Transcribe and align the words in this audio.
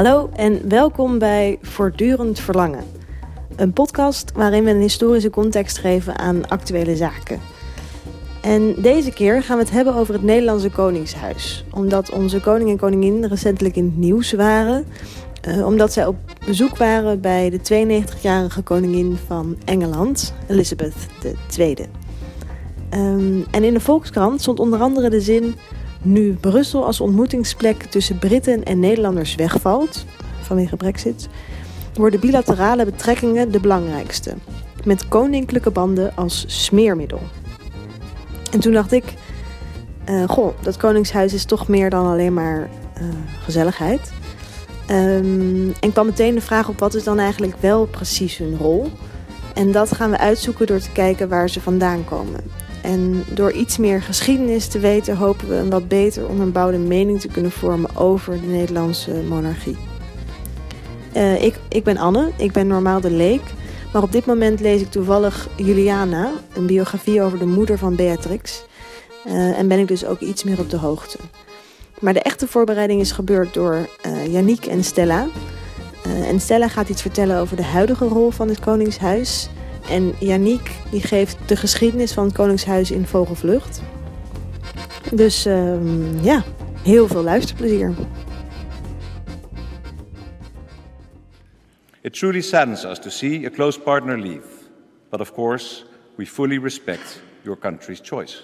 Hallo 0.00 0.30
en 0.32 0.68
welkom 0.68 1.18
bij 1.18 1.58
Voortdurend 1.62 2.38
Verlangen. 2.40 2.84
Een 3.56 3.72
podcast 3.72 4.32
waarin 4.32 4.64
we 4.64 4.70
een 4.70 4.80
historische 4.80 5.30
context 5.30 5.78
geven 5.78 6.18
aan 6.18 6.48
actuele 6.48 6.96
zaken. 6.96 7.40
En 8.42 8.74
deze 8.78 9.12
keer 9.12 9.42
gaan 9.42 9.56
we 9.56 9.62
het 9.62 9.72
hebben 9.72 9.94
over 9.94 10.14
het 10.14 10.22
Nederlandse 10.22 10.70
Koningshuis. 10.70 11.64
Omdat 11.70 12.10
onze 12.10 12.40
koning 12.40 12.70
en 12.70 12.76
koningin 12.76 13.24
recentelijk 13.24 13.76
in 13.76 13.84
het 13.84 13.96
nieuws 13.96 14.32
waren. 14.32 14.86
Uh, 15.48 15.66
omdat 15.66 15.92
zij 15.92 16.06
op 16.06 16.16
bezoek 16.46 16.76
waren 16.76 17.20
bij 17.20 17.50
de 17.50 17.58
92-jarige 17.58 18.62
koningin 18.62 19.18
van 19.26 19.56
Engeland, 19.64 20.34
Elizabeth 20.48 21.06
II. 21.58 21.76
Um, 22.94 23.44
en 23.50 23.64
in 23.64 23.74
de 23.74 23.80
Volkskrant 23.80 24.40
stond 24.40 24.60
onder 24.60 24.80
andere 24.80 25.10
de 25.10 25.20
zin... 25.20 25.54
Nu 26.02 26.32
Brussel 26.32 26.84
als 26.84 27.00
ontmoetingsplek 27.00 27.82
tussen 27.82 28.18
Britten 28.18 28.64
en 28.64 28.78
Nederlanders 28.78 29.34
wegvalt, 29.34 30.04
vanwege 30.42 30.76
Brexit, 30.76 31.28
worden 31.94 32.20
bilaterale 32.20 32.84
betrekkingen 32.84 33.52
de 33.52 33.60
belangrijkste, 33.60 34.34
met 34.84 35.08
koninklijke 35.08 35.70
banden 35.70 36.16
als 36.16 36.44
smeermiddel. 36.46 37.20
En 38.52 38.60
toen 38.60 38.72
dacht 38.72 38.92
ik, 38.92 39.04
uh, 40.08 40.28
goh, 40.28 40.54
dat 40.62 40.76
koningshuis 40.76 41.32
is 41.32 41.44
toch 41.44 41.68
meer 41.68 41.90
dan 41.90 42.06
alleen 42.06 42.34
maar 42.34 42.70
uh, 43.00 43.08
gezelligheid. 43.44 44.12
Um, 44.90 45.72
en 45.80 45.92
kwam 45.92 46.06
meteen 46.06 46.34
de 46.34 46.40
vraag 46.40 46.68
op 46.68 46.78
wat 46.78 46.94
is 46.94 47.04
dan 47.04 47.18
eigenlijk 47.18 47.54
wel 47.60 47.86
precies 47.86 48.36
hun 48.36 48.56
rol. 48.58 48.90
En 49.54 49.72
dat 49.72 49.92
gaan 49.94 50.10
we 50.10 50.18
uitzoeken 50.18 50.66
door 50.66 50.78
te 50.78 50.90
kijken 50.92 51.28
waar 51.28 51.50
ze 51.50 51.60
vandaan 51.60 52.04
komen. 52.04 52.40
En 52.82 53.24
door 53.34 53.52
iets 53.52 53.78
meer 53.78 54.02
geschiedenis 54.02 54.66
te 54.66 54.78
weten, 54.78 55.16
hopen 55.16 55.48
we 55.48 55.54
een 55.54 55.70
wat 55.70 55.88
beter 55.88 56.28
onderbouwde 56.28 56.78
mening 56.78 57.20
te 57.20 57.28
kunnen 57.28 57.50
vormen 57.50 57.96
over 57.96 58.40
de 58.40 58.46
Nederlandse 58.46 59.12
monarchie. 59.28 59.76
Uh, 61.16 61.42
ik, 61.42 61.54
ik 61.68 61.84
ben 61.84 61.96
Anne, 61.96 62.30
ik 62.36 62.52
ben 62.52 62.66
normaal 62.66 63.00
de 63.00 63.10
leek. 63.10 63.42
Maar 63.92 64.02
op 64.02 64.12
dit 64.12 64.26
moment 64.26 64.60
lees 64.60 64.80
ik 64.80 64.90
toevallig 64.90 65.48
Juliana, 65.56 66.30
een 66.54 66.66
biografie 66.66 67.22
over 67.22 67.38
de 67.38 67.46
moeder 67.46 67.78
van 67.78 67.96
Beatrix. 67.96 68.64
Uh, 69.26 69.58
en 69.58 69.68
ben 69.68 69.78
ik 69.78 69.88
dus 69.88 70.04
ook 70.04 70.20
iets 70.20 70.44
meer 70.44 70.58
op 70.58 70.70
de 70.70 70.76
hoogte. 70.76 71.18
Maar 72.00 72.12
de 72.12 72.22
echte 72.22 72.46
voorbereiding 72.46 73.00
is 73.00 73.12
gebeurd 73.12 73.54
door 73.54 73.88
uh, 74.06 74.32
Yannick 74.32 74.66
en 74.66 74.84
Stella. 74.84 75.26
En 76.26 76.40
Stella 76.40 76.68
gaat 76.68 76.88
iets 76.88 77.02
vertellen 77.02 77.38
over 77.38 77.56
de 77.56 77.64
huidige 77.64 78.04
rol 78.04 78.30
van 78.30 78.48
het 78.48 78.60
Koningshuis. 78.60 79.48
En 79.90 80.14
Yannick 80.18 80.70
die 80.90 81.00
geeft 81.00 81.36
de 81.46 81.56
geschiedenis 81.56 82.12
van 82.12 82.24
het 82.24 82.34
Koningshuis 82.34 82.90
in 82.90 83.06
vogelvlucht. 83.06 83.82
Dus 85.12 85.46
uh, 85.46 86.22
ja, 86.22 86.42
heel 86.82 87.08
veel 87.08 87.22
luisterplezier. 87.22 87.94
It 92.00 92.12
truly 92.12 92.40
saddens 92.40 92.84
us 92.84 92.98
to 92.98 93.10
see 93.10 93.46
a 93.46 93.50
close 93.50 93.80
partner 93.80 94.18
leave. 94.18 94.46
But 95.08 95.20
of 95.20 95.32
course, 95.32 95.84
we 96.16 96.26
fully 96.26 96.58
respect 96.58 97.20
your 97.42 97.58
country's 97.58 98.00
choice. 98.02 98.42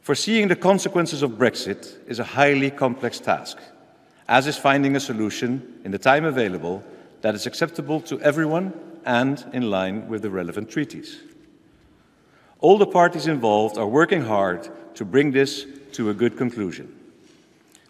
Foreseeing 0.00 0.48
the 0.48 0.58
consequences 0.58 1.22
of 1.22 1.30
Brexit 1.30 1.98
is 2.06 2.18
a 2.18 2.24
highly 2.24 2.70
complex 2.70 3.20
task, 3.20 3.56
as 4.26 4.46
is 4.46 4.56
finding 4.58 4.96
a 4.96 5.00
solution 5.00 5.62
in 5.84 5.90
the 5.90 5.98
time 5.98 6.28
available 6.28 6.82
that 7.20 7.34
is 7.34 7.46
acceptable 7.46 8.00
to 8.00 8.18
everyone 8.20 8.72
and 9.04 9.44
in 9.52 9.70
line 9.70 10.08
with 10.08 10.22
the 10.22 10.30
relevant 10.30 10.70
treaties. 10.70 11.20
All 12.60 12.78
the 12.78 12.86
parties 12.86 13.26
involved 13.26 13.78
are 13.78 13.86
working 13.86 14.22
hard 14.22 14.68
to 14.96 15.04
bring 15.04 15.32
this 15.32 15.66
to 15.92 16.10
a 16.10 16.14
good 16.14 16.36
conclusion. 16.36 16.94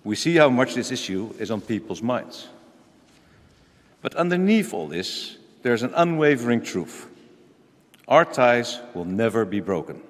We 0.04 0.16
see 0.16 0.36
how 0.36 0.48
much 0.48 0.74
this 0.74 0.90
issue 0.90 1.34
is 1.38 1.50
on 1.50 1.60
people's 1.60 2.02
minds. 2.02 2.48
But 4.00 4.14
underneath 4.14 4.72
all 4.72 4.88
this, 4.88 5.36
there's 5.62 5.82
an 5.82 5.92
unwavering 5.94 6.62
truth. 6.62 7.06
Our 8.08 8.24
ties 8.24 8.80
will 8.94 9.04
never 9.04 9.44
be 9.44 9.60
broken. 9.60 10.00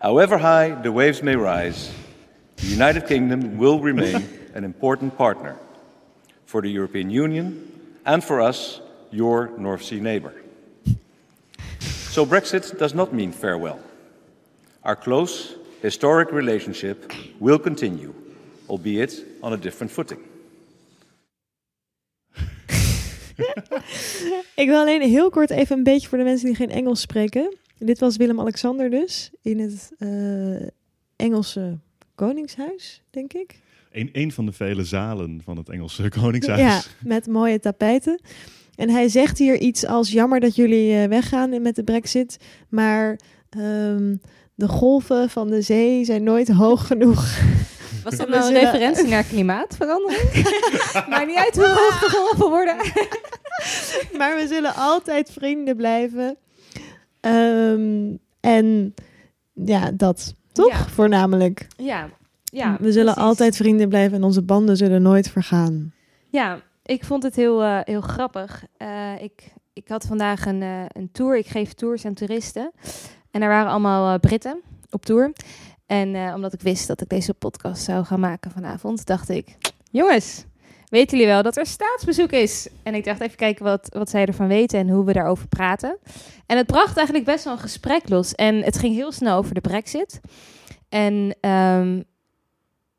However 0.00 0.38
high 0.38 0.70
the 0.70 0.92
waves 0.92 1.22
may 1.22 1.36
rise, 1.36 1.92
the 2.56 2.66
United 2.66 3.06
Kingdom 3.06 3.58
will 3.58 3.80
remain 3.80 4.28
an 4.54 4.64
important 4.64 5.16
partner 5.16 5.56
for 6.46 6.62
the 6.62 6.70
European 6.70 7.10
Union 7.10 7.98
and 8.06 8.24
for 8.24 8.40
us, 8.40 8.80
your 9.16 9.50
North 9.56 9.82
Sea 9.82 10.00
neighbor. 10.00 10.32
So 12.10 12.26
Brexit 12.26 12.78
does 12.78 12.92
not 12.92 13.12
mean 13.12 13.32
farewell. 13.32 13.78
Our 14.82 14.96
close, 14.96 15.56
historic 15.80 16.30
relationship 16.32 17.12
will 17.38 17.58
continue, 17.58 18.14
albeit 18.68 19.24
on 19.40 19.52
a 19.52 19.56
different 19.56 19.92
footing. 19.92 20.18
Ik 24.54 24.68
wil 24.68 24.78
alleen 24.80 25.02
heel 25.02 25.30
kort 25.30 25.50
even 25.50 25.76
een 25.76 25.82
beetje 25.82 26.08
voor 26.08 26.18
de 26.18 26.24
mensen 26.24 26.46
die 26.46 26.56
geen 26.56 26.70
Engels 26.70 27.00
spreken. 27.00 27.56
Dit 27.78 27.98
was 27.98 28.16
Willem-Alexander 28.16 28.90
dus 28.90 29.30
in 29.42 29.58
het 29.58 29.92
uh, 29.98 30.68
Engelse 31.16 31.78
Koningshuis, 32.14 33.02
denk 33.10 33.32
ik. 33.32 33.60
Een, 33.92 34.08
een 34.12 34.32
van 34.32 34.46
de 34.46 34.52
vele 34.52 34.84
zalen 34.84 35.40
van 35.44 35.56
het 35.56 35.68
Engelse 35.68 36.08
Koningshuis. 36.20 36.60
Ja, 36.60 36.82
met 37.00 37.26
mooie 37.26 37.60
tapijten. 37.60 38.20
En 38.76 38.90
hij 38.90 39.08
zegt 39.08 39.38
hier 39.38 39.58
iets 39.58 39.86
als 39.86 40.10
jammer 40.10 40.40
dat 40.40 40.56
jullie 40.56 41.02
uh, 41.02 41.04
weggaan 41.04 41.62
met 41.62 41.74
de 41.74 41.84
brexit, 41.84 42.36
maar 42.68 43.18
um, 43.58 44.20
de 44.54 44.68
golven 44.68 45.30
van 45.30 45.48
de 45.48 45.62
zee 45.62 46.04
zijn 46.04 46.22
nooit 46.22 46.48
hoog 46.48 46.86
genoeg. 46.86 47.24
Was 48.04 48.16
dat 48.16 48.28
nou 48.28 48.54
een 48.54 48.60
referentie 48.60 49.06
naar 49.06 49.24
klimaatverandering? 49.24 50.30
maar 51.10 51.26
niet 51.26 51.36
uit 51.36 51.56
hoe 51.56 51.66
hoog 51.66 52.00
de 52.00 52.10
golven 52.10 52.48
worden. 52.48 52.76
maar 54.18 54.36
we 54.36 54.46
zullen 54.48 54.74
altijd 54.74 55.30
vrienden 55.30 55.76
blijven. 55.76 56.36
Um, 57.20 58.18
en 58.40 58.94
ja, 59.52 59.90
dat 59.90 60.34
toch 60.52 60.70
ja. 60.70 60.88
voornamelijk. 60.88 61.66
Ja, 61.76 62.08
ja. 62.44 62.76
We 62.80 62.92
zullen 62.92 63.12
precies. 63.12 63.28
altijd 63.28 63.56
vrienden 63.56 63.88
blijven 63.88 64.16
en 64.16 64.24
onze 64.24 64.42
banden 64.42 64.76
zullen 64.76 65.02
nooit 65.02 65.30
vergaan. 65.30 65.92
Ja, 66.30 66.60
ik 66.86 67.04
vond 67.04 67.22
het 67.22 67.36
heel, 67.36 67.62
uh, 67.62 67.78
heel 67.82 68.00
grappig. 68.00 68.64
Uh, 68.78 69.22
ik, 69.22 69.52
ik 69.72 69.88
had 69.88 70.04
vandaag 70.06 70.46
een, 70.46 70.62
uh, 70.62 70.84
een 70.88 71.12
tour. 71.12 71.36
Ik 71.36 71.46
geef 71.46 71.72
tours 71.72 72.04
aan 72.04 72.14
toeristen. 72.14 72.72
En 73.30 73.42
er 73.42 73.48
waren 73.48 73.70
allemaal 73.70 74.18
Britten 74.18 74.62
op 74.90 75.04
tour. 75.04 75.32
En 75.86 76.34
omdat 76.34 76.52
ik 76.52 76.60
wist 76.60 76.86
dat 76.86 77.00
ik 77.00 77.08
deze 77.08 77.34
podcast 77.34 77.82
zou 77.82 78.04
gaan 78.04 78.20
maken 78.20 78.50
vanavond, 78.50 79.06
dacht 79.06 79.28
ik: 79.28 79.56
jongens, 79.90 80.44
weten 80.88 81.18
jullie 81.18 81.32
wel 81.32 81.42
dat 81.42 81.56
er 81.56 81.66
staatsbezoek 81.66 82.30
is? 82.30 82.68
En 82.82 82.94
ik 82.94 83.04
dacht 83.04 83.20
even 83.20 83.36
kijken 83.36 83.64
wat, 83.64 83.88
wat 83.92 84.10
zij 84.10 84.26
ervan 84.26 84.48
weten 84.48 84.78
en 84.78 84.88
hoe 84.88 85.04
we 85.04 85.12
daarover 85.12 85.48
praten. 85.48 85.98
En 86.46 86.56
het 86.56 86.66
bracht 86.66 86.96
eigenlijk 86.96 87.26
best 87.26 87.44
wel 87.44 87.52
een 87.52 87.58
gesprek 87.58 88.08
los. 88.08 88.34
En 88.34 88.62
het 88.62 88.78
ging 88.78 88.94
heel 88.94 89.12
snel 89.12 89.36
over 89.36 89.54
de 89.54 89.60
brexit. 89.60 90.20
En 90.88 91.36
um, 91.50 92.04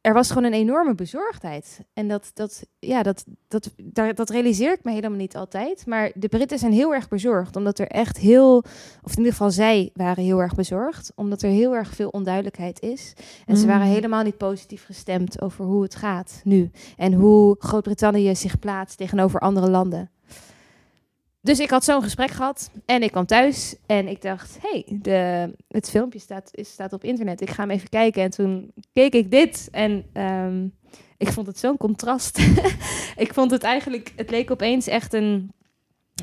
er 0.07 0.13
was 0.13 0.27
gewoon 0.27 0.43
een 0.43 0.53
enorme 0.53 0.95
bezorgdheid. 0.95 1.79
En 1.93 2.07
dat, 2.07 2.31
dat, 2.33 2.65
ja, 2.79 3.03
dat, 3.03 3.25
dat, 3.47 3.73
dat, 3.75 4.15
dat 4.15 4.29
realiseer 4.29 4.71
ik 4.71 4.83
me 4.83 4.91
helemaal 4.91 5.17
niet 5.17 5.35
altijd. 5.35 5.85
Maar 5.85 6.11
de 6.15 6.27
Britten 6.27 6.59
zijn 6.59 6.71
heel 6.71 6.93
erg 6.93 7.07
bezorgd. 7.07 7.55
Omdat 7.55 7.79
er 7.79 7.87
echt 7.87 8.17
heel, 8.17 8.57
of 9.03 9.11
in 9.11 9.17
ieder 9.17 9.31
geval 9.31 9.51
zij 9.51 9.89
waren 9.93 10.23
heel 10.23 10.41
erg 10.41 10.55
bezorgd. 10.55 11.11
Omdat 11.15 11.41
er 11.41 11.49
heel 11.49 11.75
erg 11.75 11.89
veel 11.95 12.09
onduidelijkheid 12.09 12.81
is. 12.81 13.13
En 13.45 13.53
mm. 13.53 13.59
ze 13.59 13.67
waren 13.67 13.87
helemaal 13.87 14.23
niet 14.23 14.37
positief 14.37 14.85
gestemd 14.85 15.41
over 15.41 15.65
hoe 15.65 15.83
het 15.83 15.95
gaat 15.95 16.41
nu. 16.43 16.71
En 16.97 17.13
hoe 17.13 17.55
Groot-Brittannië 17.59 18.35
zich 18.35 18.59
plaatst 18.59 18.97
tegenover 18.97 19.39
andere 19.39 19.69
landen. 19.69 20.09
Dus 21.47 21.59
ik 21.59 21.69
had 21.69 21.83
zo'n 21.83 22.03
gesprek 22.03 22.29
gehad 22.29 22.71
en 22.85 23.03
ik 23.03 23.11
kwam 23.11 23.25
thuis 23.25 23.75
en 23.85 24.07
ik 24.07 24.21
dacht, 24.21 24.57
hey, 24.61 24.85
de, 25.01 25.53
het 25.67 25.89
filmpje 25.89 26.19
staat, 26.19 26.51
staat 26.53 26.93
op 26.93 27.03
internet. 27.03 27.41
Ik 27.41 27.49
ga 27.49 27.61
hem 27.61 27.71
even 27.71 27.89
kijken. 27.89 28.23
En 28.23 28.29
toen 28.29 28.73
keek 28.93 29.13
ik 29.13 29.31
dit 29.31 29.67
en 29.71 30.05
um, 30.13 30.73
ik 31.17 31.27
vond 31.27 31.47
het 31.47 31.59
zo'n 31.59 31.77
contrast. 31.77 32.39
ik 33.25 33.33
vond 33.33 33.51
het 33.51 33.63
eigenlijk, 33.63 34.13
het 34.15 34.29
leek 34.29 34.51
opeens 34.51 34.87
echt 34.87 35.13
een, 35.13 35.51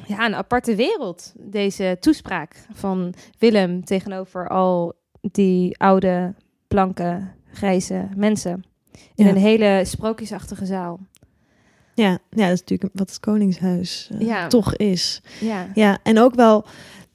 ja, 0.07 0.27
een 0.27 0.35
aparte 0.35 0.75
wereld, 0.75 1.33
deze 1.39 1.97
toespraak 2.01 2.67
van 2.73 3.15
Willem 3.39 3.85
tegenover 3.85 4.49
al 4.49 4.93
die 5.21 5.79
oude, 5.79 6.35
blanke, 6.69 7.33
grijze 7.53 8.09
mensen. 8.17 8.65
In 9.15 9.25
ja. 9.25 9.31
een 9.31 9.37
hele 9.37 9.83
sprookjesachtige 9.85 10.67
zaal. 10.67 11.01
Ja, 11.95 12.19
ja, 12.31 12.45
dat 12.45 12.53
is 12.53 12.61
natuurlijk 12.61 12.91
wat 12.95 13.09
het 13.09 13.21
Koningshuis 13.21 14.09
uh, 14.13 14.21
ja. 14.21 14.47
toch 14.47 14.77
is. 14.77 15.21
Ja. 15.41 15.69
ja, 15.75 15.99
en 16.03 16.19
ook 16.19 16.35
wel, 16.35 16.65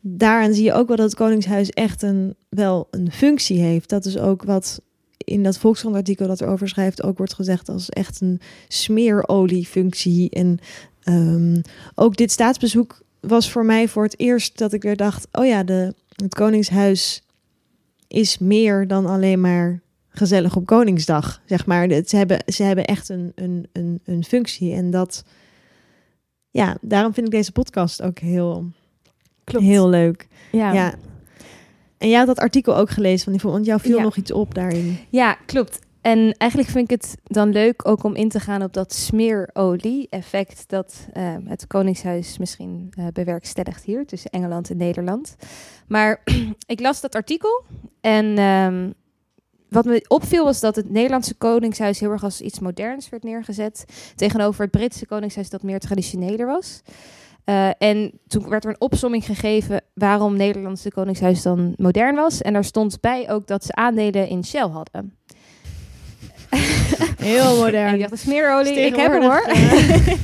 daaraan 0.01 0.53
zie 0.53 0.63
je 0.63 0.73
ook 0.73 0.87
wel 0.87 0.97
dat 0.97 1.05
het 1.05 1.15
Koningshuis 1.15 1.69
echt 1.69 2.01
een, 2.01 2.35
wel 2.49 2.87
een 2.91 3.11
functie 3.11 3.59
heeft. 3.59 3.89
Dat 3.89 4.05
is 4.05 4.17
ook 4.17 4.43
wat 4.43 4.81
in 5.17 5.43
dat 5.43 5.57
Volkskrant-artikel 5.57 6.27
dat 6.27 6.41
erover 6.41 6.69
schrijft 6.69 7.03
ook 7.03 7.17
wordt 7.17 7.33
gezegd 7.33 7.69
als 7.69 7.89
echt 7.89 8.21
een 8.21 8.41
smeeroliefunctie. 8.67 10.29
En 10.29 10.59
um, 11.03 11.61
ook 11.95 12.15
dit 12.15 12.31
staatsbezoek 12.31 13.01
was 13.19 13.51
voor 13.51 13.65
mij 13.65 13.87
voor 13.87 14.03
het 14.03 14.19
eerst 14.19 14.57
dat 14.57 14.73
ik 14.73 14.81
weer 14.81 14.95
dacht, 14.95 15.27
oh 15.31 15.45
ja, 15.45 15.63
de, 15.63 15.93
het 16.15 16.33
Koningshuis 16.33 17.23
is 18.07 18.37
meer 18.37 18.87
dan 18.87 19.05
alleen 19.05 19.41
maar 19.41 19.81
gezellig 20.09 20.56
op 20.56 20.65
Koningsdag, 20.65 21.41
zeg 21.45 21.65
maar. 21.65 21.88
Het- 21.88 22.09
Ze 22.09 22.17
hebben, 22.17 22.41
ze 22.45 22.63
hebben 22.63 22.85
echt 22.85 23.09
een, 23.09 23.31
een, 23.35 23.67
een, 23.73 24.01
een 24.06 24.23
functie. 24.23 24.73
En 24.73 24.91
dat, 24.91 25.23
ja, 26.50 26.77
daarom 26.81 27.13
vind 27.13 27.25
ik 27.25 27.31
deze 27.31 27.51
podcast 27.51 28.01
ook 28.01 28.19
heel, 28.19 28.65
Klopt. 29.44 29.65
heel 29.65 29.89
leuk. 29.89 30.27
ja. 30.51 30.73
Ja. 30.73 30.94
En 31.97 32.09
jij 32.09 32.17
had 32.17 32.27
dat 32.27 32.39
artikel 32.39 32.75
ook 32.77 32.89
gelezen 32.89 33.23
van 33.23 33.33
die 33.33 33.51
want 33.51 33.65
jou 33.65 33.79
viel 33.79 33.97
Ja. 33.97 34.03
nog 34.03 34.15
iets 34.15 34.31
op 34.31 34.53
daarin. 34.56 34.97
Ja, 35.09 35.33
klopt. 35.45 35.79
En 36.01 36.33
eigenlijk 36.38 36.71
vind 36.71 36.91
ik 36.91 37.01
het 37.01 37.15
dan 37.23 37.50
leuk 37.50 37.88
ook 37.88 38.03
om 38.03 38.15
in 38.15 38.29
te 38.29 38.39
gaan 38.39 38.63
op 38.63 38.73
dat 38.73 38.94
smeerolie-effect 38.94 40.63
dat 40.69 41.07
eh, 41.13 41.35
het 41.45 41.67
Koningshuis 41.67 42.38
misschien 42.38 42.88
eh, 42.97 43.07
bewerkstelligt 43.13 43.83
hier 43.83 44.05
tussen 44.05 44.31
Engeland 44.31 44.69
en 44.69 44.77
Nederland. 44.77 45.35
Maar 45.88 46.21
ik 46.65 46.79
las 46.79 47.01
dat 47.01 47.15
artikel 47.15 47.63
en 48.01 48.38
ehm, 48.38 48.91
wat 49.69 49.86
me 49.86 50.06
opviel 50.07 50.44
was 50.44 50.60
dat 50.60 50.75
het 50.75 50.89
Nederlandse 50.89 51.36
Koningshuis 51.36 52.00
heel 52.00 52.12
erg 52.12 52.24
als 52.24 52.42
iets 52.42 52.60
moderns 52.60 53.10
werd 53.10 53.24
neergezet 53.24 53.86
tegenover 54.16 54.62
het 54.62 54.71
Britse 54.71 55.06
Koningshuis 55.06 55.50
dat 55.50 55.63
meer 55.63 55.80
traditioneler 55.80 56.45
was. 56.45 56.81
Eh, 57.44 57.69
en 57.77 58.12
toen 58.27 58.50
werd 58.50 58.63
er 58.63 58.69
een 58.69 58.81
opsomming 58.81 59.25
gegeven 59.25 59.81
waarom 59.94 60.36
Nederlandse 60.36 60.92
Koningshuis 60.92 61.42
dan 61.42 61.74
modern 61.77 62.16
was. 62.16 62.42
En 62.42 62.54
daar 62.54 62.63
stond 62.63 63.01
bij 63.01 63.30
ook 63.30 63.48
dat 63.48 63.66
ze 63.66 63.75
aandelen 63.75 64.27
in 64.27 64.45
Shell 64.45 64.68
hadden. 64.68 65.18
Heel 67.19 67.57
modern. 67.57 67.94
ik 67.94 68.00
dacht, 68.00 68.12
de 68.12 68.18
smeerolie, 68.18 68.80
ik 68.80 68.95
heb 68.95 69.12
hem 69.12 69.22
hoor. 69.22 69.44
tegenwoordig, 69.45 70.22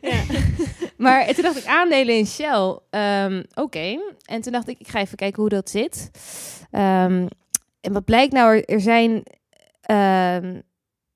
ja. 0.12 0.20
maar 0.96 1.26
toen 1.34 1.42
dacht 1.42 1.56
ik, 1.56 1.66
aandelen 1.66 2.16
in 2.16 2.26
Shell, 2.26 2.78
ehm, 2.90 3.42
oké. 3.54 3.98
En 4.24 4.40
toen 4.40 4.52
dacht 4.52 4.68
ik, 4.68 4.78
ik 4.78 4.88
ga 4.88 5.00
even 5.00 5.16
kijken 5.16 5.40
hoe 5.40 5.50
dat 5.50 5.70
zit. 5.70 6.10
Ehm, 6.70 7.26
en 7.86 7.92
wat 7.92 8.04
blijkt 8.04 8.32
nou, 8.32 8.62
er, 8.64 8.80
zijn 8.80 9.22
ehm, 9.80 10.60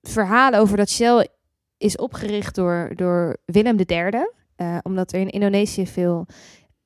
verhalen 0.03 0.59
over 0.59 0.77
dat 0.77 0.91
Shell 0.91 1.29
is 1.77 1.97
opgericht 1.97 2.55
door, 2.55 2.93
door 2.95 3.37
Willem 3.45 3.79
III. 3.87 4.31
eh, 4.57 4.79
omdat 4.83 5.13
er 5.13 5.21
in 5.21 5.31
Indonesië 5.31 5.87
veel 5.87 6.27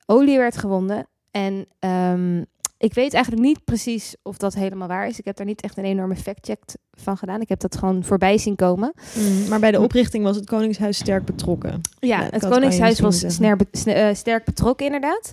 olie 0.05 0.37
werd 0.37 0.57
gewonnen. 0.57 1.07
En 1.31 1.67
ehm, 1.79 2.43
ik 2.85 2.93
weet 2.93 3.13
eigenlijk 3.13 3.43
niet 3.45 3.63
precies 3.63 4.15
of 4.23 4.37
dat 4.37 4.53
helemaal 4.53 4.87
waar 4.87 5.07
is. 5.07 5.19
Ik 5.19 5.25
heb 5.25 5.35
daar 5.35 5.45
niet 5.45 5.61
echt 5.61 5.77
een 5.77 5.83
enorme 5.85 6.15
fact-check 6.15 6.59
van 6.91 7.17
gedaan. 7.17 7.41
Ik 7.41 7.49
heb 7.49 7.59
dat 7.59 7.77
gewoon 7.77 8.03
voorbij 8.03 8.37
zien 8.37 8.55
komen. 8.55 8.93
Mm, 9.17 9.47
maar 9.47 9.59
bij 9.59 9.71
de 9.71 9.81
oprichting 9.81 10.23
was 10.23 10.35
het 10.35 10.45
Koningshuis 10.45 10.97
sterk 10.97 11.25
betrokken. 11.25 11.81
Ja, 11.99 12.21
Ja, 12.21 12.27
het 12.31 12.47
Koningshuis 12.47 12.99
was 12.99 13.37
be- 13.37 13.93
eh, 13.93 14.15
sterk 14.15 14.45
betrokken 14.45 14.85
inderdaad. 14.85 15.31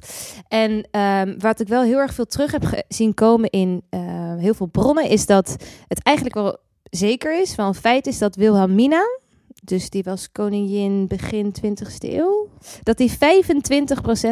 En 0.48 0.88
ehm, 0.90 1.38
wat 1.38 1.60
ik 1.60 1.68
wel 1.68 1.82
heel 1.82 1.98
erg 1.98 2.14
veel 2.14 2.26
terug 2.26 2.52
heb 2.52 2.82
zien 2.88 3.14
komen 3.14 3.50
in 3.50 3.82
eh, 3.88 4.00
heel 4.36 4.54
veel 4.54 4.66
bronnen... 4.66 5.08
is 5.08 5.26
dat 5.26 5.56
het 5.88 6.02
eigenlijk 6.02 6.36
wel 6.36 6.56
zeker 6.90 7.40
is, 7.40 7.56
een 7.56 7.74
feit 7.74 8.06
is 8.06 8.18
dat 8.18 8.36
Wilhelmina... 8.36 9.02
dus 9.62 9.90
die 9.90 10.02
was 10.02 10.32
koningin 10.32 11.06
begin 11.06 11.54
20e 11.66 12.08
eeuw... 12.12 12.48
dat 12.82 12.96
die 12.96 13.10
25% 13.10 13.14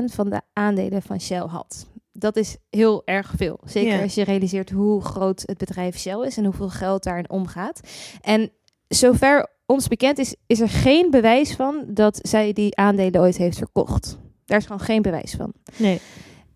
van 0.05 0.31
de 0.31 0.41
aandelen 0.53 1.03
van 1.03 1.21
Shell 1.21 1.47
had. 1.47 1.87
Dat 2.13 2.37
is 2.37 2.57
heel 2.71 3.03
erg 3.05 3.33
veel. 3.37 3.61
Zeker 3.65 4.03
als 4.03 4.15
je 4.15 4.25
realiseert 4.25 4.71
hoe 4.71 5.03
groot 5.03 5.43
het 5.47 5.59
bedrijf 5.59 5.99
Shell 5.99 6.27
is... 6.27 6.37
en 6.37 6.45
hoeveel 6.45 6.69
geld 6.69 7.03
daarin 7.03 7.31
omgaat. 7.31 7.81
En 8.21 8.51
zover 8.89 9.47
ons 9.67 9.89
bekend 9.89 10.19
is, 10.19 10.35
is 10.47 10.61
er 10.61 10.69
geen 10.69 11.11
bewijs 11.11 11.55
van 11.55 11.85
dat 11.87 12.19
zij 12.23 12.53
die 12.53 12.77
aandelen 12.77 13.21
ooit 13.21 13.37
heeft 13.37 13.59
verkocht. 13.59 14.19
Daar 14.45 14.59
is 14.59 14.67
gewoon 14.67 14.81
geen 14.81 15.03
bewijs 15.03 15.35
van. 15.35 15.53
Nee. 15.77 16.01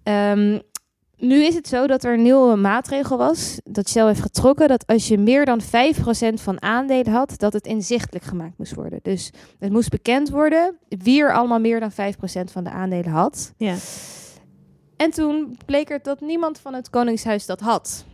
Ehm, 0.02 0.58
nu 1.16 1.44
is 1.44 1.54
het 1.54 1.68
zo 1.68 1.86
dat 1.86 2.04
er 2.04 2.12
een 2.12 2.22
nieuwe 2.22 2.56
maatregel 2.56 3.16
was, 3.16 3.60
dat 3.64 3.88
Shell 3.88 4.06
heeft 4.06 4.20
getrokken, 4.20 4.68
dat 4.68 4.86
als 4.86 5.08
je 5.08 5.18
meer 5.18 5.44
dan 5.44 5.60
5% 5.60 6.40
van 6.40 6.62
aandelen 6.62 7.12
had, 7.12 7.34
dat 7.36 7.52
het 7.52 7.66
inzichtelijk 7.66 8.24
gemaakt 8.24 8.58
moest 8.58 8.74
worden. 8.74 8.98
Dus 9.02 9.30
het 9.58 9.72
moest 9.72 9.90
bekend 9.90 10.30
worden 10.30 10.78
wie 10.88 11.22
er 11.22 11.34
allemaal 11.34 11.60
meer 11.60 11.80
dan 11.80 11.92
5% 11.92 11.94
van 12.52 12.64
de 12.64 12.70
aandelen 12.70 13.10
had. 13.10 13.52
Ja. 13.56 13.74
En 14.96 15.10
toen 15.10 15.58
bleek 15.66 15.90
er 15.90 16.00
dat 16.02 16.20
niemand 16.20 16.58
van 16.58 16.74
het 16.74 16.90
Koningshuis 16.90 17.46
dat 17.46 17.60
had. 17.60 18.04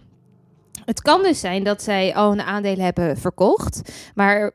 Het 0.84 1.02
kan 1.02 1.22
dus 1.22 1.40
zijn 1.40 1.64
dat 1.64 1.82
zij 1.82 2.14
al 2.14 2.30
hun 2.30 2.40
aandelen 2.40 2.84
hebben 2.84 3.16
verkocht, 3.16 3.92
maar 4.14 4.52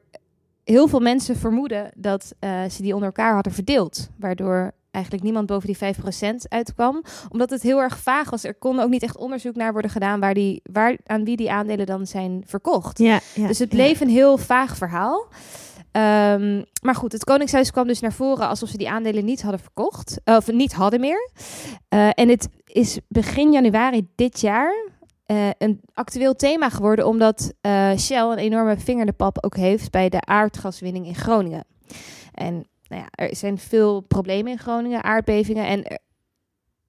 heel 0.63 0.87
veel 0.87 0.99
mensen 0.99 1.37
vermoeden 1.37 1.91
dat 1.95 2.33
eh, 2.39 2.63
ze 2.69 2.81
die 2.81 2.93
onder 2.93 3.07
elkaar 3.07 3.33
hadden 3.33 3.53
verdeeld, 3.53 4.09
waardoor 4.17 4.71
eigenlijk 4.91 5.23
niemand 5.23 5.45
boven 5.45 5.67
die 5.67 5.95
5% 5.95 6.35
uitkwam, 6.49 7.03
omdat 7.29 7.49
het 7.49 7.61
heel 7.61 7.79
erg 7.79 7.97
vaag 7.97 8.29
was. 8.29 8.43
Er 8.43 8.55
kon 8.55 8.79
ook 8.79 8.89
niet 8.89 9.03
echt 9.03 9.17
onderzoek 9.17 9.55
naar 9.55 9.71
worden 9.71 9.91
gedaan 9.91 10.19
waar 10.19 10.33
die, 10.33 10.61
waar, 10.71 10.97
aan 11.05 11.23
wie 11.23 11.37
die 11.37 11.51
aandelen 11.51 11.85
dan 11.85 12.07
zijn 12.07 12.43
verkocht. 12.45 12.99
Ja, 12.99 13.19
ja, 13.35 13.47
Dus 13.47 13.59
het 13.59 13.71
ja. 13.71 13.77
bleef 13.77 13.99
een 13.99 14.09
heel 14.09 14.37
vaag 14.37 14.77
verhaal. 14.77 15.27
Ehm, 15.95 16.61
maar 16.81 16.95
goed, 16.95 17.11
het 17.11 17.23
Koningshuis 17.23 17.71
kwam 17.71 17.87
dus 17.87 17.99
naar 17.99 18.13
voren 18.13 18.47
alsof 18.47 18.69
ze 18.69 18.77
die 18.77 18.89
aandelen 18.89 19.25
niet 19.25 19.41
hadden 19.41 19.59
verkocht. 19.59 20.21
Of 20.23 20.51
niet 20.51 20.73
hadden 20.73 20.99
meer. 20.99 21.29
Eh, 21.89 22.09
en 22.13 22.29
het 22.29 22.47
is 22.65 22.99
begin 23.07 23.51
januari 23.51 24.07
dit 24.15 24.39
jaar 24.39 24.89
eh, 25.25 25.49
een 25.57 25.81
actueel 25.93 26.35
thema 26.35 26.69
geworden. 26.69 27.07
Omdat 27.07 27.53
eh, 27.61 27.97
Shell 27.97 28.31
een 28.31 28.37
enorme 28.37 28.77
vinger 28.77 28.99
in 28.99 29.05
de 29.05 29.13
pap 29.13 29.43
ook 29.45 29.55
heeft 29.55 29.91
bij 29.91 30.09
de 30.09 30.21
aardgaswinning 30.21 31.05
in 31.05 31.15
Groningen. 31.15 31.65
En 32.33 32.53
nou 32.87 33.01
ja, 33.01 33.07
er 33.11 33.35
zijn 33.35 33.57
veel 33.57 34.01
problemen 34.01 34.51
in 34.51 34.59
Groningen, 34.59 35.03
aardbevingen. 35.03 35.67
En 35.67 35.99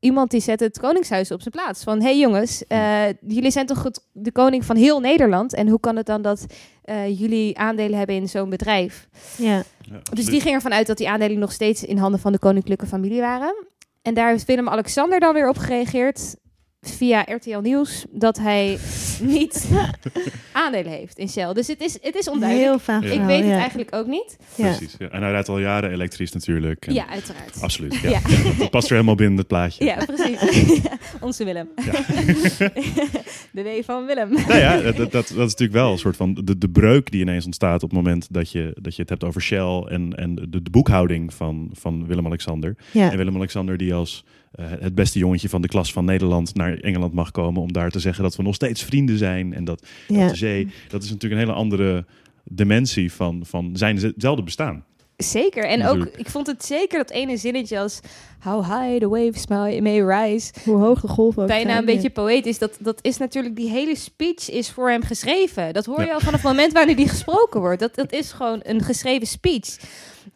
iemand 0.07 0.31
die 0.31 0.41
zet 0.41 0.61
het 0.61 0.79
Koningshuis 0.79 1.31
op 1.31 1.41
zijn 1.41 1.55
plaats. 1.55 1.83
Van, 1.83 2.03
hey 2.03 2.19
jongens, 2.19 2.67
eh, 2.67 3.07
jullie 3.27 3.51
zijn 3.51 3.67
toch 3.67 3.83
het- 3.83 4.05
de 4.13 4.33
koning 4.33 4.65
van 4.65 4.77
heel 4.77 5.01
Nederland? 5.01 5.55
En 5.55 5.69
hoe 5.69 5.81
kan 5.81 5.97
het 5.97 6.07
dan 6.07 6.23
dat 6.23 6.47
eh, 6.83 7.19
jullie 7.21 7.59
aandelen 7.59 7.99
hebben 7.99 8.17
in 8.17 8.29
zo'n 8.29 8.51
bedrijf? 8.51 9.09
Ja. 9.39 9.63
Ja, 9.81 10.01
Dus 10.13 10.25
die 10.25 10.41
ging 10.41 10.55
ervan 10.55 10.73
uit 10.73 10.87
dat 10.87 10.97
die 10.97 11.09
aandelen 11.09 11.39
nog 11.39 11.53
steeds 11.53 11.85
in 11.85 11.99
handen 11.99 12.21
van 12.21 12.33
de 12.33 12.39
koninklijke 12.39 12.87
familie 12.87 13.21
waren. 13.21 13.55
En 14.03 14.15
daar 14.15 14.31
heeft 14.31 14.45
Willem-Alexander 14.45 15.21
dan 15.21 15.35
weer 15.35 15.49
op 15.49 15.59
gereageerd 15.59 16.37
via 16.91 17.27
RTL 17.29 17.59
Nieuws 17.59 18.05
dat 18.11 18.39
hij 18.39 18.79
niet 19.21 19.69
aandelen 20.53 20.93
heeft 20.93 21.19
in 21.19 21.29
Shell. 21.29 21.53
Dus 21.53 21.67
het 21.67 21.81
is, 21.81 21.99
het 22.03 22.15
is 22.15 22.29
onduidelijk. 22.29 22.69
Heel 22.69 22.79
vaag 22.79 23.03
Ja. 23.05 23.11
Ik 23.11 23.21
weet 23.27 23.41
het 23.41 23.49
ja. 23.49 23.59
eigenlijk 23.59 23.95
ook 23.95 24.07
niet. 24.07 24.37
Ja. 24.55 24.65
Precies. 24.77 24.95
Ja. 24.99 25.09
En 25.09 25.23
hij 25.23 25.31
rijdt 25.31 25.49
al 25.49 25.59
jaren 25.59 25.91
elektrisch 25.91 26.33
natuurlijk. 26.33 26.87
En- 26.87 26.95
Ja, 26.95 27.09
uiteraard. 27.09 27.61
Absoluut. 27.61 27.95
Ja. 28.03 28.11
Ja. 28.11 28.21
Ja, 28.29 28.53
dat 28.59 28.71
past 28.71 28.87
er 28.89 28.93
helemaal 28.95 29.15
binnen 29.15 29.39
het 29.39 29.47
plaatje. 29.47 29.85
Ja, 29.85 30.05
precies. 30.05 30.39
Onze 31.21 31.45
Willem. 31.45 31.69
de 33.51 33.63
W 33.63 33.85
van 33.85 34.07
Willem. 34.07 34.33
Nou 34.33 34.57
ja, 34.59 34.81
dat, 34.81 34.97
dat, 34.97 35.13
dat 35.13 35.23
is 35.31 35.37
natuurlijk 35.37 35.73
wel 35.73 35.93
een 35.93 35.99
soort 35.99 36.17
van 36.17 36.35
de, 36.45 36.59
de 36.59 36.69
breuk 36.69 37.11
die 37.11 37.21
ineens 37.21 37.45
ontstaat 37.45 37.83
op 37.83 37.91
het 37.91 37.99
moment 37.99 38.27
dat 38.31 38.51
je, 38.51 38.77
dat 38.81 38.95
je 38.95 39.01
het 39.01 39.11
hebt 39.11 39.25
over 39.25 39.43
Shell 39.43 39.79
en, 39.89 40.15
en 40.17 40.35
de, 40.35 40.63
de 40.63 40.71
boekhouding 40.71 41.35
van, 41.35 41.71
van 41.73 42.07
Willem-Alexander. 42.07 42.77
Ja. 42.91 43.11
En 43.11 43.17
Willem-Alexander 43.17 43.77
die 43.77 43.95
als 43.95 44.25
het 44.63 44.95
beste 44.95 45.19
jongetje 45.19 45.49
van 45.49 45.63
de 45.63 45.69
klas 45.69 45.93
van 45.93 46.05
Nederland 46.05 46.55
naar 46.55 46.79
Engeland 46.79 47.13
mag 47.13 47.31
komen 47.31 47.63
om 47.63 47.73
daar 47.73 47.91
te 47.91 48.01
zeggen 48.01 48.23
dat 48.23 48.37
we 48.37 48.43
nog 48.43 48.55
steeds 48.55 48.83
vrienden 48.83 49.19
zijn 49.19 49.55
en 49.55 49.65
dat 49.65 49.87
Ja. 50.09 50.29
de 50.29 50.35
zee, 50.35 50.69
dat 50.89 51.03
is 51.03 51.11
natuurlijk 51.11 51.41
een 51.41 51.47
hele 51.49 51.59
andere 51.61 52.05
dimensie 52.45 53.13
van, 53.13 53.41
van 53.47 53.71
zijn 53.73 54.13
zelfde 54.17 54.43
bestaan. 54.43 54.85
Zeker. 55.17 55.65
En 55.65 55.87
ook, 55.87 56.05
ik 56.17 56.29
vond 56.29 56.47
het 56.47 56.65
zeker 56.65 56.99
dat 56.99 57.11
ene 57.11 57.37
zinnetje 57.37 57.79
als... 57.79 58.01
How 58.41 58.65
high 58.65 58.99
the 59.01 59.09
waves 59.09 59.47
may, 59.47 59.81
may 59.81 60.01
rise. 60.01 60.53
Hoe 60.65 60.77
hoog 60.77 61.01
de 61.01 61.09
golf 61.09 61.39
ook 61.39 61.47
Bijna 61.47 61.67
zijn, 61.69 61.79
een 61.79 61.85
beetje 61.85 62.11
poëtisch. 62.11 62.59
Dat, 62.59 62.77
dat 62.81 62.99
is 63.03 63.17
natuurlijk... 63.17 63.57
Die 63.57 63.71
hele 63.71 63.97
speech 63.97 64.51
is 64.51 64.71
voor 64.71 64.91
hem 64.91 65.03
geschreven. 65.03 65.73
Dat 65.73 65.85
hoor 65.85 66.01
je 66.01 66.07
Ja. 66.07 66.13
al 66.13 66.19
vanaf 66.21 66.43
het 66.43 66.51
moment 66.51 66.73
wanneer 66.73 66.97
die 66.97 67.09
gesproken 67.09 67.61
wordt. 67.61 67.81
Dat, 67.81 67.95
dat 67.95 68.13
is 68.13 68.33
gewoon 68.33 68.61
een 68.63 68.83
geschreven 68.83 69.27
speech. 69.27 69.77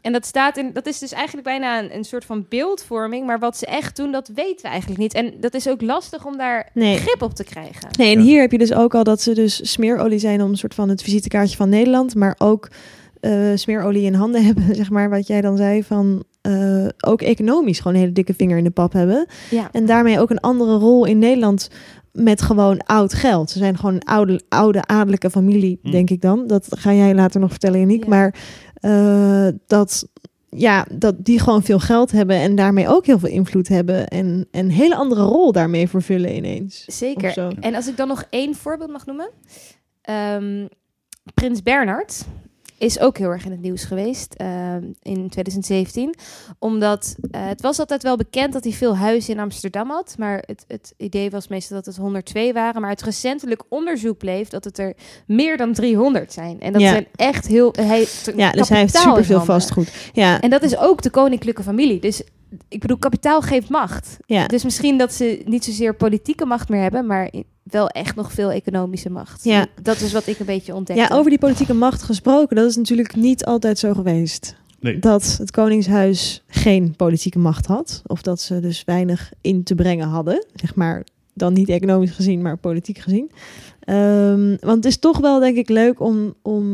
En 0.01 0.13
dat 0.13 0.27
staat 0.27 0.57
in... 0.57 0.71
Dat 0.73 0.87
is 0.87 0.99
dus 0.99 1.13
eigenlijk 1.13 1.47
bijna 1.47 1.79
een, 1.83 1.95
een 1.95 2.05
soort 2.05 2.25
van 2.25 2.47
beeldvorming. 2.49 3.27
Maar 3.27 3.39
wat 3.39 3.57
ze 3.57 3.67
echt 3.67 3.97
doen, 3.97 4.13
dat 4.13 4.31
weten 4.35 4.63
we 4.63 4.69
eigenlijk 4.69 5.01
niet. 5.01 5.15
En 5.15 5.33
dat 5.41 5.55
is 5.55 5.69
ook 5.69 5.83
lastig 5.83 6.27
om 6.27 6.37
daar 6.37 6.71
Nee. 6.75 6.97
grip 6.97 7.23
op 7.23 7.35
te 7.35 7.45
krijgen. 7.45 7.89
Nee, 7.99 8.13
en 8.15 8.19
Ja. 8.19 8.25
hier 8.25 8.41
heb 8.41 8.53
je 8.53 8.59
dus 8.59 8.73
ook 8.75 8.95
al 8.95 9.05
dat 9.05 9.21
ze 9.21 9.35
dus 9.35 9.71
smeerolie 9.73 10.19
zijn 10.19 10.43
om 10.43 10.51
een 10.51 10.57
soort 10.57 10.75
van 10.75 10.89
het 10.89 11.03
visitekaartje 11.03 11.57
van 11.57 11.69
Nederland, 11.69 12.15
maar 12.15 12.35
ook 12.39 12.69
eh, 13.21 13.33
smeerolie 13.55 14.03
in 14.05 14.15
handen 14.15 14.45
hebben, 14.47 14.75
zeg 14.75 14.91
maar, 14.91 15.11
wat 15.11 15.27
jij 15.27 15.41
dan 15.41 15.57
zei, 15.57 15.83
van 15.85 16.25
eh, 16.41 16.87
ook 17.01 17.23
economisch 17.23 17.79
gewoon 17.79 17.93
een 17.95 18.01
hele 18.01 18.13
dikke 18.13 18.35
vinger 18.35 18.59
in 18.59 18.65
de 18.65 18.71
pap 18.71 18.93
hebben. 18.93 19.27
Ja. 19.51 19.69
En 19.73 19.87
daarmee 19.87 20.21
ook 20.21 20.31
een 20.31 20.41
andere 20.41 20.77
rol 20.77 21.05
in 21.05 21.19
Nederland 21.19 21.69
met 22.13 22.43
gewoon 22.43 22.79
oud 22.85 23.15
geld. 23.15 23.51
Ze 23.51 23.59
zijn 23.59 23.77
gewoon 23.77 23.95
een 23.95 24.05
oude, 24.05 24.41
oude 24.49 24.83
adellijke 24.87 25.31
familie, 25.31 25.79
Hm. 25.83 25.91
denk 25.91 26.11
ik 26.11 26.21
dan. 26.21 26.47
Dat 26.47 26.67
ga 26.79 26.93
jij 26.93 27.15
later 27.15 27.41
nog 27.41 27.51
vertellen, 27.51 27.79
Yannick. 27.79 28.03
Ja. 28.03 28.09
Maar 28.09 28.35
eh, 28.75 29.49
dat, 29.67 30.09
ja, 30.51 30.87
dat 30.93 31.15
die 31.25 31.39
gewoon 31.41 31.63
veel 31.63 31.79
geld 31.79 32.11
hebben 32.11 32.37
en 32.37 32.55
daarmee 32.55 32.89
ook 32.89 33.07
heel 33.07 33.19
veel 33.19 33.29
invloed 33.29 33.69
hebben. 33.69 34.09
En 34.09 34.47
en 34.51 34.65
een 34.65 34.71
hele 34.71 34.95
andere 34.97 35.23
rol 35.23 35.53
daarmee 35.53 35.89
vervullen 35.89 36.37
ineens. 36.37 36.85
Zeker. 36.87 37.33
zo. 37.33 37.51
En 37.61 37.75
als 37.75 37.87
ik 37.89 37.97
dan 37.97 38.09
nog 38.09 38.25
één 38.31 38.55
voorbeeld 38.55 38.91
mag 38.91 39.07
noemen. 39.07 39.31
Ehm, 40.03 40.67
Prins 41.35 41.63
Bernhard. 41.63 42.25
Is 42.81 43.01
ook 43.01 43.19
heel 43.19 43.29
erg 43.29 43.45
in 43.45 43.51
het 43.51 43.61
nieuws 43.61 43.85
geweest 43.85 44.35
uh, 44.41 44.75
in 45.03 45.29
2017. 45.29 46.15
Omdat 46.59 47.17
uh, 47.21 47.47
het 47.47 47.61
was 47.61 47.79
altijd 47.79 48.03
wel 48.03 48.17
bekend 48.17 48.53
dat 48.53 48.65
hij 48.65 48.73
veel 48.73 48.97
huizen 48.97 49.35
in 49.35 49.41
Amsterdam 49.41 49.91
had. 49.91 50.15
Maar 50.19 50.43
het, 50.47 50.65
het, 50.69 50.95
idee 50.97 51.31
was 51.31 51.49
meestal 51.49 51.77
dat 51.77 51.87
het 51.87 51.97
102 51.97 52.53
waren. 52.53 52.81
Maar 52.81 52.91
het 52.91 53.03
recentelijk 53.03 53.63
onderzoek 53.69 54.19
bleef 54.19 54.49
dat 54.49 54.65
het 54.65 54.79
er 54.79 54.95
meer 55.27 55.57
dan 55.57 55.73
300 55.73 56.33
zijn. 56.33 56.61
En 56.61 56.73
dat 56.73 56.83
Ja. 56.83 56.91
zijn 56.91 57.07
echt 57.17 57.47
heel... 57.47 57.73
Hij, 57.81 58.07
Ja, 58.37 58.51
dus 58.51 58.69
hij 58.69 58.79
heeft 58.79 58.97
superveel 58.97 59.45
vastgoed. 59.45 59.93
Ja, 60.13 60.41
En 60.41 60.51
dat 60.51 60.63
is 60.63 60.77
ook 60.77 61.03
de 61.03 61.11
koninklijke 61.11 61.63
familie. 61.63 62.01
Dus 62.01 62.23
ik 62.69 62.81
bedoel, 62.81 62.97
kapitaal 62.97 63.41
geeft 63.41 63.69
macht. 63.69 64.17
ja. 64.27 64.47
Dus 64.47 64.65
misschien 64.65 64.99
dat 64.99 65.13
ze 65.13 65.43
niet 65.45 65.65
zozeer 65.65 65.95
politieke 65.95 66.45
macht 66.45 66.69
meer 66.69 66.83
hebben, 66.83 67.07
maar 67.07 67.31
wel 67.63 67.89
echt 67.89 68.17
nog 68.17 68.33
veel 68.33 68.51
economische 68.51 69.11
macht. 69.11 69.45
Ja. 69.45 69.67
Dat 69.83 70.01
is 70.01 70.13
wat 70.13 70.27
ik 70.27 70.39
een 70.39 70.47
beetje 70.47 70.75
ontdekte. 70.75 71.03
ja, 71.03 71.17
over 71.17 71.31
die 71.31 71.39
politieke 71.39 71.75
macht 71.75 72.03
gesproken, 72.03 72.57
dat 72.57 72.71
is 72.71 72.77
natuurlijk 72.77 73.17
niet 73.17 73.45
altijd 73.45 73.79
zo 73.79 73.93
geweest. 73.93 74.57
Nee. 74.81 74.99
Dat 74.99 75.37
het 75.39 75.51
Koningshuis 75.51 76.43
geen 76.47 76.97
politieke 76.97 77.39
macht 77.39 77.67
had. 77.67 78.03
Of 78.07 78.23
dat 78.23 78.41
ze 78.41 78.61
dus 78.61 78.85
weinig 78.85 79.33
in 79.41 79.63
te 79.63 79.75
brengen 79.75 80.09
hadden. 80.09 80.47
Zeg 80.55 80.75
maar, 80.75 81.05
dan 81.35 81.53
niet 81.53 81.69
economisch 81.69 82.11
gezien, 82.11 82.43
maar 82.43 82.57
politiek 82.57 82.99
gezien. 82.99 83.31
Ehm, 83.81 84.57
want 84.61 84.77
het 84.77 84.85
is 84.85 84.99
toch 84.99 85.19
wel, 85.19 85.39
denk 85.41 85.57
ik, 85.57 85.69
leuk 85.69 86.01
om, 86.01 86.35
om, 86.43 86.65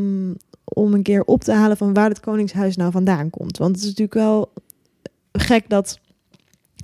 om 0.65 0.95
een 0.95 1.03
keer 1.03 1.25
op 1.25 1.45
te 1.45 1.53
halen 1.53 1.77
van 1.77 1.95
waar 1.95 2.09
het 2.09 2.21
Koningshuis 2.21 2.77
nou 2.77 2.91
vandaan 2.91 3.31
komt. 3.31 3.59
Want 3.59 3.71
het 3.71 3.85
is 3.85 3.89
natuurlijk 3.91 4.15
wel 4.15 4.53
gek 5.41 5.69
dat 5.69 5.99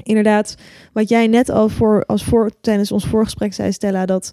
inderdaad, 0.02 0.54
wat 0.92 1.08
jij 1.08 1.26
net 1.26 1.48
al 1.48 1.68
voor, 1.68 2.04
als 2.06 2.24
voor, 2.24 2.50
tijdens 2.60 2.92
ons 2.92 3.06
voorgesprek 3.06 3.54
zei, 3.54 3.72
Stella, 3.72 4.06
dat 4.06 4.30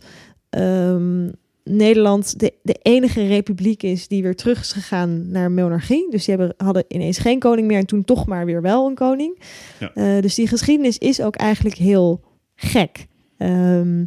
ehm, 0.49 1.27
Nederland 1.63 2.39
de, 2.39 2.53
de 2.63 2.79
enige 2.81 3.27
republiek 3.27 3.83
is 3.83 4.07
die 4.07 4.23
weer 4.23 4.35
terug 4.35 4.59
is 4.59 4.71
gegaan 4.71 5.31
naar 5.31 5.51
monarchie. 5.51 6.11
Dus 6.11 6.25
die 6.25 6.35
hebben, 6.35 6.55
hadden 6.57 6.85
ineens 6.88 7.17
geen 7.17 7.39
koning 7.39 7.67
meer 7.67 7.77
en 7.77 7.85
toen 7.85 8.03
toch 8.03 8.25
maar 8.27 8.45
weer 8.45 8.61
wel 8.61 8.88
een 8.88 8.95
koning. 8.95 9.39
Ja. 9.79 9.91
Eh, 9.93 10.21
dus 10.21 10.35
die 10.35 10.47
geschiedenis 10.47 10.97
is 10.97 11.21
ook 11.21 11.35
eigenlijk 11.35 11.75
heel 11.75 12.23
gek. 12.55 13.07
Ehm, 13.38 14.05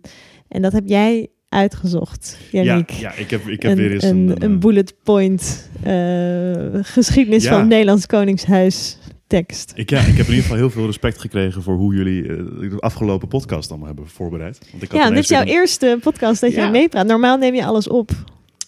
en 0.48 0.62
dat 0.62 0.72
heb 0.72 0.82
jij 0.86 1.28
uitgezocht, 1.48 2.36
Ja, 2.50 2.62
Yannick. 2.62 2.90
ja, 2.90 3.12
ik 3.14 3.30
heb, 3.30 3.48
ik 3.48 3.62
heb 3.62 3.70
een, 3.70 3.76
weer 3.76 3.92
eens 3.92 4.04
een, 4.04 4.16
een, 4.16 4.42
een, 4.44 4.52
eh, 4.52 4.58
bullet 4.58 4.94
point 5.02 5.70
eh, 5.82 6.80
geschiedenis 6.82 7.42
Ja. 7.42 7.50
van 7.50 7.58
het 7.58 7.68
Nederlands 7.68 8.06
Koningshuis 8.06 8.98
tekst. 9.40 9.72
Ik, 9.74 9.90
ja, 9.90 9.98
ik 10.00 10.06
heb 10.16 10.26
in 10.26 10.34
ieder 10.34 10.42
geval 10.42 10.56
heel 10.56 10.70
veel 10.70 10.86
respect 10.86 11.20
gekregen 11.20 11.62
voor 11.62 11.74
hoe 11.76 11.94
jullie 11.94 12.22
eh, 12.22 12.36
de 12.70 12.76
afgelopen 12.78 13.28
podcast 13.28 13.68
allemaal 13.70 13.86
hebben 13.86 14.08
voorbereid. 14.08 14.58
Want 14.70 14.82
ik 14.82 14.90
had 14.90 15.00
Ja, 15.00 15.08
dit 15.08 15.18
is 15.18 15.28
jouw 15.28 15.40
een- 15.40 15.46
eerste 15.46 15.98
podcast 16.00 16.40
dat 16.40 16.52
jij 16.52 16.64
Ja. 16.64 16.70
meepraat. 16.70 17.06
Normaal 17.06 17.36
neem 17.36 17.54
je 17.54 17.64
alles 17.64 17.88
op. 17.88 18.10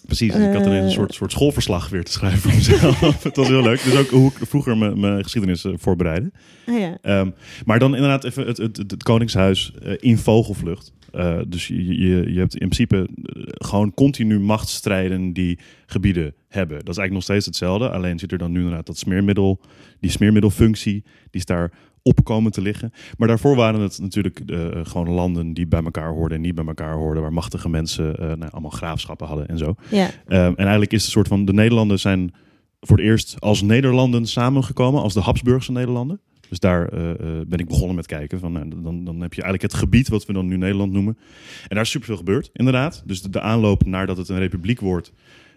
Precies, 0.05 0.33
dus 0.33 0.45
ik 0.47 0.53
had 0.53 0.65
ineens 0.65 0.81
een 0.83 0.89
Eh. 0.89 0.95
soort, 0.95 1.13
soort 1.13 1.31
schoolverslag 1.31 1.89
weer 1.89 2.03
te 2.03 2.11
schrijven 2.11 2.39
voor 2.39 2.53
mezelf. 2.53 2.99
het 3.23 3.35
was 3.35 3.47
heel 3.47 3.61
leuk. 3.61 3.83
Dus 3.83 3.95
ook 3.97 4.09
hoe 4.09 4.31
ik 4.39 4.47
vroeger 4.47 4.77
mijn, 4.77 4.99
mijn 4.99 5.23
geschiedenis 5.23 5.65
eh, 5.65 5.71
voorbereidde. 5.77 6.31
Ah, 6.65 6.79
ja. 6.79 6.97
Ehm, 7.01 7.29
maar 7.65 7.79
dan 7.79 7.95
inderdaad 7.95 8.23
even 8.23 8.47
het, 8.47 8.57
het, 8.57 8.77
het, 8.77 8.91
het 8.91 9.03
Koningshuis 9.03 9.73
in 9.99 10.17
vogelvlucht. 10.17 10.91
Eh, 11.15 11.39
dus 11.47 11.67
je, 11.67 11.85
je, 11.85 12.33
je 12.33 12.39
hebt 12.39 12.53
in 12.53 12.69
principe 12.69 12.97
eh, 12.97 13.43
gewoon 13.45 13.93
continu 13.93 14.39
machtsstrijden 14.39 15.33
die 15.33 15.59
gebieden 15.85 16.33
hebben. 16.47 16.77
Dat 16.77 16.89
is 16.89 16.97
eigenlijk 16.97 17.13
nog 17.13 17.23
steeds 17.23 17.45
hetzelfde. 17.45 17.89
Alleen 17.89 18.19
zit 18.19 18.31
er 18.31 18.37
dan 18.37 18.51
nu 18.51 18.59
inderdaad 18.59 18.85
dat 18.85 18.97
smeermiddel, 18.97 19.59
die 19.99 20.11
smeermiddelfunctie, 20.11 21.03
die 21.03 21.41
is 21.41 21.45
daar 21.45 21.71
op 22.01 22.23
komen 22.23 22.51
te 22.51 22.61
liggen. 22.61 22.91
Maar 23.17 23.27
daarvoor 23.27 23.55
waren 23.55 23.81
het 23.81 23.99
natuurlijk 23.99 24.39
eh, 24.39 24.67
gewoon 24.83 25.09
landen 25.09 25.53
die 25.53 25.67
bij 25.67 25.83
elkaar 25.83 26.09
hoorden 26.09 26.37
en 26.37 26.43
niet 26.43 26.55
bij 26.55 26.65
elkaar 26.65 26.93
hoorden. 26.93 27.21
Waar 27.21 27.33
machtige 27.33 27.69
mensen 27.69 28.15
nou, 28.19 28.51
allemaal 28.51 28.71
graafschappen 28.71 29.27
hadden 29.27 29.47
en 29.47 29.57
zo. 29.57 29.75
ja. 29.89 30.09
En 30.27 30.55
eigenlijk 30.55 30.93
is 30.93 31.01
het 31.01 31.11
soort 31.11 31.27
van 31.27 31.45
de 31.45 31.53
Nederlanden 31.53 31.99
zijn 31.99 32.33
voor 32.79 32.97
het 32.97 33.05
eerst 33.05 33.35
als 33.39 33.61
Nederlanden 33.61 34.25
samengekomen, 34.25 35.01
als 35.01 35.13
de 35.13 35.19
Habsburgse 35.19 35.71
Nederlanden. 35.71 36.19
Dus 36.49 36.59
daar 36.59 36.87
eh, 36.87 37.09
eh, 37.11 37.17
ben 37.47 37.59
ik 37.59 37.67
begonnen 37.67 37.95
met 37.95 38.05
kijken. 38.05 38.39
Van, 38.39 38.51
nou, 38.51 38.69
dan, 38.69 39.03
dan 39.05 39.21
heb 39.21 39.33
je 39.33 39.41
eigenlijk 39.41 39.73
het 39.73 39.81
gebied 39.81 40.07
wat 40.07 40.25
we 40.25 40.33
dan 40.33 40.47
nu 40.47 40.57
Nederland 40.57 40.91
noemen. 40.91 41.17
En 41.61 41.75
daar 41.75 41.83
is 41.83 41.89
superveel 41.89 42.17
gebeurd, 42.17 42.49
inderdaad. 42.53 43.03
Dus 43.05 43.21
de, 43.21 43.29
de 43.29 43.41
aanloop 43.41 43.85
naar 43.85 44.05
dat 44.07 44.17
het 44.17 44.29
een 44.29 44.39
republiek 44.39 44.79
wordt, 44.79 45.11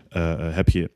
eh, 0.08 0.54
heb 0.54 0.68
je 0.68 0.90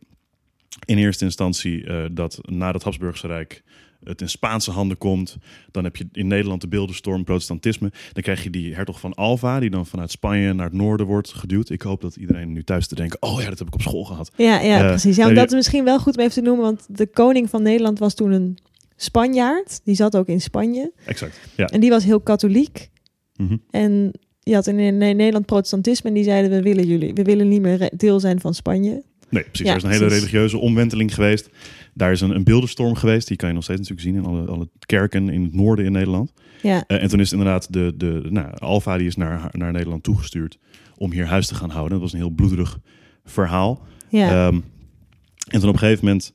in 0.85 0.99
eerste 0.99 1.25
instantie 1.25 1.85
dat 2.13 2.39
na 2.43 2.73
het 2.73 2.83
Habsburgse 2.83 3.27
Rijk 3.27 3.63
het 4.05 4.21
in 4.21 4.29
Spaanse 4.29 4.71
handen 4.71 4.99
komt. 4.99 5.37
Dan 5.71 5.85
heb 5.85 5.97
je 5.97 6.07
in 6.13 6.27
Nederland 6.27 6.61
de 6.61 6.69
beeldenstorm, 6.69 7.25
protestantisme. 7.25 7.93
Dan 8.13 8.23
krijg 8.23 8.43
je 8.43 8.51
die 8.51 8.75
hertog 8.75 9.01
van 9.01 9.15
Alva, 9.15 9.61
die 9.61 9.71
dan 9.71 9.87
vanuit 9.87 10.11
Spanje 10.11 10.53
naar 10.53 10.67
het 10.67 10.75
noorden 10.75 11.07
wordt 11.07 11.33
geduwd. 11.33 11.71
Ik 11.71 11.83
hoop 11.83 12.01
dat 12.01 12.17
iedereen 12.17 12.53
nu 12.53 12.65
thuis 12.65 12.87
te 12.87 12.95
denken, 12.95 13.23
oh 13.23 13.41
ja, 13.41 13.49
dat 13.49 13.59
heb 13.59 13.69
ik 13.69 13.75
op 13.75 13.81
school 13.83 14.05
gehad. 14.05 14.31
Ja, 14.37 14.61
ja 14.61 14.89
precies. 14.89 15.17
Ja, 15.17 15.29
om 15.29 15.35
dat 15.35 15.49
die- 15.49 15.57
misschien 15.57 15.85
wel 15.85 15.99
goed 15.99 16.17
om 16.17 16.23
even 16.23 16.35
te 16.35 16.41
noemen, 16.41 16.65
want 16.65 16.87
de 16.89 17.07
koning 17.07 17.51
van 17.51 17.63
Nederland 17.63 17.99
was 17.99 18.15
toen 18.15 18.33
een 18.33 18.59
Spanjaard. 19.03 19.81
Die 19.85 19.95
zat 19.95 20.17
ook 20.17 20.27
in 20.27 20.41
Spanje. 20.41 20.93
Exact, 21.05 21.39
ja. 21.57 21.67
En 21.67 21.81
die 21.81 21.91
was 21.91 22.05
heel 22.05 22.21
katholiek. 22.21 22.91
Mhm. 23.37 23.57
En 23.71 24.13
je 24.41 24.55
had 24.55 24.67
in, 24.67 24.79
in 24.79 24.97
Nederland 24.99 25.47
protestantisme 25.47 26.09
en 26.09 26.15
die 26.15 26.25
zeiden 26.25 26.51
we 26.51 26.63
willen 26.63 26.87
jullie, 26.87 27.15
we 27.15 27.23
willen 27.23 27.49
niet 27.49 27.61
meer 27.61 27.91
deel 27.97 28.21
zijn 28.21 28.41
van 28.41 28.55
Spanje. 28.55 29.03
Nee, 29.31 29.43
precies. 29.43 29.67
Ja, 29.67 29.71
er 29.73 29.77
is 29.77 29.83
een 29.83 29.91
hele 29.91 30.05
precies. 30.05 30.19
religieuze 30.25 30.59
omwenteling 30.59 31.15
geweest. 31.15 31.49
Daar 31.95 32.13
is 32.13 32.21
een, 32.21 32.31
een 32.31 32.45
beeldenstorm 32.45 32.95
geweest. 32.95 33.29
Die 33.29 33.37
kan 33.37 33.49
je 33.49 33.55
nog 33.55 33.65
steeds 33.65 33.81
natuurlijk 33.89 34.09
zien 34.09 34.17
in 34.17 34.25
alle, 34.25 34.47
alle 34.47 34.69
kerken 34.87 35.29
in 35.29 35.43
het 35.43 35.55
noorden 35.55 35.85
in 35.85 35.93
Nederland. 35.93 36.33
Ja, 36.63 36.85
Eh, 36.87 37.03
en 37.03 37.09
toen 37.09 37.21
is 37.21 37.33
inderdaad 37.33 37.73
de, 37.73 37.93
de 37.97 38.27
nou, 38.31 38.47
Alfa 38.59 38.97
die 38.99 39.07
is 39.07 39.17
naar, 39.17 39.49
naar 39.53 39.73
Nederland 39.73 40.03
toegestuurd 40.03 40.59
om 40.97 41.13
hier 41.13 41.27
huis 41.27 41.47
te 41.47 41.55
gaan 41.55 41.71
houden. 41.71 41.93
Dat 41.93 42.01
was 42.01 42.13
een 42.13 42.19
heel 42.19 42.31
bloederig 42.31 42.79
verhaal. 43.25 43.87
ja, 44.09 44.47
Ehm, 44.47 44.61
en 45.49 45.61
toen 45.61 45.69
op 45.69 45.75
een 45.75 45.79
gegeven 45.79 46.05
moment 46.05 46.33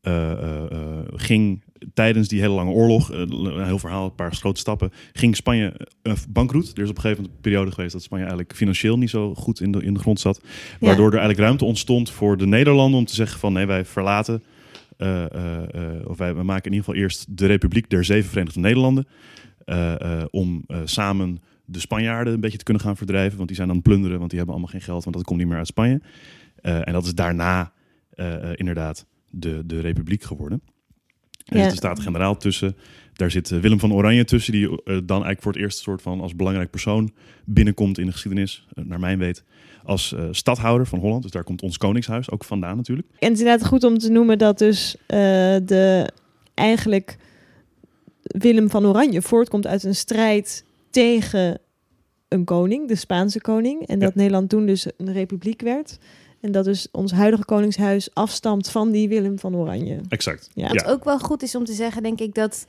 eh, 0.00 0.32
eh, 0.32 1.00
ging 1.14 1.62
tijdens 1.94 2.28
die 2.28 2.40
hele 2.40 2.54
lange 2.54 2.70
oorlog, 2.70 3.12
eh, 3.12 3.18
een 3.18 3.64
heel 3.64 3.78
verhaal, 3.78 4.04
een 4.04 4.14
paar 4.14 4.34
grote 4.34 4.60
stappen, 4.60 4.92
ging 5.12 5.36
Spanje 5.36 5.86
eh, 6.02 6.12
bankroet. 6.28 6.76
Er 6.76 6.82
is 6.82 6.90
op 6.90 6.96
een 6.96 7.02
gegeven 7.02 7.16
moment 7.16 7.34
een 7.34 7.40
periode 7.40 7.72
geweest 7.72 7.92
dat 7.92 8.02
Spanje 8.02 8.24
eigenlijk 8.24 8.54
financieel 8.54 8.98
niet 8.98 9.10
zo 9.10 9.34
goed 9.34 9.60
in 9.60 9.72
de, 9.72 9.82
in 9.82 9.94
de 9.94 10.00
grond 10.00 10.20
zat. 10.20 10.40
Waardoor 10.80 11.06
er 11.06 11.18
eigenlijk 11.18 11.40
ruimte 11.40 11.64
ontstond 11.64 12.10
voor 12.10 12.36
de 12.36 12.46
Nederlanden 12.46 12.98
om 12.98 13.04
te 13.04 13.14
zeggen 13.14 13.40
van 13.40 13.52
nee, 13.52 13.66
wij 13.66 13.84
verlaten. 13.84 14.42
eh, 14.96 15.28
of 16.04 16.18
wij 16.18 16.34
we 16.34 16.42
maken 16.42 16.64
in 16.64 16.72
ieder 16.72 16.84
geval 16.84 16.94
eerst 16.94 17.26
de 17.38 17.46
Republiek 17.46 17.90
der 17.90 18.04
Zeven 18.04 18.30
Verenigde 18.30 18.60
Nederlanden. 18.60 19.06
om 20.30 20.64
samen 20.84 21.38
de 21.64 21.80
Spanjaarden 21.80 22.32
een 22.32 22.40
beetje 22.40 22.58
te 22.58 22.64
kunnen 22.64 22.82
gaan 22.82 22.96
verdrijven. 22.96 23.36
Want 23.36 23.48
die 23.48 23.56
zijn 23.56 23.68
aan 23.68 23.74
het 23.74 23.84
plunderen, 23.84 24.18
want 24.18 24.30
die 24.30 24.38
hebben 24.38 24.56
allemaal 24.56 24.74
geen 24.74 24.86
geld, 24.86 25.04
want 25.04 25.16
dat 25.16 25.24
komt 25.24 25.38
niet 25.38 25.48
meer 25.48 25.58
uit 25.58 25.66
Spanje. 25.66 26.00
En 26.62 26.92
dat 26.92 27.04
is 27.04 27.14
daarna 27.14 27.72
inderdaad 28.54 29.06
de, 29.30 29.62
de 29.66 29.80
Republiek 29.80 30.22
geworden. 30.22 30.62
Er 31.48 31.60
zit 31.60 31.70
de 31.70 31.76
Staten-Generaal 31.76 32.36
tussen. 32.36 32.76
Daar 33.12 33.30
zit 33.30 33.50
eh, 33.50 33.58
Willem 33.58 33.80
van 33.80 33.92
Oranje 33.92 34.24
tussen, 34.24 34.52
die 34.52 34.66
eh, 34.66 34.76
dan 34.84 35.08
eigenlijk 35.08 35.42
voor 35.42 35.52
het 35.52 35.60
eerst 35.60 35.78
soort 35.78 36.02
van 36.02 36.20
als 36.20 36.36
belangrijk 36.36 36.70
persoon 36.70 37.12
binnenkomt 37.44 37.98
in 37.98 38.06
de 38.06 38.12
geschiedenis, 38.12 38.66
eh, 38.72 38.84
naar 38.84 39.00
mijn 39.00 39.18
weet, 39.18 39.44
als 39.84 40.14
stadhouder 40.30 40.86
van 40.86 40.98
Holland. 40.98 41.22
Dus 41.22 41.30
daar 41.30 41.44
komt 41.44 41.62
ons 41.62 41.78
Koningshuis 41.78 42.30
ook 42.30 42.44
vandaan 42.44 42.76
natuurlijk. 42.76 43.08
En 43.08 43.28
het 43.28 43.32
is 43.32 43.38
inderdaad 43.44 43.68
goed 43.68 43.84
om 43.84 43.98
te 43.98 44.10
noemen 44.10 44.38
dat 44.38 44.58
dus 44.58 44.96
de 45.06 46.12
eigenlijk 46.54 47.16
Willem 48.22 48.70
van 48.70 48.86
Oranje 48.86 49.22
voortkomt 49.22 49.66
uit 49.66 49.84
een 49.84 49.94
strijd 49.94 50.64
tegen 50.90 51.60
een 52.28 52.44
koning, 52.44 52.88
de 52.88 52.94
Spaanse 52.94 53.40
koning. 53.40 53.86
En 53.86 53.98
dat 53.98 54.12
Ja. 54.14 54.18
Nederland 54.20 54.48
toen 54.48 54.66
dus 54.66 54.86
een 54.96 55.12
republiek 55.12 55.60
werd. 55.60 55.98
En 56.40 56.52
dat 56.52 56.64
dus 56.64 56.88
ons 56.92 57.12
huidige 57.12 57.44
koningshuis 57.44 58.14
afstamt 58.14 58.70
van 58.70 58.90
die 58.90 59.08
Willem 59.08 59.38
van 59.38 59.56
Oranje. 59.56 60.00
Exact. 60.08 60.50
Ja. 60.54 60.68
Wat 60.68 60.84
ook 60.84 61.04
wel 61.04 61.18
goed 61.18 61.42
is 61.42 61.54
om 61.54 61.64
te 61.64 61.72
zeggen, 61.72 62.02
denk 62.02 62.20
ik, 62.20 62.34
dat 62.34 62.64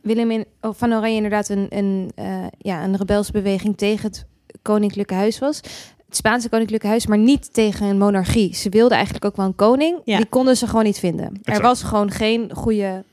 Willem 0.00 0.30
in, 0.30 0.44
of 0.60 0.78
van 0.78 0.92
Oranje 0.92 1.16
inderdaad 1.16 1.48
een, 1.48 1.66
een, 1.68 2.12
eh, 2.14 2.46
ja, 2.58 2.84
een 2.84 2.96
rebelse 2.96 3.32
beweging 3.32 3.76
tegen 3.76 4.08
het 4.08 4.26
koninklijke 4.62 5.14
huis 5.14 5.38
was. 5.38 5.56
Het 6.06 6.16
Spaanse 6.16 6.48
koninklijke 6.48 6.86
huis, 6.86 7.06
maar 7.06 7.18
niet 7.18 7.52
tegen 7.52 7.86
een 7.86 7.98
monarchie. 7.98 8.54
Ze 8.54 8.68
wilden 8.68 8.96
eigenlijk 8.96 9.24
ook 9.24 9.36
wel 9.36 9.46
een 9.46 9.54
koning. 9.54 10.00
Ja. 10.04 10.16
Die 10.16 10.26
konden 10.26 10.56
ze 10.56 10.66
gewoon 10.66 10.84
niet 10.84 10.98
vinden. 10.98 11.40
Er 11.42 11.62
was 11.62 11.82
gewoon 11.82 12.10
geen 12.10 12.50
goede 12.54 13.04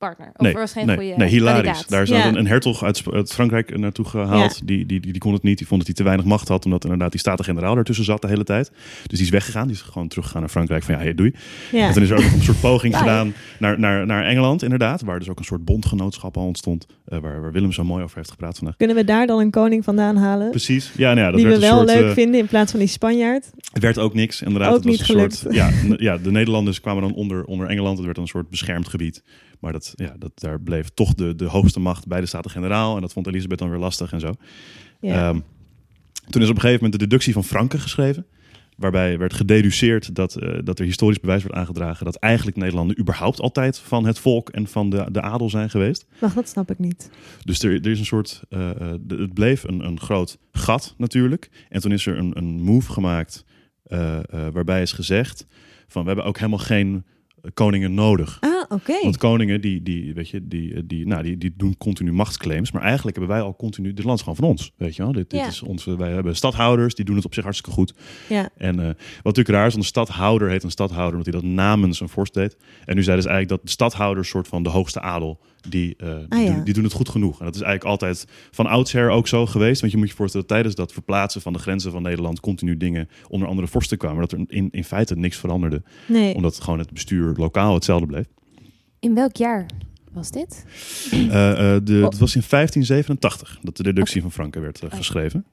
partner. 0.00 0.30
Of 0.36 0.44
Nee, 0.44 0.52
was 0.52 0.72
geen 0.72 0.86
nee, 0.86 0.96
goede 0.96 1.14
nee, 1.16 1.28
hilarisch. 1.28 1.62
kandidaat. 1.62 1.88
Daar 1.90 2.02
is 2.02 2.08
Ja. 2.08 2.26
een, 2.26 2.36
een 2.38 2.46
hertog 2.46 2.84
uit, 2.84 3.02
uit 3.12 3.32
Frankrijk 3.32 3.78
naartoe 3.78 4.04
gehaald. 4.04 4.66
Die, 4.66 4.86
die, 4.86 5.00
die, 5.00 5.12
die 5.12 5.20
kon 5.20 5.32
het 5.32 5.42
niet. 5.42 5.58
Die 5.58 5.66
vond 5.66 5.78
dat 5.78 5.86
hij 5.88 5.96
te 5.96 6.02
weinig 6.04 6.26
macht 6.26 6.48
had. 6.48 6.64
Omdat 6.64 6.84
inderdaad 6.84 7.10
die 7.10 7.20
Staten-Generaal 7.20 7.74
daartussen 7.74 8.04
zat 8.04 8.22
de 8.22 8.28
hele 8.28 8.44
tijd. 8.44 8.70
Dus 9.06 9.18
die 9.18 9.26
is 9.26 9.28
weggegaan. 9.30 9.66
Die 9.66 9.76
is 9.76 9.82
gewoon 9.82 10.08
teruggegaan 10.08 10.40
naar 10.40 10.50
Frankrijk. 10.50 10.82
Van 10.82 10.94
ja, 10.94 11.00
hey, 11.00 11.14
doei. 11.14 11.34
Ja. 11.72 11.86
En 11.86 11.92
toen 11.92 12.02
is 12.02 12.10
er 12.10 12.16
ook 12.16 12.22
een 12.32 12.42
soort 12.42 12.60
poging 12.60 12.96
gedaan 13.02 13.32
naar, 13.58 13.78
naar, 13.78 14.06
naar 14.06 14.24
Engeland 14.24 14.62
inderdaad. 14.62 15.02
Waar 15.02 15.18
dus 15.18 15.28
ook 15.28 15.38
een 15.38 15.44
soort 15.44 15.64
bondgenootschap 15.64 16.36
al 16.36 16.46
ontstond. 16.46 16.86
eh, 17.04 17.18
waar, 17.18 17.40
waar 17.40 17.52
Willem 17.52 17.72
zo 17.72 17.84
mooi 17.84 18.02
over 18.04 18.16
heeft 18.16 18.30
gepraat 18.30 18.56
vandaag. 18.58 18.76
Kunnen 18.76 18.96
we 18.96 19.04
daar 19.04 19.26
dan 19.26 19.40
een 19.40 19.50
koning 19.50 19.84
vandaan 19.84 20.16
halen? 20.16 20.50
Precies. 20.50 20.92
Ja, 20.96 21.06
nou 21.14 21.18
ja, 21.18 21.24
dat 21.26 21.34
die 21.34 21.44
we 21.44 21.50
werd 21.50 21.62
wel 21.62 21.76
soort, 21.76 21.88
leuk 21.98 22.08
eh, 22.08 22.12
vinden 22.12 22.40
in 22.40 22.46
plaats 22.46 22.70
van 22.70 22.80
die 22.80 22.88
Spanjaard. 22.88 23.50
Het 23.72 23.82
werd 23.82 23.98
ook 23.98 24.14
niks, 24.14 24.42
inderdaad. 24.42 24.68
Ook 24.68 24.74
het 24.74 24.84
was 24.84 24.92
niet 24.92 25.00
een 25.00 25.06
gelukt. 25.14 25.34
soort, 25.34 25.54
ja, 25.54 25.70
ja, 25.96 26.18
de 26.18 26.30
Nederlanders 26.30 26.80
kwamen 26.80 27.02
dan 27.02 27.14
onder, 27.14 27.44
onder 27.44 27.68
Engeland. 27.68 27.96
Het 27.96 28.06
werd 28.06 28.18
een 28.18 28.26
soort 28.26 28.50
beschermd 28.50 28.88
gebied. 28.88 29.22
Maar 29.60 29.72
dat, 29.72 29.92
ja, 29.96 30.14
dat, 30.18 30.32
daar 30.34 30.60
bleef 30.60 30.88
toch 30.88 31.14
de, 31.14 31.34
de 31.34 31.44
hoogste 31.44 31.80
macht 31.80 32.06
bij 32.06 32.20
de 32.20 32.26
Staten-Generaal. 32.26 32.94
En 32.94 33.00
dat 33.00 33.12
vond 33.12 33.26
Elisabeth 33.26 33.58
dan 33.58 33.70
weer 33.70 33.78
lastig 33.78 34.12
en 34.12 34.20
zo. 34.20 34.32
Ja. 35.00 35.28
Ehm, 35.28 35.40
toen 36.30 36.42
is 36.42 36.48
op 36.48 36.54
een 36.54 36.60
gegeven 36.60 36.82
moment 36.84 37.00
de 37.00 37.06
deductie 37.06 37.32
van 37.32 37.44
Franken 37.44 37.80
geschreven. 37.80 38.26
Waarbij 38.76 39.18
werd 39.18 39.34
gededuceerd 39.34 40.14
dat, 40.14 40.36
eh, 40.36 40.58
dat 40.64 40.78
er 40.78 40.84
historisch 40.84 41.20
bewijs 41.20 41.42
werd 41.42 41.54
aangedragen 41.54 42.04
dat 42.04 42.16
eigenlijk 42.16 42.56
Nederlanden 42.56 42.98
überhaupt 43.00 43.40
altijd 43.40 43.78
van 43.78 44.06
het 44.06 44.18
volk 44.18 44.48
en 44.48 44.66
van 44.66 44.90
de, 44.90 45.06
de 45.10 45.20
adel 45.20 45.50
zijn 45.50 45.70
geweest. 45.70 46.06
Wacht, 46.18 46.34
dat 46.34 46.48
snap 46.48 46.70
ik 46.70 46.78
niet. 46.78 47.10
Dus 47.44 47.62
er, 47.62 47.72
er 47.72 47.86
is 47.90 47.98
een 47.98 48.04
soort. 48.04 48.42
eh, 48.48 48.70
eh, 48.70 48.94
de- 49.00 49.16
het 49.16 49.34
bleef 49.34 49.62
een, 49.64 49.84
een 49.84 50.00
groot 50.00 50.38
gat 50.52 50.94
natuurlijk. 50.98 51.50
En 51.68 51.80
toen 51.80 51.92
is 51.92 52.06
er 52.06 52.18
een, 52.18 52.36
een 52.36 52.62
move 52.62 52.92
gemaakt. 52.92 53.44
waarbij 54.52 54.82
is 54.82 54.92
gezegd: 54.92 55.46
van 55.88 56.00
we 56.02 56.06
hebben 56.06 56.26
ook 56.26 56.36
helemaal 56.38 56.58
geen 56.58 57.04
koningen 57.54 57.94
nodig. 57.94 58.36
Ah, 58.40 58.50
oké. 58.68 59.02
Want 59.02 59.16
koningen 59.16 59.60
die, 59.60 59.82
die, 59.82 60.14
weet 60.14 60.28
je, 60.28 60.48
die, 60.48 60.74
eh, 60.74 60.80
die, 60.84 61.06
nou, 61.06 61.22
die, 61.22 61.38
die 61.38 61.52
doen 61.56 61.76
continu 61.78 62.12
machtsclaims. 62.12 62.72
Maar 62.72 62.82
eigenlijk 62.82 63.16
hebben 63.16 63.36
wij 63.36 63.44
al 63.44 63.56
continu. 63.56 63.92
Dit 63.92 64.04
land 64.04 64.16
is 64.18 64.22
gewoon 64.24 64.38
van 64.38 64.48
ons. 64.48 64.72
Weet 64.76 64.96
je 64.96 65.02
wel? 65.02 65.12
Dit, 65.12 65.30
dit 65.30 65.40
Ja. 65.40 65.46
is 65.46 65.62
onze, 65.62 65.96
wij 65.96 66.10
hebben 66.12 66.36
stadhouders, 66.36 66.94
die 66.94 67.04
doen 67.04 67.16
het 67.16 67.24
op 67.24 67.34
zich 67.34 67.42
hartstikke 67.44 67.76
goed. 67.76 67.94
Ja. 68.28 68.48
En 68.56 68.78
eh, 68.80 68.86
wat 68.86 68.96
natuurlijk 69.24 69.48
raar 69.48 69.66
is, 69.66 69.72
want 69.72 69.84
een 69.84 69.90
stadhouder 69.90 70.48
heet 70.48 70.62
een 70.62 70.70
stadhouder 70.70 71.18
omdat 71.18 71.32
hij 71.32 71.42
dat 71.42 71.50
namens 71.50 72.00
een 72.00 72.08
vorst 72.08 72.34
deed. 72.34 72.56
En 72.84 72.96
nu 72.96 73.02
zeiden 73.02 73.24
ze 73.24 73.30
eigenlijk 73.30 73.48
dat 73.48 73.62
de 73.62 73.70
stadhouders 73.70 74.28
soort 74.28 74.48
van 74.48 74.62
de 74.62 74.68
hoogste 74.68 75.00
adel, 75.00 75.40
die, 75.68 75.94
eh, 75.96 76.06
die, 76.16 76.26
Ah, 76.28 76.44
ja. 76.44 76.54
doen, 76.54 76.64
die 76.64 76.74
doen 76.74 76.84
het 76.84 76.92
goed 76.92 77.08
genoeg. 77.08 77.38
En 77.38 77.44
dat 77.44 77.54
is 77.54 77.60
eigenlijk 77.60 77.90
altijd 77.90 78.24
van 78.50 78.66
oudsher 78.66 79.10
ook 79.10 79.28
zo 79.28 79.46
geweest. 79.46 79.80
Want 79.80 79.92
je 79.92 79.98
moet 79.98 80.08
je 80.08 80.14
voorstellen, 80.14 80.46
dat 80.46 80.56
tijdens 80.56 80.74
dat 80.76 80.92
verplaatsen 80.92 81.40
van 81.40 81.52
de 81.52 81.58
grenzen 81.58 81.90
van 81.92 82.02
Nederland 82.02 82.40
continu 82.40 82.76
dingen 82.76 83.08
onder 83.28 83.48
andere 83.48 83.68
vorsten 83.68 83.98
kwamen. 83.98 84.20
Dat 84.20 84.32
er 84.32 84.44
in, 84.46 84.68
in 84.70 84.84
feite 84.84 85.14
niks 85.16 85.36
veranderde. 85.36 85.82
Nee. 86.06 86.34
Omdat 86.34 86.60
gewoon 86.60 86.78
het 86.78 86.92
bestuur 86.92 87.34
lokaal 87.36 87.74
hetzelfde 87.74 88.06
bleef. 88.06 88.26
In 88.98 89.14
welk 89.14 89.36
jaar 89.36 89.66
was 90.12 90.30
dit? 90.30 90.64
Eh, 91.10 91.50
eh, 91.74 91.80
de, 91.84 91.96
Oh. 91.98 92.04
Het 92.04 92.18
was 92.18 92.34
in 92.36 92.42
1587 92.48 93.58
dat 93.62 93.76
de 93.76 93.82
deductie 93.82 94.20
van 94.22 94.32
Franken 94.32 94.60
werd 94.60 94.80
ja. 94.80 94.88
geschreven. 94.96 95.44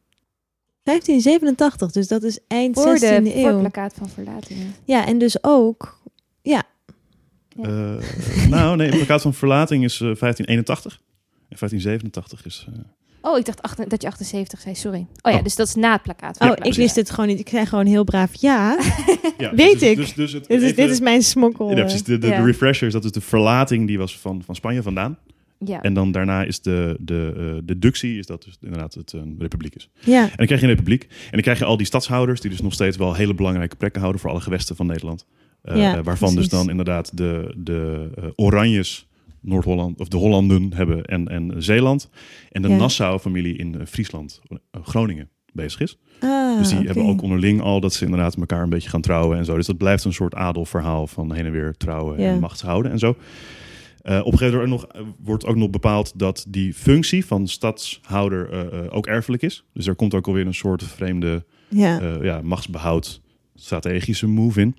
1587, 0.84 1.92
dus 1.92 2.08
dat 2.08 2.24
is 2.24 2.40
eind 2.48 2.76
Voor 2.76 2.98
16e 2.98 3.00
de 3.00 3.08
voor 3.08 3.16
het 3.26 3.34
eeuw. 3.36 3.60
plakkaat 3.60 3.94
van 3.98 4.10
verlatingen. 4.10 4.74
Ja, 4.86 5.06
en 5.08 5.18
dus 5.18 5.44
ook... 5.44 6.00
Ja, 6.42 6.64
Ja. 7.62 7.98
Eh, 7.98 8.48
nou, 8.50 8.76
nee, 8.76 8.88
het 8.88 8.96
plakkaat 8.96 9.22
van 9.22 9.34
verlating 9.34 9.84
is 9.84 9.94
eh, 9.94 10.00
1581. 10.00 10.94
En 11.50 11.56
1587 11.60 12.46
is... 12.46 12.68
eh, 12.74 12.80
Oh, 13.22 13.38
ik 13.38 13.46
dacht 13.46 13.62
acht- 13.62 13.90
dat 13.90 14.02
je 14.02 14.08
78 14.08 14.60
zei, 14.62 14.76
sorry. 14.76 15.08
Oh 15.22 15.32
ja, 15.32 15.38
Oh. 15.38 15.44
dus 15.44 15.56
dat 15.56 15.68
is 15.68 15.76
na 15.76 15.92
het 15.92 16.02
plakkaat. 16.02 16.40
oh, 16.40 16.52
ik 16.62 16.74
wist 16.74 16.96
het 16.96 17.10
gewoon 17.10 17.28
niet. 17.28 17.40
Ik 17.40 17.50
zei 17.50 17.66
gewoon 17.66 17.86
heel 17.86 18.04
braaf 18.04 18.36
ja. 18.36 18.80
ja, 19.38 19.56
Weet 19.56 19.80
dus, 19.80 19.90
ik. 19.90 19.96
Dus, 19.96 20.14
dus 20.14 20.32
het, 20.34 20.48
dit, 20.48 20.62
is, 20.62 20.64
even- 20.72 20.76
dit 20.84 20.90
is 20.92 21.00
mijn 21.00 21.22
smokkel. 21.22 21.70
Ja, 21.70 21.76
precies. 21.82 22.04
De, 22.04 22.18
de, 22.18 22.28
Ja. 22.28 22.38
de 22.40 22.46
refresher 22.46 22.88
is 22.88 22.94
dat 22.94 23.04
is 23.06 23.12
de 23.12 23.22
verlating 23.22 23.88
die 23.88 23.98
was 23.98 24.18
van, 24.20 24.42
van 24.46 24.56
Spanje 24.56 24.82
vandaan. 24.82 25.18
Ja. 25.66 25.82
En 25.82 25.94
dan 25.94 26.12
daarna 26.12 26.44
is 26.44 26.62
de, 26.62 26.96
de 27.00 27.34
eh, 27.38 27.62
deductie, 27.64 28.18
is 28.18 28.26
dat 28.26 28.44
dus 28.44 28.58
inderdaad 28.62 28.94
het 28.94 29.12
een 29.14 29.36
republiek 29.40 29.76
is. 29.76 29.90
Ja, 30.00 30.22
En 30.24 30.32
dan 30.36 30.46
krijg 30.46 30.62
je 30.62 30.68
een 30.68 30.74
republiek. 30.74 31.04
En 31.04 31.32
dan 31.32 31.42
krijg 31.42 31.60
je 31.60 31.66
al 31.66 31.78
die 31.78 31.86
stadshouders, 31.86 32.42
die 32.42 32.50
dus 32.52 32.62
nog 32.62 32.74
steeds 32.74 32.98
wel 32.98 33.14
hele 33.14 33.34
belangrijke 33.34 33.76
plekken 33.76 34.02
houden 34.02 34.22
voor 34.22 34.30
alle 34.32 34.42
gewesten 34.42 34.76
van 34.76 34.86
Nederland. 34.86 35.26
Eh, 35.62 35.78
Ja, 35.78 35.98
eh, 35.98 36.04
waarvan 36.04 36.34
precies. 36.34 36.50
dus 36.50 36.60
dan 36.60 36.70
inderdaad 36.70 37.18
de, 37.18 37.54
de 37.58 38.10
eh, 38.16 38.24
Oranjes 38.36 39.08
Noord-Holland, 39.42 40.00
of 40.00 40.08
de 40.08 40.18
Hollanden 40.18 40.74
hebben 40.74 41.04
en, 41.06 41.28
en 41.28 41.54
Zeeland. 41.64 42.10
En 42.52 42.62
de 42.62 42.68
Ja. 42.70 42.76
Nassau-familie 42.76 43.58
in 43.58 43.88
Friesland, 43.88 44.42
Groningen, 44.82 45.30
bezig 45.54 45.80
is. 45.82 45.98
ah, 46.20 46.58
dus 46.58 46.70
die 46.70 46.86
hebben 46.86 47.06
ook 47.06 47.22
onderling 47.22 47.62
al 47.62 47.80
dat 47.80 47.94
ze 47.94 48.04
inderdaad 48.06 48.36
elkaar 48.36 48.64
een 48.64 48.70
beetje 48.70 48.90
gaan 48.90 49.02
trouwen 49.02 49.38
en 49.38 49.46
zo. 49.46 49.56
Dus 49.56 49.66
dat 49.66 49.78
blijft 49.78 50.04
een 50.04 50.14
soort 50.14 50.36
adelverhaal 50.36 51.08
van 51.08 51.34
heen 51.34 51.46
en 51.46 51.52
weer 51.52 51.74
trouwen 51.78 52.20
Ja. 52.22 52.30
en 52.32 52.40
machtshouden 52.40 52.92
en 52.92 53.00
zo. 53.00 53.16
Eh, 54.02 54.20
op 54.24 54.32
een 54.32 54.38
gegeven 54.38 54.60
moment 54.60 54.82
nog, 54.96 55.06
wordt 55.24 55.46
ook 55.46 55.56
nog 55.56 55.70
bepaald 55.70 56.20
dat 56.20 56.46
die 56.50 56.74
functie 56.74 57.26
van 57.26 57.48
stadshouder 57.48 58.92
ook 58.92 59.08
erfelijk 59.08 59.42
is. 59.44 59.64
Dus 59.74 59.88
er 59.88 59.96
komt 59.96 60.14
ook 60.14 60.28
alweer 60.28 60.46
een 60.46 60.54
soort 60.54 60.84
vreemde 60.84 61.46
Ja, 61.70 62.18
ja, 62.22 62.42
machtsbehoud 62.42 63.22
strategische 63.56 64.28
move 64.28 64.62
in. 64.62 64.76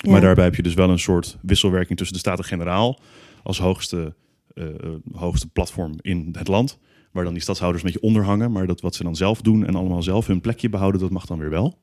Ja. 0.00 0.10
Maar 0.10 0.20
daarbij 0.20 0.44
heb 0.44 0.54
je 0.54 0.62
dus 0.62 0.74
wel 0.74 0.90
een 0.90 0.98
soort 0.98 1.38
wisselwerking 1.42 1.98
tussen 1.98 2.16
de 2.16 2.22
Staten-Generaal 2.22 3.00
als 3.42 3.58
hoogste, 3.58 4.14
eh, 4.54 4.64
eh, 4.64 4.72
hoogste 5.12 5.48
platform 5.48 5.94
in 6.00 6.28
het 6.38 6.48
land. 6.48 6.78
Waar 7.12 7.24
dan 7.24 7.32
die 7.32 7.42
stadshouders 7.42 7.82
een 7.82 7.90
beetje 7.90 8.06
onder 8.06 8.24
hangen. 8.24 8.52
Maar 8.52 8.66
dat 8.66 8.80
wat 8.80 8.94
ze 8.94 9.02
dan 9.02 9.16
zelf 9.16 9.42
doen 9.42 9.66
en 9.66 9.74
allemaal 9.74 10.02
zelf 10.02 10.26
hun 10.26 10.40
plekje 10.40 10.68
behouden, 10.68 11.00
dat 11.00 11.10
mag 11.10 11.26
dan 11.26 11.38
weer 11.38 11.50
wel. 11.50 11.78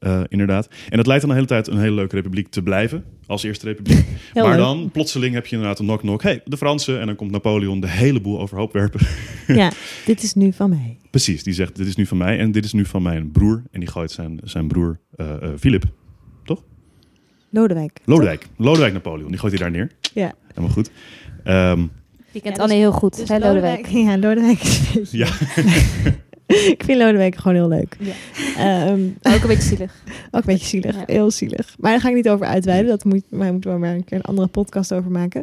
Eh, 0.00 0.20
inderdaad. 0.28 0.68
En 0.88 0.96
dat 0.96 1.06
lijkt 1.06 1.20
dan 1.20 1.30
de 1.30 1.36
hele 1.36 1.46
tijd 1.48 1.66
een 1.66 1.78
hele 1.78 1.94
leuke 1.94 2.16
republiek 2.16 2.48
te 2.48 2.62
blijven. 2.62 3.04
Als 3.26 3.42
eerste 3.42 3.66
republiek. 3.66 4.04
Heel 4.32 4.44
maar 4.44 4.56
leuk. 4.56 4.64
dan 4.64 4.90
plotseling 4.90 5.34
heb 5.34 5.46
je 5.46 5.56
inderdaad 5.56 5.78
een 5.78 5.84
knock-knock. 5.84 6.22
hey, 6.22 6.40
de 6.44 6.56
Fransen. 6.56 7.00
En 7.00 7.06
dan 7.06 7.16
komt 7.16 7.30
Napoleon 7.30 7.80
de 7.80 7.88
hele 7.88 8.20
boel 8.20 8.40
overhoop 8.40 8.72
werpen. 8.72 9.00
ja, 9.46 9.72
dit 10.04 10.22
is 10.22 10.34
nu 10.34 10.52
van 10.52 10.70
mij. 10.70 10.96
Precies, 11.10 11.42
die 11.42 11.54
zegt 11.54 11.76
dit 11.76 11.86
is 11.86 11.96
nu 11.96 12.06
van 12.06 12.16
mij 12.16 12.38
en 12.38 12.52
dit 12.52 12.64
is 12.64 12.72
nu 12.72 12.84
van 12.84 13.02
mijn 13.02 13.30
broer. 13.30 13.62
En 13.70 13.80
die 13.80 13.88
gooit 13.88 14.10
zijn, 14.10 14.40
zijn 14.44 14.68
broer 14.68 15.00
eh, 15.16 15.34
Philip, 15.58 15.84
Lodewijk. 17.50 17.98
Lodewijk, 18.04 18.46
Lodewijk 18.56 18.92
Napoleon, 18.92 19.28
die 19.30 19.38
gooit 19.38 19.52
hij 19.52 19.62
daar 19.62 19.70
neer. 19.70 19.90
Ja. 20.14 20.32
Helemaal 20.48 20.70
goed. 20.70 20.90
Ehm, 21.44 21.86
Die 22.32 22.42
kent 22.42 22.56
Ja, 22.56 22.62
Anne 22.62 22.74
dus- 22.74 22.82
heel 22.82 22.92
goed. 22.92 23.16
Dus 23.16 23.28
hè, 23.28 23.38
Lodewijk? 23.38 23.86
Ja, 24.06 24.18
Lodewijk 24.18 24.60
is 24.62 25.10
ja, 25.10 25.26
ik 26.74 26.82
vind 26.84 26.98
Lodewijk 26.98 27.36
gewoon 27.36 27.54
heel 27.56 27.68
leuk. 27.68 27.96
Ja. 27.98 28.12
Ehm, 28.86 29.00
Ook 29.34 29.42
een 29.42 29.48
beetje 29.48 29.62
zielig. 29.76 30.02
ook 30.30 30.40
een 30.40 30.52
beetje 30.52 30.66
zielig. 30.66 30.94
Ja. 30.96 31.02
Heel 31.06 31.30
zielig. 31.30 31.74
Maar 31.78 31.90
daar 31.90 32.00
ga 32.00 32.08
ik 32.08 32.14
niet 32.14 32.28
over 32.28 32.46
uitweiden. 32.46 32.90
Dat 32.90 33.04
moet, 33.04 33.22
daar 33.30 33.52
moeten 33.52 33.72
we 33.72 33.78
maar 33.78 33.94
een 33.94 34.04
keer 34.04 34.16
een 34.18 34.24
andere 34.24 34.48
podcast 34.48 34.92
over 34.94 35.10
maken. 35.10 35.42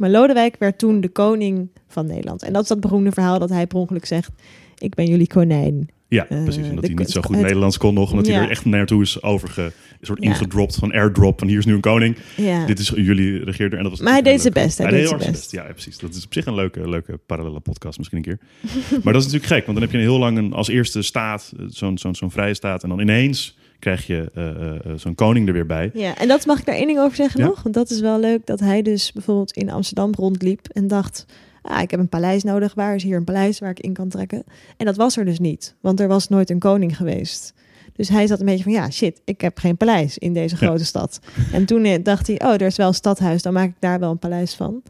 Maar 0.00 0.10
Lodewijk 0.10 0.56
werd 0.58 0.78
toen 0.78 1.00
de 1.00 1.08
koning 1.08 1.68
van 1.88 2.06
Nederland. 2.06 2.42
En 2.42 2.52
dat 2.52 2.62
is 2.62 2.68
dat 2.68 2.80
beroemde 2.80 3.12
verhaal 3.12 3.38
dat 3.38 3.50
hij 3.50 3.66
per 3.66 3.78
ongeluk 3.78 4.06
zegt... 4.06 4.30
Ik 4.78 4.94
ben 4.94 5.06
jullie 5.06 5.26
konijn. 5.26 5.88
Ja 6.14 6.28
Eh, 6.28 6.42
precies. 6.42 6.68
Omdat 6.68 6.80
de 6.84 6.86
hij 6.90 6.96
niet 6.96 7.10
zo 7.10 7.20
goed 7.20 7.34
het- 7.34 7.44
Nederlands 7.44 7.78
kon 7.78 7.94
nog. 7.94 8.10
Omdat 8.10 8.26
Ja. 8.26 8.32
hij 8.34 8.44
er 8.44 8.50
echt 8.50 8.64
naartoe 8.64 9.02
is 9.02 9.22
overge... 9.22 9.62
Een 9.62 10.10
soort 10.10 10.22
Ja. 10.22 10.28
ingedropt 10.28 10.74
van 10.76 10.92
airdrop. 10.92 11.38
Van 11.38 11.48
hier 11.48 11.58
is 11.58 11.64
nu 11.64 11.74
een 11.74 11.80
koning. 11.80 12.16
Ja. 12.36 12.66
Dit 12.66 12.78
is 12.78 12.92
jullie 12.96 13.44
regeerder. 13.44 13.76
En 13.78 13.82
dat 13.84 13.92
was 13.92 14.00
Maar 14.00 14.12
hij 14.12 14.22
deed 14.22 14.40
zijn 14.40 14.52
best, 14.52 14.78
hij 14.78 14.86
Hij 14.86 14.98
deed 14.98 15.08
zijn 15.08 15.32
best. 15.32 15.52
Ja, 15.52 15.62
precies. 15.62 15.98
Dat 15.98 16.14
is 16.14 16.24
op 16.24 16.32
zich 16.32 16.46
een 16.46 16.54
leuke, 16.54 16.88
leuke 16.88 17.18
parallele 17.26 17.60
podcast 17.60 17.98
misschien 17.98 18.18
een 18.18 18.24
keer. 18.24 18.38
maar 19.02 19.12
dat 19.12 19.22
is 19.22 19.32
natuurlijk 19.32 19.52
gek. 19.52 19.66
Want 19.66 19.72
dan 19.78 19.82
heb 19.82 19.90
je 19.90 19.96
een 19.96 20.02
heel 20.10 20.18
lang 20.18 20.38
een, 20.38 20.52
als 20.52 20.68
eerste 20.68 21.02
staat, 21.02 21.52
eh, 21.58 21.64
zo'n 21.68 21.98
zo'n 21.98 22.14
zo'n 22.14 22.30
vrije 22.30 22.54
staat. 22.54 22.82
En 22.82 22.88
dan 22.88 23.00
ineens 23.00 23.56
krijg 23.78 24.06
je 24.06 24.30
eh, 24.34 24.92
zo'n 24.96 25.14
koning 25.14 25.46
er 25.46 25.52
weer 25.52 25.66
bij. 25.66 25.90
Ja, 25.94 26.16
en 26.18 26.28
dat 26.28 26.46
mag 26.46 26.58
ik 26.58 26.64
daar 26.66 26.74
één 26.76 26.86
ding 26.86 26.98
over 26.98 27.16
zeggen 27.16 27.40
nog. 27.40 27.62
Want 27.62 27.74
dat 27.74 27.90
is 27.90 28.00
wel 28.00 28.20
leuk 28.20 28.46
dat 28.46 28.60
hij 28.60 28.82
dus 28.82 29.12
bijvoorbeeld 29.12 29.52
in 29.52 29.70
Amsterdam 29.70 30.12
rondliep 30.16 30.66
en 30.72 30.88
dacht... 30.88 31.26
Ah, 31.66 31.82
ik 31.82 31.90
heb 31.90 32.00
een 32.00 32.08
paleis 32.08 32.42
nodig. 32.42 32.74
Waar 32.74 32.94
is 32.94 33.02
hier 33.02 33.16
een 33.16 33.24
paleis 33.24 33.58
waar 33.58 33.70
ik 33.70 33.80
in 33.80 33.92
kan 33.92 34.08
trekken? 34.08 34.44
En 34.76 34.86
dat 34.86 34.96
was 34.96 35.16
er 35.16 35.24
dus 35.24 35.38
niet, 35.38 35.74
want 35.80 36.00
er 36.00 36.08
was 36.08 36.28
nooit 36.28 36.50
een 36.50 36.58
koning 36.58 36.96
geweest. 36.96 37.54
Dus 37.92 38.08
hij 38.08 38.26
zat 38.26 38.40
een 38.40 38.46
beetje 38.46 38.62
van, 38.62 38.72
ja, 38.72 38.90
shit, 38.90 39.20
ik 39.24 39.40
heb 39.40 39.58
geen 39.58 39.76
paleis 39.76 40.18
in 40.18 40.32
deze 40.32 40.56
Ja. 40.60 40.66
grote 40.66 40.84
stad. 40.84 41.20
En 41.52 41.64
toen 41.66 41.84
eh, 41.84 42.02
dacht 42.04 42.26
hij, 42.26 42.40
oh, 42.40 42.52
er 42.52 42.62
is 42.62 42.76
wel 42.76 42.88
een 42.88 42.94
stadhuis, 42.94 43.42
dan 43.42 43.52
maak 43.52 43.68
ik 43.68 43.74
daar 43.78 44.00
wel 44.00 44.10
een 44.10 44.18
paleis 44.18 44.54
van. 44.54 44.82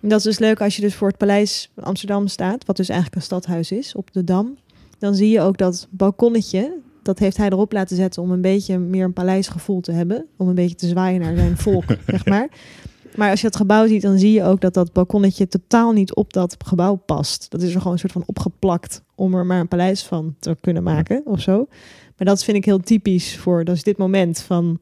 En 0.00 0.08
dat 0.08 0.18
is 0.18 0.24
dus 0.24 0.38
leuk 0.38 0.60
als 0.60 0.76
je 0.76 0.82
dus 0.82 0.94
voor 0.94 1.08
het 1.08 1.16
paleis 1.16 1.70
van 1.74 1.84
Amsterdam 1.84 2.26
staat, 2.28 2.64
wat 2.66 2.76
dus 2.76 2.88
eigenlijk 2.88 3.18
een 3.20 3.26
stadhuis 3.26 3.72
is, 3.72 3.94
op 3.94 4.12
de 4.12 4.24
Dam. 4.24 4.56
Dan 4.98 5.14
zie 5.14 5.30
je 5.30 5.40
ook 5.40 5.58
dat 5.58 5.86
balkonnetje, 5.90 6.72
dat 7.02 7.18
heeft 7.18 7.36
hij 7.36 7.46
erop 7.48 7.72
laten 7.72 7.96
zetten 7.96 8.22
om 8.22 8.30
een 8.30 8.40
beetje 8.40 8.78
meer 8.78 9.04
een 9.04 9.12
paleisgevoel 9.12 9.80
te 9.80 9.92
hebben. 9.92 10.26
Om 10.36 10.48
een 10.48 10.54
beetje 10.54 10.76
te 10.76 10.88
zwaaien 10.88 11.20
naar 11.20 11.36
zijn 11.36 11.56
volk, 11.56 11.84
zeg 12.06 12.24
maar. 12.26 12.48
Maar 13.16 13.30
als 13.30 13.40
je 13.40 13.46
het 13.46 13.56
gebouw 13.56 13.86
ziet, 13.86 14.02
dan 14.02 14.18
zie 14.18 14.32
je 14.32 14.42
ook 14.42 14.60
dat 14.60 14.74
dat 14.74 14.92
balkonnetje 14.92 15.48
totaal 15.48 15.92
niet 15.92 16.14
op 16.14 16.32
dat 16.32 16.56
gebouw 16.66 16.94
past. 16.94 17.50
Dat 17.50 17.62
is 17.62 17.70
er 17.74 17.78
gewoon 17.78 17.92
een 17.92 17.98
soort 17.98 18.12
van 18.12 18.22
opgeplakt 18.26 19.02
om 19.14 19.34
er 19.34 19.46
maar 19.46 19.60
een 19.60 19.68
paleis 19.68 20.02
van 20.02 20.34
te 20.38 20.56
kunnen 20.60 20.82
maken 20.82 21.22
of 21.24 21.40
zo. 21.40 21.66
Maar 22.16 22.26
dat 22.26 22.44
vind 22.44 22.56
ik 22.56 22.64
heel 22.64 22.80
typisch 22.80 23.36
voor 23.36 23.64
dat 23.64 23.76
is 23.76 23.82
dit 23.82 23.96
moment 23.96 24.40
van 24.40 24.78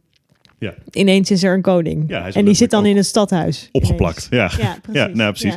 Ja. 0.58 0.74
ineens 0.90 1.30
is 1.30 1.42
er 1.42 1.54
een 1.54 1.62
koning. 1.62 2.04
Ja, 2.08 2.30
en 2.32 2.44
die 2.44 2.54
zit 2.54 2.70
dan 2.70 2.86
in 2.86 2.96
het 2.96 3.06
stadhuis. 3.06 3.68
Opgeplakt. 3.72 4.26
Ja. 4.30 4.50
Ja, 4.58 4.78
precies. 4.82 4.82
Ja, 4.92 5.06
nou, 5.12 5.30
precies. 5.30 5.56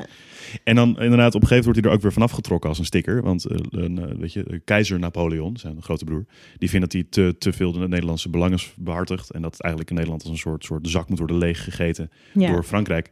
En 0.63 0.75
dan 0.75 0.87
inderdaad, 0.99 1.35
op 1.35 1.41
een 1.41 1.47
gegeven 1.47 1.49
moment 1.49 1.63
wordt 1.63 1.79
hij 1.79 1.87
er 1.89 1.95
ook 1.95 2.01
weer 2.01 2.13
vanaf 2.13 2.31
getrokken 2.31 2.69
als 2.69 2.79
een 2.79 2.85
sticker. 2.85 3.21
Want 3.23 3.45
eh, 3.45 3.57
een, 3.69 3.97
eh, 4.09 4.17
weet 4.17 4.33
je, 4.33 4.43
eh, 4.43 4.59
keizer 4.63 4.99
Napoleon, 4.99 5.57
zijn 5.57 5.81
grote 5.81 6.05
broer, 6.05 6.25
die 6.57 6.69
vindt 6.69 6.91
dat 6.91 6.93
hij 6.93 7.03
te, 7.09 7.35
te 7.37 7.53
veel 7.53 7.71
de 7.71 7.87
Nederlandse 7.87 8.29
belangen 8.29 8.59
behartigt. 8.77 9.31
En 9.31 9.41
dat 9.41 9.51
het 9.51 9.61
eigenlijk 9.61 9.89
in 9.91 9.95
Nederland 9.97 10.23
als 10.23 10.31
een 10.31 10.37
soort, 10.37 10.63
soort 10.63 10.87
zak 10.89 11.09
moet 11.09 11.17
worden 11.19 11.37
leeggegeten 11.37 12.09
Ja. 12.33 12.51
door 12.51 12.63
Frankrijk. 12.63 13.11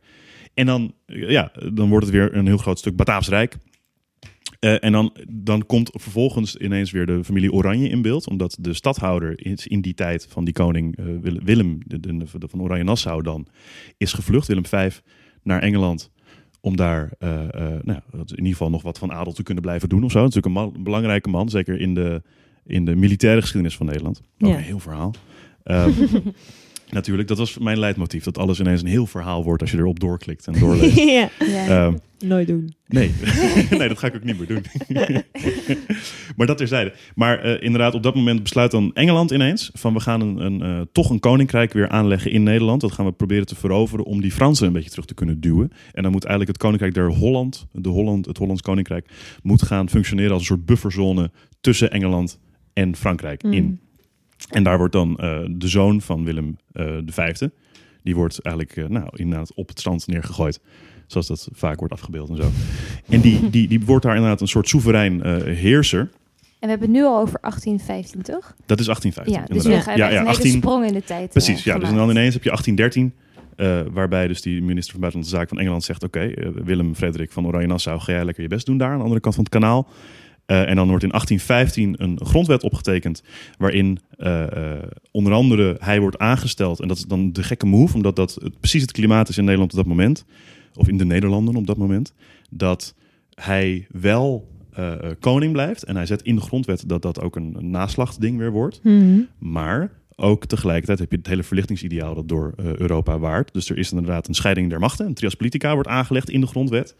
En 0.53 0.65
dan, 0.65 0.93
ja, 1.05 1.51
dan 1.73 1.89
wordt 1.89 2.05
het 2.05 2.15
weer 2.15 2.35
een 2.35 2.45
heel 2.45 2.57
groot 2.57 2.79
stuk 2.79 2.95
Bataafs 2.95 3.27
Rijk. 3.27 3.55
En 4.59 4.91
dan, 4.91 5.15
dan 5.29 5.65
komt 5.65 5.89
vervolgens 5.93 6.55
ineens 6.55 6.91
weer 6.91 7.05
de 7.05 7.23
familie 7.23 7.51
Oranje 7.51 7.89
in 7.89 8.01
beeld. 8.01 8.27
Omdat 8.29 8.57
de 8.59 8.73
stadhouder 8.73 9.45
is 9.45 9.67
in 9.67 9.81
die 9.81 9.93
tijd 9.93 10.27
van 10.29 10.45
die 10.45 10.53
koning 10.53 10.95
Wil- 11.21 11.39
Willem 11.43 11.77
de, 11.85 11.99
de, 11.99 12.17
de- 12.17 12.47
van 12.47 12.61
Oranje-Nassau 12.61 13.21
dan 13.23 13.47
is 13.97 14.13
gevlucht, 14.13 14.47
Willem 14.47 14.65
V, 14.65 14.97
naar 15.43 15.61
Engeland. 15.61 16.11
Om 16.65 16.75
daar 16.75 17.09
eh, 17.19 17.29
nou, 17.83 17.99
in 18.11 18.25
ieder 18.35 18.51
geval 18.51 18.69
nog 18.69 18.81
wat 18.81 18.97
van 18.97 19.11
adel 19.11 19.33
te 19.33 19.43
kunnen 19.43 19.63
blijven 19.63 19.89
doen 19.89 20.03
of 20.03 20.11
zo. 20.11 20.19
Natuurlijk 20.19 20.45
een, 20.45 20.51
man- 20.51 20.73
een 20.75 20.83
belangrijke 20.83 21.29
man, 21.29 21.49
zeker 21.49 21.79
in 21.79 21.93
de, 21.93 22.21
in 22.65 22.85
de 22.85 22.95
militaire 22.95 23.41
geschiedenis 23.41 23.77
van 23.77 23.85
Nederland. 23.85 24.21
Ook 24.39 24.49
Ja. 24.49 24.55
een 24.55 24.61
heel 24.63 24.79
verhaal. 24.79 25.13
Ehm, 25.63 25.89
Natuurlijk, 26.89 27.27
dat 27.27 27.37
was 27.37 27.57
mijn 27.57 27.79
leidmotief. 27.79 28.23
Dat 28.23 28.37
alles 28.37 28.59
ineens 28.59 28.81
een 28.81 28.87
heel 28.87 29.05
verhaal 29.05 29.43
wordt 29.43 29.61
als 29.61 29.71
je 29.71 29.77
erop 29.77 29.99
doorklikt 29.99 30.47
en 30.47 30.59
doorleest. 30.59 30.95
ja, 31.19 31.29
Ja. 31.39 31.67
Ehm, 31.67 31.93
nooit 32.19 32.47
doen. 32.47 32.75
nee. 32.87 33.11
nee, 33.69 33.87
dat 33.87 33.99
ga 33.99 34.07
ik 34.07 34.15
ook 34.15 34.23
niet 34.23 34.37
meer 34.37 34.47
doen. 34.47 34.63
maar 36.37 36.47
dat 36.47 36.57
terzijde. 36.57 36.93
Maar 37.15 37.39
eh, 37.39 37.63
inderdaad, 37.63 37.93
op 37.93 38.03
dat 38.03 38.15
moment 38.15 38.43
besluit 38.43 38.71
dan 38.71 38.91
Engeland 38.93 39.31
ineens... 39.31 39.69
van 39.73 39.93
we 39.93 39.99
gaan 39.99 40.21
een, 40.21 40.39
een, 40.39 40.61
eh, 40.61 40.81
toch 40.91 41.09
een 41.09 41.19
koninkrijk 41.19 41.73
weer 41.73 41.89
aanleggen 41.89 42.31
in 42.31 42.43
Nederland. 42.43 42.81
Dat 42.81 42.91
gaan 42.91 43.05
we 43.05 43.11
proberen 43.11 43.45
te 43.45 43.55
veroveren 43.55 44.05
om 44.05 44.21
die 44.21 44.31
Fransen 44.31 44.67
een 44.67 44.73
beetje 44.73 44.89
terug 44.89 45.05
te 45.05 45.13
kunnen 45.13 45.39
duwen. 45.41 45.71
En 45.93 46.03
dan 46.03 46.11
moet 46.11 46.23
eigenlijk 46.23 46.51
het 46.57 46.61
koninkrijk 46.61 46.93
der 46.93 47.11
Holland... 47.11 47.67
De 47.71 47.89
Holland 47.89 48.25
het 48.25 48.37
Hollands 48.37 48.61
koninkrijk... 48.61 49.09
moet 49.43 49.61
gaan 49.61 49.89
functioneren 49.89 50.31
als 50.31 50.39
een 50.39 50.47
soort 50.47 50.65
bufferzone... 50.65 51.31
tussen 51.61 51.91
Engeland 51.91 52.39
en 52.73 52.95
Frankrijk 52.95 53.43
Mm. 53.43 53.53
in. 53.53 53.79
En 54.49 54.63
daar 54.63 54.77
wordt 54.77 54.93
dan 54.93 55.17
eh, 55.17 55.39
de 55.49 55.67
zoon 55.67 56.01
van 56.01 56.23
Willem 56.23 56.57
eh, 56.71 56.85
de 57.03 57.11
Vijfde... 57.11 57.51
die 58.03 58.15
wordt 58.15 58.41
eigenlijk 58.41 58.77
eh, 58.77 58.85
nou, 58.85 59.07
inderdaad 59.11 59.53
op 59.53 59.67
het 59.67 59.79
strand 59.79 60.07
neergegooid... 60.07 60.59
Zoals 61.07 61.27
dat 61.27 61.49
vaak 61.51 61.79
wordt 61.79 61.93
afgebeeld 61.93 62.29
en 62.29 62.35
zo. 62.35 62.49
En 63.09 63.21
die, 63.21 63.49
die, 63.49 63.67
die 63.67 63.81
wordt 63.85 64.05
daar 64.05 64.15
inderdaad 64.15 64.41
een 64.41 64.47
soort 64.47 64.69
soeverein 64.69 65.25
heerser. 65.47 65.99
En 66.65 66.71
we 66.71 66.77
hebben 66.77 66.87
het 66.87 66.97
nu 66.97 67.03
al 67.03 67.19
over 67.19 67.39
1815, 67.41 68.21
toch? 68.21 68.55
Dat 68.65 68.79
is 68.79 68.85
1815. 68.85 69.33
Ja, 69.33 69.45
dus 69.53 69.85
we 69.85 70.27
echt 70.29 70.43
een 70.43 70.51
sprong 70.51 70.85
in 70.85 70.93
de 70.93 71.03
tijd. 71.03 71.29
Precies, 71.29 71.63
ja. 71.63 71.77
Dus 71.77 71.89
dan 71.89 72.09
ineens 72.09 72.33
heb 72.33 72.43
je 72.43 72.49
1813, 72.49 73.13
eh, 73.55 73.93
waarbij 73.93 74.27
dus 74.27 74.41
die 74.41 74.61
minister 74.61 74.91
van 74.91 74.99
Buitenlandse 74.99 75.35
Zaken 75.35 75.49
van 75.49 75.59
Engeland 75.59 75.83
zegt: 75.83 76.03
Oké, 76.03 76.33
Willem 76.63 76.95
Frederik 76.95 77.31
van 77.31 77.47
Oranje-Nassau, 77.47 77.99
ga 77.99 78.11
jij 78.11 78.25
lekker 78.25 78.43
je 78.43 78.49
best 78.49 78.65
doen 78.65 78.77
daar 78.77 78.89
aan 78.89 78.97
de 78.97 79.03
andere 79.03 79.21
kant 79.21 79.35
van 79.35 79.43
het 79.43 79.53
kanaal. 79.53 79.87
Eh, 80.45 80.69
en 80.69 80.75
dan 80.75 80.87
wordt 80.87 81.03
in 81.03 81.09
1815 81.09 81.95
een 81.97 82.19
grondwet 82.25 82.63
opgetekend, 82.63 83.23
waarin 83.57 83.99
eh, 84.17 84.73
eh, 84.73 84.83
onder 85.11 85.33
andere 85.33 85.75
hij 85.79 85.99
wordt 85.99 86.17
aangesteld. 86.17 86.79
En 86.79 86.87
dat 86.87 86.97
is 86.97 87.05
dan 87.05 87.31
de 87.33 87.43
gekke 87.43 87.65
move, 87.65 87.95
omdat 87.95 88.15
dat 88.15 88.37
het, 88.41 88.59
precies 88.59 88.81
het 88.81 88.91
klimaat 88.91 89.29
is 89.29 89.37
in 89.37 89.43
Nederland 89.43 89.71
op 89.71 89.77
dat 89.77 89.87
moment, 89.87 90.25
of 90.75 90.87
in 90.87 90.97
de 90.97 91.05
Nederlanden 91.05 91.55
op 91.55 91.67
dat 91.67 91.77
moment, 91.77 92.13
dat 92.49 92.95
hij 93.33 93.87
wel 93.91 94.53
koning 95.19 95.51
blijft. 95.51 95.83
En 95.83 95.95
hij 95.95 96.05
zet 96.05 96.21
in 96.21 96.35
de 96.35 96.41
grondwet 96.41 96.83
dat 96.89 97.01
dat 97.01 97.21
ook 97.21 97.35
een, 97.35 97.55
een 97.57 97.69
naslachtsding 97.69 98.37
weer 98.37 98.51
wordt. 98.51 98.79
Mhm. 98.83 99.19
Maar 99.37 99.91
ook 100.15 100.45
tegelijkertijd 100.45 100.99
heb 100.99 101.11
je 101.11 101.17
het 101.17 101.27
hele 101.27 101.43
verlichtingsideaal 101.43 102.15
dat 102.15 102.27
door 102.27 102.53
Europa 102.55 103.19
waart. 103.19 103.53
Dus 103.53 103.69
er 103.69 103.77
is 103.77 103.91
inderdaad 103.91 104.27
een 104.27 104.33
scheiding 104.33 104.69
der 104.69 104.79
machten. 104.79 105.05
Een 105.05 105.13
trias 105.13 105.35
politica 105.35 105.73
wordt 105.73 105.89
aangelegd 105.89 106.29
in 106.29 106.41
de 106.41 106.47
grondwet. 106.47 106.95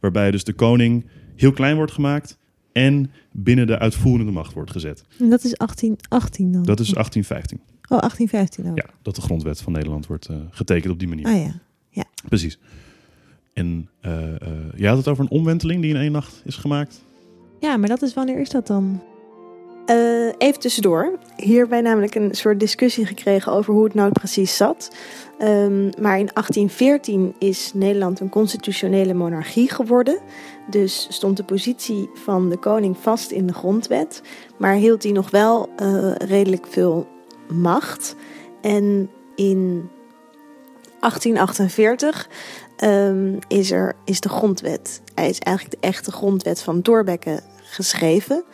Waarbij 0.00 0.30
dus 0.30 0.44
de 0.44 0.52
koning 0.52 1.06
heel 1.36 1.52
klein 1.52 1.76
wordt 1.76 1.92
gemaakt 1.92 2.38
en 2.72 3.10
binnen 3.30 3.66
de 3.66 3.78
uitvoerende 3.78 4.32
macht 4.32 4.52
wordt 4.52 4.70
gezet. 4.70 5.04
En 5.18 5.30
dat 5.30 5.44
is 5.44 5.54
1818 5.54 6.52
dan? 6.52 6.62
Dat 6.62 6.80
is 6.80 6.90
1815. 6.92 7.58
Oh, 7.88 7.98
1815 7.98 8.70
ook. 8.70 8.76
Ja, 8.76 8.94
dat 9.02 9.14
de 9.14 9.20
grondwet 9.20 9.60
van 9.60 9.72
Nederland 9.72 10.06
wordt 10.06 10.26
eh, 10.26 10.36
getekend 10.50 10.92
op 10.92 10.98
die 10.98 11.08
manier. 11.08 11.26
Ah 11.26 11.36
ja. 11.36 11.60
Precies. 12.28 12.58
En 13.52 13.88
eh 14.00 14.34
eh, 14.34 14.50
je 14.76 14.86
had 14.86 14.96
het 14.96 15.08
over 15.08 15.24
een 15.24 15.30
omwenteling 15.30 15.80
die 15.80 15.90
in 15.90 16.00
één 16.00 16.12
nacht 16.12 16.42
is 16.44 16.56
gemaakt. 16.56 17.02
Ja, 17.60 17.76
maar 17.76 17.88
dat 17.88 18.02
is 18.02 18.14
wanneer 18.14 18.40
is 18.40 18.50
dat 18.50 18.66
dan? 18.66 19.02
Eh, 19.90 20.26
even 20.38 20.60
tussendoor. 20.60 21.18
Hier 21.36 21.68
wij 21.68 21.80
namelijk 21.80 22.14
een 22.14 22.34
soort 22.34 22.60
discussie 22.60 23.06
gekregen 23.06 23.52
over 23.52 23.74
hoe 23.74 23.84
het 23.84 23.94
nou 23.94 24.12
precies 24.12 24.56
zat. 24.56 24.90
Ehm, 25.38 25.84
maar 26.00 26.18
in 26.18 26.30
1814 26.32 27.34
is 27.38 27.70
Nederland 27.74 28.20
een 28.20 28.28
constitutionele 28.28 29.14
monarchie 29.14 29.70
geworden. 29.70 30.18
Dus 30.68 31.06
stond 31.10 31.36
de 31.36 31.44
positie 31.44 32.10
van 32.14 32.48
de 32.50 32.56
koning 32.56 32.96
vast 32.98 33.30
in 33.30 33.46
de 33.46 33.52
grondwet. 33.52 34.22
Maar 34.56 34.74
hield 34.74 35.02
hij 35.02 35.12
nog 35.12 35.30
wel 35.30 35.68
eh, 35.76 36.12
redelijk 36.14 36.66
veel 36.66 37.06
macht. 37.48 38.14
En 38.60 39.10
in 39.34 39.90
1848 41.00 42.28
ehm, 42.76 43.38
is, 43.48 43.70
er, 43.70 43.94
is 44.04 44.20
de 44.20 44.28
grondwet. 44.28 45.02
Hij 45.14 45.28
is 45.28 45.38
eigenlijk 45.38 45.80
de 45.80 45.86
echte 45.88 46.12
grondwet 46.12 46.62
van 46.62 46.82
Thorbecke 46.82 47.40
geschreven. 47.62 48.44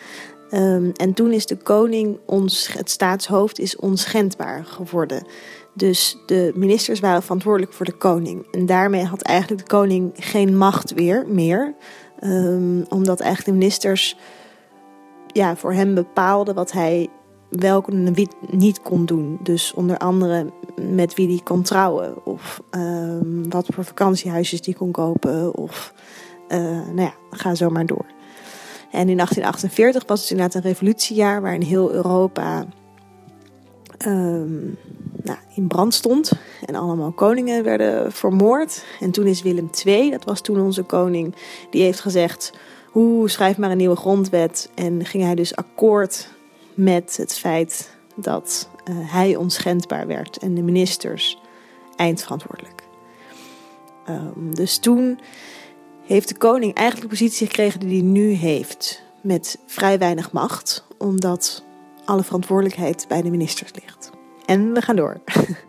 Ehm, 0.57 0.91
en 0.95 1.13
toen 1.15 1.33
is 1.33 1.47
de 1.47 1.57
koning, 1.57 2.19
ons, 2.27 2.73
het 2.73 2.91
staatshoofd, 2.91 3.59
is 3.59 3.77
onschendbaar 3.77 4.65
geworden. 4.65 5.27
Dus 5.75 6.17
de 6.27 6.53
ministers 6.55 7.01
waren 7.01 7.23
verantwoordelijk 7.23 7.73
voor 7.73 7.87
de 7.87 7.97
koning. 7.97 8.47
En 8.53 8.67
daarmee 8.67 9.05
had 9.05 9.23
eigenlijk 9.23 9.63
de 9.63 9.69
koning 9.69 10.13
geen 10.15 10.57
macht 10.57 10.95
meer. 11.27 11.75
Ehm, 12.19 12.83
omdat 12.89 13.21
eigenlijk 13.21 13.45
de 13.51 13.59
ministers 13.59 14.17
ja, 15.27 15.57
voor 15.57 15.73
hem 15.73 15.95
bepaalden 15.95 16.55
wat 16.55 16.73
hij 16.73 17.09
wel 17.49 17.85
en 17.85 18.15
wie 18.15 18.29
niet 18.51 18.83
kon 18.83 19.07
doen. 19.07 19.39
Dus 19.43 19.75
onder 19.75 19.99
andere 19.99 20.53
met 20.81 21.15
wie 21.15 21.29
hij 21.29 21.41
kon 21.45 21.63
trouwen. 21.63 22.27
Of 22.27 22.61
ehm, 22.71 23.49
wat 23.49 23.67
voor 23.75 23.85
vakantiehuisjes 23.85 24.63
die 24.63 24.75
kon 24.75 24.91
kopen. 24.91 25.57
Of 25.57 25.93
eh, 26.49 26.59
nou 26.61 27.01
ja, 27.01 27.15
ga 27.31 27.55
zo 27.55 27.71
maar 27.71 27.87
door. 27.87 28.16
En 28.97 29.09
in 29.09 29.17
1848 29.17 30.07
was 30.07 30.21
het 30.21 30.31
inderdaad 30.31 30.55
een 30.55 30.71
revolutiejaar 30.71 31.43
waarin 31.43 31.63
heel 31.63 31.93
Europa 31.93 32.67
ehm, 33.99 34.65
nou, 35.23 35.39
in 35.55 35.67
brand 35.67 35.95
stond. 35.95 36.33
En 36.65 36.75
allemaal 36.75 37.13
koningen 37.13 37.65
werden 37.65 38.13
vermoord. 38.13 38.85
En 39.01 39.11
toen 39.11 39.27
is 39.27 39.43
Willem 39.43 39.71
II, 39.85 40.11
dat 40.11 40.25
was 40.25 40.41
toen 40.41 40.61
onze 40.61 40.83
koning, 40.83 41.35
die 41.71 41.83
heeft 41.83 42.01
gezegd... 42.01 42.53
Hoe 42.97 43.31
schrijf 43.31 43.59
maar 43.59 43.71
een 43.71 43.77
nieuwe 43.77 43.97
grondwet. 43.97 44.71
En 44.75 45.05
ging 45.05 45.23
hij 45.23 45.35
dus 45.35 45.57
akkoord 45.57 46.29
met 46.75 47.17
het 47.17 47.39
feit 47.39 47.97
dat 48.15 48.69
eh, 48.85 48.95
hij 48.99 49.37
onschendbaar 49.37 50.07
werd 50.07 50.37
en 50.37 50.55
de 50.55 50.63
ministers 50.63 51.39
eindverantwoordelijk. 51.97 52.83
Ehm, 54.07 54.55
dus 54.55 54.79
toen 54.79 55.19
heeft 56.07 56.29
de 56.29 56.37
koning 56.37 56.75
eigenlijk 56.75 57.11
de 57.11 57.17
positie 57.17 57.47
gekregen 57.47 57.81
die 57.81 57.89
hij 57.89 58.01
nu 58.07 58.31
heeft, 58.33 59.03
met 59.23 59.59
vrij 59.67 59.99
weinig 59.99 60.33
macht, 60.33 60.87
omdat 60.99 61.65
alle 62.05 62.23
verantwoordelijkheid 62.25 63.05
bij 63.09 63.23
de 63.23 63.31
ministers 63.31 63.71
ligt. 63.75 64.11
En 64.47 64.73
we 64.73 64.81
gaan 64.83 64.97
door. 64.97 65.21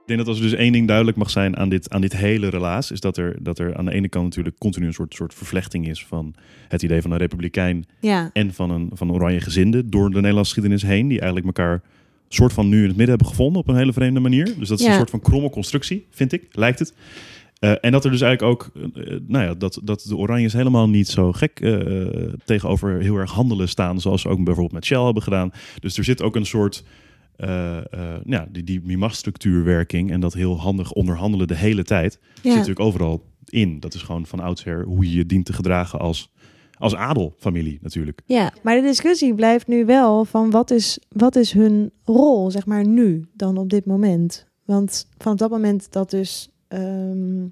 Ik 0.00 0.16
denk 0.16 0.26
dat 0.28 0.36
als 0.36 0.44
er 0.44 0.50
dus 0.50 0.60
één 0.60 0.72
ding 0.72 0.86
duidelijk 0.86 1.16
mag 1.16 1.30
zijn 1.30 1.56
aan 1.56 1.68
dit, 1.68 1.90
aan 1.90 2.00
dit 2.00 2.16
hele 2.16 2.48
relaas, 2.48 2.90
is 2.90 3.00
dat 3.00 3.16
er, 3.16 3.36
dat 3.42 3.58
er 3.58 3.76
aan 3.76 3.84
de 3.84 3.92
ene 3.92 4.08
kant 4.08 4.24
natuurlijk 4.24 4.58
continu 4.58 4.86
een 4.86 4.92
soort, 4.92 5.14
soort 5.14 5.34
vervlechting 5.34 5.88
is 5.88 6.06
van 6.06 6.34
het 6.68 6.82
idee 6.82 7.02
van 7.02 7.10
een 7.10 7.18
republikein 7.18 7.86
Ja, 8.00 8.30
en 8.32 8.54
van 8.54 8.70
een, 8.70 8.90
van 8.92 9.12
oranje 9.12 9.40
gezinde 9.40 9.88
door 9.88 10.08
de 10.08 10.14
Nederlandse 10.14 10.54
geschiedenis 10.54 10.82
heen, 10.82 11.08
die 11.08 11.20
eigenlijk 11.20 11.46
elkaar 11.46 11.82
soort 12.28 12.52
van 12.52 12.68
nu 12.68 12.76
in 12.76 12.88
het 12.88 12.96
midden 12.96 13.08
hebben 13.08 13.26
gevonden 13.26 13.60
op 13.62 13.68
een 13.68 13.76
hele 13.76 13.92
vreemde 13.92 14.20
manier. 14.20 14.44
Dus 14.58 14.68
dat 14.68 14.78
is 14.78 14.84
Ja. 14.84 14.90
een 14.90 14.96
soort 14.96 15.10
van 15.10 15.20
kromme 15.20 15.50
constructie, 15.50 16.06
vind 16.10 16.32
ik, 16.32 16.46
lijkt 16.52 16.78
het. 16.78 16.94
Eh, 17.60 17.72
en 17.80 17.92
dat 17.92 18.04
er 18.04 18.10
dus 18.10 18.20
eigenlijk 18.20 18.52
ook, 18.52 18.70
eh, 18.94 19.18
nou 19.26 19.44
ja, 19.44 19.54
dat, 19.54 19.80
dat 19.84 20.04
de 20.08 20.16
Oranjes 20.16 20.52
helemaal 20.52 20.88
niet 20.88 21.08
zo 21.08 21.32
gek 21.32 21.60
eh, 21.60 22.06
tegenover 22.44 23.00
heel 23.00 23.16
erg 23.16 23.30
handelen 23.30 23.68
staan, 23.68 24.00
zoals 24.00 24.20
ze 24.20 24.28
ook 24.28 24.36
bijvoorbeeld 24.36 24.72
met 24.72 24.84
Shell 24.84 25.04
hebben 25.04 25.22
gedaan. 25.22 25.52
Dus 25.80 25.98
er 25.98 26.04
zit 26.04 26.22
ook 26.22 26.36
een 26.36 26.46
soort, 26.46 26.84
eh, 27.36 27.76
eh, 27.76 28.20
ja, 28.24 28.48
die, 28.50 28.64
die, 28.64 29.08
en 29.88 30.20
dat 30.20 30.34
heel 30.34 30.58
handig 30.58 30.92
onderhandelen 30.92 31.46
de 31.46 31.56
hele 31.56 31.84
tijd, 31.84 32.18
zit 32.34 32.42
ja. 32.42 32.50
natuurlijk 32.50 32.80
overal 32.80 33.24
in. 33.44 33.80
Dat 33.80 33.94
is 33.94 34.02
gewoon 34.02 34.26
van 34.26 34.40
oudsher 34.40 34.84
hoe 34.84 35.10
je 35.10 35.16
je 35.16 35.26
dient 35.26 35.46
te 35.46 35.52
gedragen 35.52 35.98
als, 35.98 36.32
als 36.78 36.94
adelfamilie 36.94 37.78
natuurlijk. 37.82 38.20
ja, 38.24 38.52
maar 38.62 38.74
de 38.74 38.82
discussie 38.82 39.34
blijft 39.34 39.66
nu 39.66 39.84
wel 39.84 40.24
van 40.24 40.50
wat 40.50 40.70
is, 40.70 40.98
wat 41.08 41.36
is 41.36 41.52
hun 41.52 41.90
rol, 42.04 42.50
zeg 42.50 42.66
maar 42.66 42.86
nu, 42.86 43.28
dan 43.32 43.56
op 43.56 43.70
dit 43.70 43.86
moment. 43.86 44.46
Want 44.64 45.08
vanaf 45.18 45.38
dat 45.38 45.50
moment 45.50 45.92
dat 45.92 46.10
dus 46.10 46.50
ehm, 46.70 47.46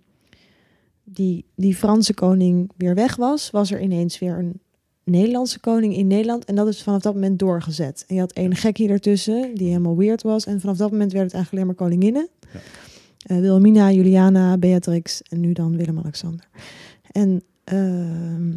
die, 1.05 1.45
die 1.55 1.75
Franse 1.75 2.15
koning 2.15 2.71
weer 2.77 2.95
weg 2.95 3.17
was, 3.17 3.51
was 3.51 3.71
er 3.71 3.81
ineens 3.81 4.19
weer 4.19 4.39
een 4.39 4.61
Nederlandse 5.05 5.61
koning 5.61 5.97
in 5.97 6.07
Nederland. 6.07 6.45
En 6.45 6.55
dat 6.55 6.69
is 6.69 6.83
vanaf 6.83 7.03
dat 7.03 7.15
moment 7.15 7.39
doorgezet. 7.39 8.05
En 8.09 8.15
je 8.15 8.21
had 8.21 8.33
één 8.33 8.57
gekkie 8.57 8.89
ertussen, 8.89 9.55
die 9.55 9.67
helemaal 9.67 9.97
weird 9.97 10.23
was. 10.23 10.47
En 10.47 10.61
vanaf 10.61 10.77
dat 10.77 10.91
moment 10.91 11.13
werd 11.13 11.25
het 11.25 11.35
eigenlijk 11.35 11.65
alleen 11.65 11.77
maar 11.77 11.89
koninginnen. 11.89 12.29
Ja. 12.53 12.61
Eh, 13.23 13.41
Wilhelmina, 13.41 13.91
Juliana, 13.91 14.59
Beatrix 14.59 15.23
en 15.23 15.41
nu 15.41 15.53
dan 15.53 15.77
Willem-Alexander. 15.77 16.49
En 17.13 17.43
ehm, 17.65 18.51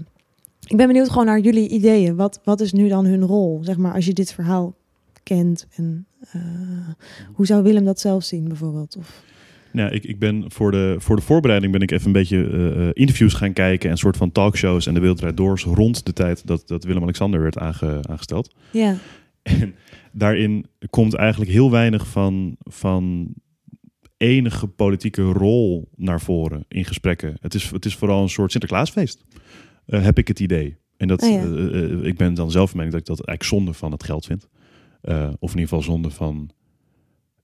ik 0.67 0.78
ben 0.78 0.88
benieuwd 0.88 1.10
gewoon 1.10 1.26
naar 1.26 1.39
jullie 1.39 1.69
ideeën. 1.69 2.15
Wat, 2.15 2.39
wat 2.43 2.62
is 2.62 2.71
nu 2.71 2.88
dan 2.88 3.06
hun 3.06 3.26
rol, 3.26 3.60
zeg 3.63 3.78
maar, 3.78 3.93
als 3.93 4.06
je 4.06 4.13
dit 4.13 4.32
verhaal 4.32 4.76
kent? 5.24 5.67
En 5.76 6.06
eh, 6.32 6.41
hoe 7.34 7.45
zou 7.45 7.63
Willem 7.63 7.86
dat 7.86 8.00
zelf 8.00 8.24
zien, 8.24 8.47
bijvoorbeeld? 8.47 8.97
Of, 8.97 9.24
Nou, 9.72 9.92
ik, 9.92 10.04
ik 10.04 10.20
ben 10.20 10.46
voor 10.48 10.72
de, 10.72 10.96
voor 11.00 11.16
de 11.16 11.22
voorbereiding 11.22 11.72
ben 11.72 11.82
ik 11.82 11.92
even 11.92 12.06
een 12.06 12.12
beetje 12.12 12.50
eh, 12.50 12.88
eh, 12.88 12.90
interviews 12.94 13.34
gaan 13.34 13.54
kijken 13.54 13.90
en 13.90 13.98
soort 13.98 14.18
van 14.18 14.32
talkshows 14.32 14.88
en 14.88 14.94
de 14.94 15.00
Wereldrijd 15.00 15.38
Doors 15.38 15.64
rond 15.64 16.06
de 16.06 16.14
tijd 16.14 16.48
dat, 16.48 16.68
dat 16.68 16.84
Willem-Alexander 16.84 17.42
werd 17.42 17.58
aange, 17.58 18.00
aangesteld. 18.10 18.56
ja, 18.72 18.98
En 19.44 19.76
daarin 20.12 20.66
komt 20.90 21.14
eigenlijk 21.14 21.52
heel 21.52 21.72
weinig 21.72 22.08
van, 22.08 22.56
van 22.60 23.34
enige 24.18 24.68
politieke 24.68 25.22
rol 25.22 25.90
naar 25.96 26.22
voren 26.22 26.66
in 26.68 26.86
gesprekken. 26.86 27.38
Het 27.40 27.54
is, 27.54 27.70
het 27.70 27.86
is 27.86 27.96
vooral 27.96 28.22
een 28.22 28.30
soort 28.30 28.52
Sinterklaasfeest, 28.52 29.26
eh, 29.86 30.04
heb 30.04 30.18
ik 30.18 30.28
het 30.28 30.40
idee. 30.40 30.78
En 30.98 31.08
dat, 31.08 31.22
ja. 31.22 31.44
eh, 31.44 32.04
ik 32.04 32.18
ben 32.18 32.34
dan 32.34 32.52
zelf 32.52 32.74
mening 32.74 32.92
dat 32.92 33.02
ik 33.02 33.08
dat 33.08 33.28
eigenlijk 33.28 33.44
zonde 33.44 33.74
van 33.74 33.92
het 33.92 34.04
geld 34.04 34.26
vind. 34.26 34.48
Of 35.40 35.52
in 35.52 35.60
ieder 35.60 35.62
geval 35.62 35.82
zonde 35.82 36.10
van 36.10 36.52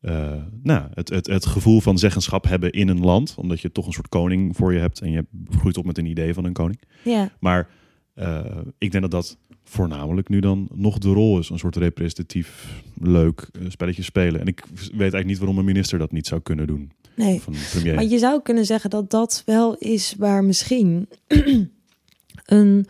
eh, 0.07 0.33
nou, 0.63 0.87
het, 0.93 1.09
het, 1.09 1.27
het 1.27 1.45
gevoel 1.45 1.81
van 1.81 1.97
zeggenschap 1.97 2.43
hebben 2.43 2.71
in 2.71 2.87
een 2.87 2.99
land. 2.99 3.35
Omdat 3.37 3.61
je 3.61 3.71
toch 3.71 3.85
een 3.85 3.93
soort 3.93 4.09
koning 4.09 4.55
voor 4.55 4.73
je 4.73 4.79
hebt 4.79 5.01
en 5.01 5.11
je 5.11 5.25
groeit 5.49 5.77
op 5.77 5.85
met 5.85 5.97
een 5.97 6.05
idee 6.05 6.33
van 6.33 6.45
een 6.45 6.53
koning. 6.53 6.81
Ja. 7.03 7.31
Maar 7.39 7.69
eh, 8.13 8.45
ik 8.77 8.91
denk 8.91 9.03
dat 9.03 9.11
dat 9.11 9.37
voornamelijk 9.63 10.29
nu 10.29 10.39
dan 10.39 10.67
nog 10.73 10.97
de 10.97 11.09
rol 11.09 11.39
is. 11.39 11.49
Een 11.49 11.59
soort 11.59 11.75
representatief, 11.75 12.81
leuk 13.01 13.49
eh, 13.51 13.61
spelletje 13.69 14.03
spelen. 14.03 14.41
En 14.41 14.47
ik 14.47 14.63
weet 14.75 14.99
eigenlijk 14.99 15.25
niet 15.25 15.37
waarom 15.37 15.57
een 15.57 15.65
minister 15.65 15.99
dat 15.99 16.11
niet 16.11 16.27
zou 16.27 16.41
kunnen 16.41 16.67
doen. 16.67 16.91
Nee. 17.15 17.41
Van 17.41 17.53
een 17.53 17.59
premier. 17.71 17.95
Maar 17.95 18.03
je 18.03 18.19
zou 18.19 18.41
kunnen 18.41 18.65
zeggen 18.65 18.89
dat 18.89 19.09
dat 19.09 19.43
wel 19.45 19.75
is 19.75 20.15
waar 20.17 20.43
misschien 20.43 21.09
een 22.45 22.85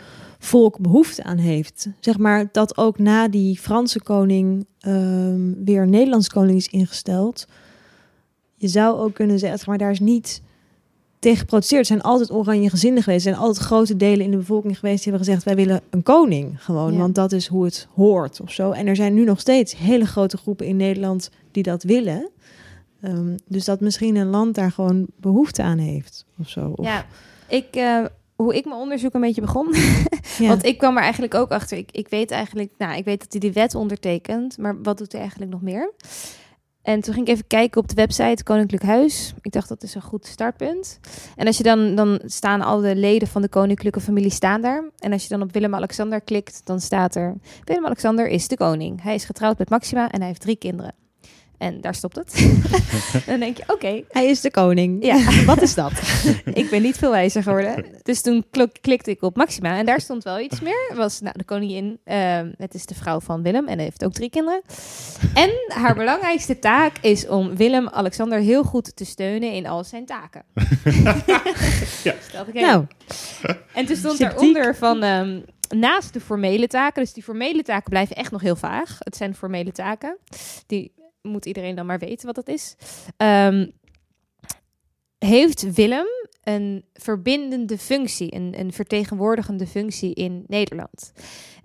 volk 0.47 0.79
behoefte 0.79 1.23
aan 1.23 1.37
heeft. 1.37 1.87
Zeg 1.99 2.17
maar 2.17 2.49
dat 2.51 2.77
ook 2.77 2.97
na 2.99 3.27
die 3.27 3.59
Franse 3.59 4.01
koning 4.01 4.65
ehm, 4.79 5.53
weer 5.63 5.81
een 5.81 5.89
Nederlands 5.89 6.29
koning 6.29 6.57
is 6.57 6.67
ingesteld. 6.67 7.47
Je 8.55 8.67
zou 8.67 8.99
ook 8.99 9.13
kunnen 9.13 9.39
zeggen, 9.39 9.57
zeg 9.57 9.67
maar 9.67 9.77
daar 9.77 9.91
is 9.91 9.99
niet 9.99 10.41
tegen 11.19 11.37
geprotesteerd. 11.39 11.81
Er 11.81 11.87
zijn 11.87 12.01
altijd 12.01 12.31
oranje 12.31 12.69
gezinnen 12.69 13.03
geweest. 13.03 13.25
Er 13.25 13.31
zijn 13.31 13.43
altijd 13.43 13.65
grote 13.65 13.95
delen 13.95 14.25
in 14.25 14.31
de 14.31 14.37
bevolking 14.37 14.79
geweest 14.79 15.03
die 15.03 15.11
hebben 15.11 15.27
gezegd... 15.27 15.43
wij 15.45 15.55
willen 15.65 15.81
een 15.89 16.03
koning 16.03 16.63
gewoon, 16.63 16.93
Ja. 16.93 16.99
want 16.99 17.15
dat 17.15 17.31
is 17.31 17.47
hoe 17.47 17.65
het 17.65 17.87
hoort 17.95 18.41
of 18.41 18.51
zo. 18.51 18.71
En 18.71 18.87
er 18.87 18.95
zijn 18.95 19.13
nu 19.13 19.23
nog 19.23 19.39
steeds 19.39 19.77
hele 19.77 20.05
grote 20.05 20.37
groepen 20.37 20.65
in 20.65 20.75
Nederland 20.75 21.29
die 21.51 21.63
dat 21.63 21.83
willen. 21.83 22.29
Ehm, 23.01 23.37
dus 23.47 23.65
dat 23.65 23.79
misschien 23.79 24.15
een 24.15 24.27
land 24.29 24.55
daar 24.55 24.71
gewoon 24.71 25.07
behoefte 25.19 25.63
aan 25.63 25.77
heeft 25.77 26.25
of 26.39 26.49
zo. 26.49 26.73
Of, 26.75 26.85
Ja, 26.85 27.05
ik, 27.47 27.75
eh, 27.75 28.05
hoe 28.37 28.55
ik 28.55 28.65
mijn 28.65 28.79
onderzoek 28.79 29.13
een 29.13 29.21
beetje 29.21 29.41
begon. 29.41 29.67
ja. 30.37 30.47
Want 30.47 30.65
ik 30.65 30.77
kwam 30.77 30.95
er 30.95 31.03
eigenlijk 31.03 31.33
ook 31.33 31.51
achter. 31.51 31.77
Ik, 31.77 31.91
ik 31.91 32.07
weet 32.07 32.31
eigenlijk, 32.31 32.71
nou, 32.77 32.97
ik 32.97 33.05
weet 33.05 33.19
dat 33.19 33.31
hij 33.31 33.39
die 33.39 33.51
wet 33.51 33.75
ondertekent, 33.75 34.57
maar 34.57 34.81
wat 34.81 34.97
doet 34.97 35.11
hij 35.11 35.21
eigenlijk 35.21 35.51
nog 35.51 35.61
meer? 35.61 35.93
En 36.81 37.01
toen 37.01 37.13
ging 37.13 37.27
ik 37.27 37.33
even 37.33 37.47
kijken 37.47 37.81
op 37.81 37.87
de 37.87 37.95
website 37.95 38.43
Koninklijk 38.43 38.83
Huis. 38.83 39.33
Ik 39.41 39.51
dacht 39.51 39.69
dat 39.69 39.83
is 39.83 39.95
een 39.95 40.01
goed 40.01 40.25
startpunt. 40.25 40.99
En 41.35 41.47
als 41.47 41.57
je 41.57 41.63
dan, 41.63 41.95
dan 41.95 42.21
staan 42.25 42.61
al 42.61 42.79
de 42.79 42.95
leden 42.95 43.27
van 43.27 43.41
de 43.41 43.49
koninklijke 43.49 43.99
familie 43.99 44.31
staan 44.31 44.61
daar. 44.61 44.83
En 44.99 45.11
als 45.11 45.23
je 45.23 45.29
dan 45.29 45.41
op 45.41 45.53
Willem-Alexander 45.53 46.21
klikt, 46.21 46.61
dan 46.63 46.79
staat 46.79 47.15
er: 47.15 47.35
Willem-Alexander 47.63 48.27
is 48.27 48.47
de 48.47 48.57
koning. 48.57 49.03
Hij 49.03 49.15
is 49.15 49.25
getrouwd 49.25 49.57
met 49.57 49.69
Maxima 49.69 50.09
en 50.09 50.19
hij 50.19 50.27
heeft 50.27 50.41
drie 50.41 50.55
kinderen. 50.55 51.06
En 51.57 51.81
daar 51.81 51.95
stopt 51.95 52.15
het. 52.15 52.33
dan 53.27 53.39
denk 53.39 53.57
je: 53.57 53.63
oké, 53.67 54.03
Hij 54.09 54.25
is 54.25 54.41
de 54.41 54.51
koning. 54.51 55.05
Ja. 55.05 55.31
Wat 55.45 55.61
is 55.61 55.73
dat? 55.75 55.91
ik 56.53 56.69
ben 56.69 56.81
niet 56.81 56.97
veel 56.97 57.11
wijzer 57.11 57.43
geworden. 57.43 57.85
Dus 58.03 58.21
toen 58.21 58.45
klik- 58.51 58.77
klikte 58.81 59.11
ik 59.11 59.21
op 59.21 59.35
Maxima 59.35 59.77
en 59.77 59.85
daar 59.85 60.01
stond 60.01 60.23
wel 60.23 60.39
iets 60.39 60.59
meer. 60.61 60.85
Het 60.87 60.97
was 60.97 61.19
nou, 61.21 61.37
de 61.37 61.43
koningin. 61.43 61.99
ehm, 62.03 62.51
het 62.57 62.73
is 62.73 62.85
de 62.85 62.95
vrouw 62.95 63.19
van 63.19 63.41
Willem 63.43 63.67
en 63.67 63.79
heeft 63.79 64.05
ook 64.05 64.13
drie 64.13 64.29
kinderen. 64.29 64.61
En 65.33 65.49
haar 65.67 65.95
belangrijkste 65.95 66.59
taak 66.59 66.97
is 67.01 67.27
om 67.27 67.55
Willem-Alexander 67.55 68.39
heel 68.39 68.63
goed 68.63 68.95
te 68.95 69.05
steunen 69.05 69.51
in 69.51 69.67
al 69.67 69.83
zijn 69.83 70.05
taken. 70.05 70.43
Ja. 71.25 72.13
Ik. 72.47 72.53
Nou, 72.53 72.85
En 73.73 73.85
toen 73.85 73.95
stond 73.95 74.19
daaronder 74.19 74.75
van 74.75 75.03
ehm, 75.03 75.39
naast 75.69 76.13
de 76.13 76.19
formele 76.19 76.67
taken, 76.67 77.03
dus 77.03 77.13
die 77.13 77.23
formele 77.23 77.63
taken 77.63 77.89
blijven 77.89 78.15
echt 78.15 78.31
nog 78.31 78.41
heel 78.41 78.55
vaag. 78.55 78.95
Het 78.99 79.15
zijn 79.15 79.35
formele 79.35 79.71
taken. 79.71 80.17
Die 80.67 80.91
moet 81.29 81.45
iedereen 81.45 81.75
dan 81.75 81.85
maar 81.85 81.99
weten 81.99 82.25
wat 82.25 82.35
dat 82.35 82.47
is. 82.47 82.75
Ehm, 83.17 83.67
heeft 85.17 85.73
Willem 85.73 86.07
een 86.43 86.85
verbindende 86.93 87.77
functie, 87.77 88.35
een, 88.35 88.59
een 88.59 88.73
vertegenwoordigende 88.73 89.67
functie 89.67 90.13
in 90.13 90.43
Nederland? 90.47 91.11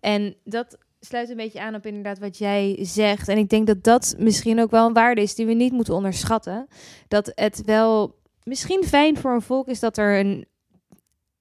En 0.00 0.36
dat 0.44 0.78
sluit 1.00 1.28
een 1.28 1.36
beetje 1.36 1.60
aan 1.60 1.74
op 1.74 1.86
inderdaad 1.86 2.18
wat 2.18 2.38
jij 2.38 2.78
zegt. 2.80 3.28
En 3.28 3.38
ik 3.38 3.48
denk 3.48 3.66
dat 3.66 3.84
dat 3.84 4.14
misschien 4.18 4.60
ook 4.60 4.70
wel 4.70 4.86
een 4.86 4.92
waarde 4.92 5.20
is 5.20 5.34
die 5.34 5.46
we 5.46 5.52
niet 5.52 5.72
moeten 5.72 5.94
onderschatten. 5.94 6.66
Dat 7.08 7.32
het 7.34 7.62
wel 7.64 8.14
misschien 8.42 8.84
fijn 8.84 9.16
voor 9.16 9.34
een 9.34 9.42
volk 9.42 9.68
is 9.68 9.80
dat 9.80 9.98
er 9.98 10.18
een 10.18 10.46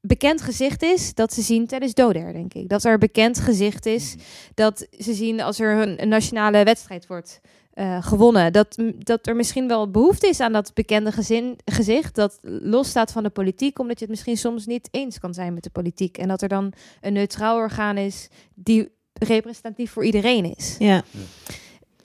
bekend 0.01 0.41
gezicht 0.41 0.83
is 0.83 1.13
dat 1.13 1.33
ze 1.33 1.41
zien 1.41 1.67
tijdens 1.67 1.93
Doder, 1.93 2.33
denk 2.33 2.53
ik. 2.53 2.69
Dat 2.69 2.83
er 2.83 2.93
een 2.93 2.99
bekend 2.99 3.39
gezicht 3.39 3.85
is 3.85 4.15
dat 4.53 4.87
ze 4.91 5.13
zien 5.13 5.41
als 5.41 5.59
er 5.59 5.81
een, 5.81 6.01
een 6.01 6.09
nationale 6.09 6.63
wedstrijd 6.63 7.07
wordt 7.07 7.41
eh, 7.81 8.03
gewonnen. 8.03 8.53
Dat, 8.53 8.77
dat 8.97 9.27
er 9.27 9.35
misschien 9.35 9.67
wel 9.67 9.91
behoefte 9.91 10.27
is 10.27 10.39
aan 10.39 10.51
dat 10.51 10.73
bekende 10.73 11.11
gezin, 11.11 11.59
gezicht 11.65 12.15
dat 12.15 12.39
losstaat 12.43 13.11
van 13.11 13.23
de 13.23 13.29
politiek, 13.29 13.79
omdat 13.79 13.99
je 13.99 14.05
het 14.05 14.13
misschien 14.13 14.37
soms 14.37 14.65
niet 14.65 14.87
eens 14.91 15.19
kan 15.19 15.33
zijn 15.33 15.53
met 15.53 15.63
de 15.63 15.69
politiek. 15.69 16.17
En 16.17 16.27
dat 16.27 16.41
er 16.41 16.47
dan 16.47 16.73
een 17.01 17.13
neutraal 17.13 17.55
orgaan 17.55 17.97
is 17.97 18.29
die 18.55 18.91
representatief 19.13 19.91
voor 19.91 20.05
iedereen 20.05 20.55
is. 20.55 20.75
ja. 20.79 21.03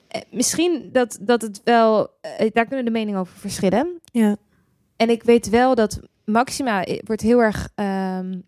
Eh, 0.07 0.21
misschien 0.31 0.89
dat, 0.91 1.17
dat 1.21 1.41
het 1.41 1.61
wel, 1.63 2.09
eh, 2.21 2.51
daar 2.53 2.65
kunnen 2.65 2.85
de 2.85 2.91
meningen 2.91 3.19
over 3.19 3.37
verschillen. 3.37 3.99
ja. 4.11 4.35
En 4.95 5.09
ik 5.09 5.23
weet 5.23 5.49
wel 5.49 5.75
dat 5.75 5.99
Maxima 6.25 6.85
wordt 7.03 7.21
heel 7.21 7.39
erg. 7.39 7.69
ehm, 7.75 8.39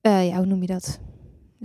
eh, 0.00 0.28
ja, 0.28 0.36
hoe 0.36 0.46
noem 0.46 0.60
je 0.60 0.66
dat? 0.66 0.98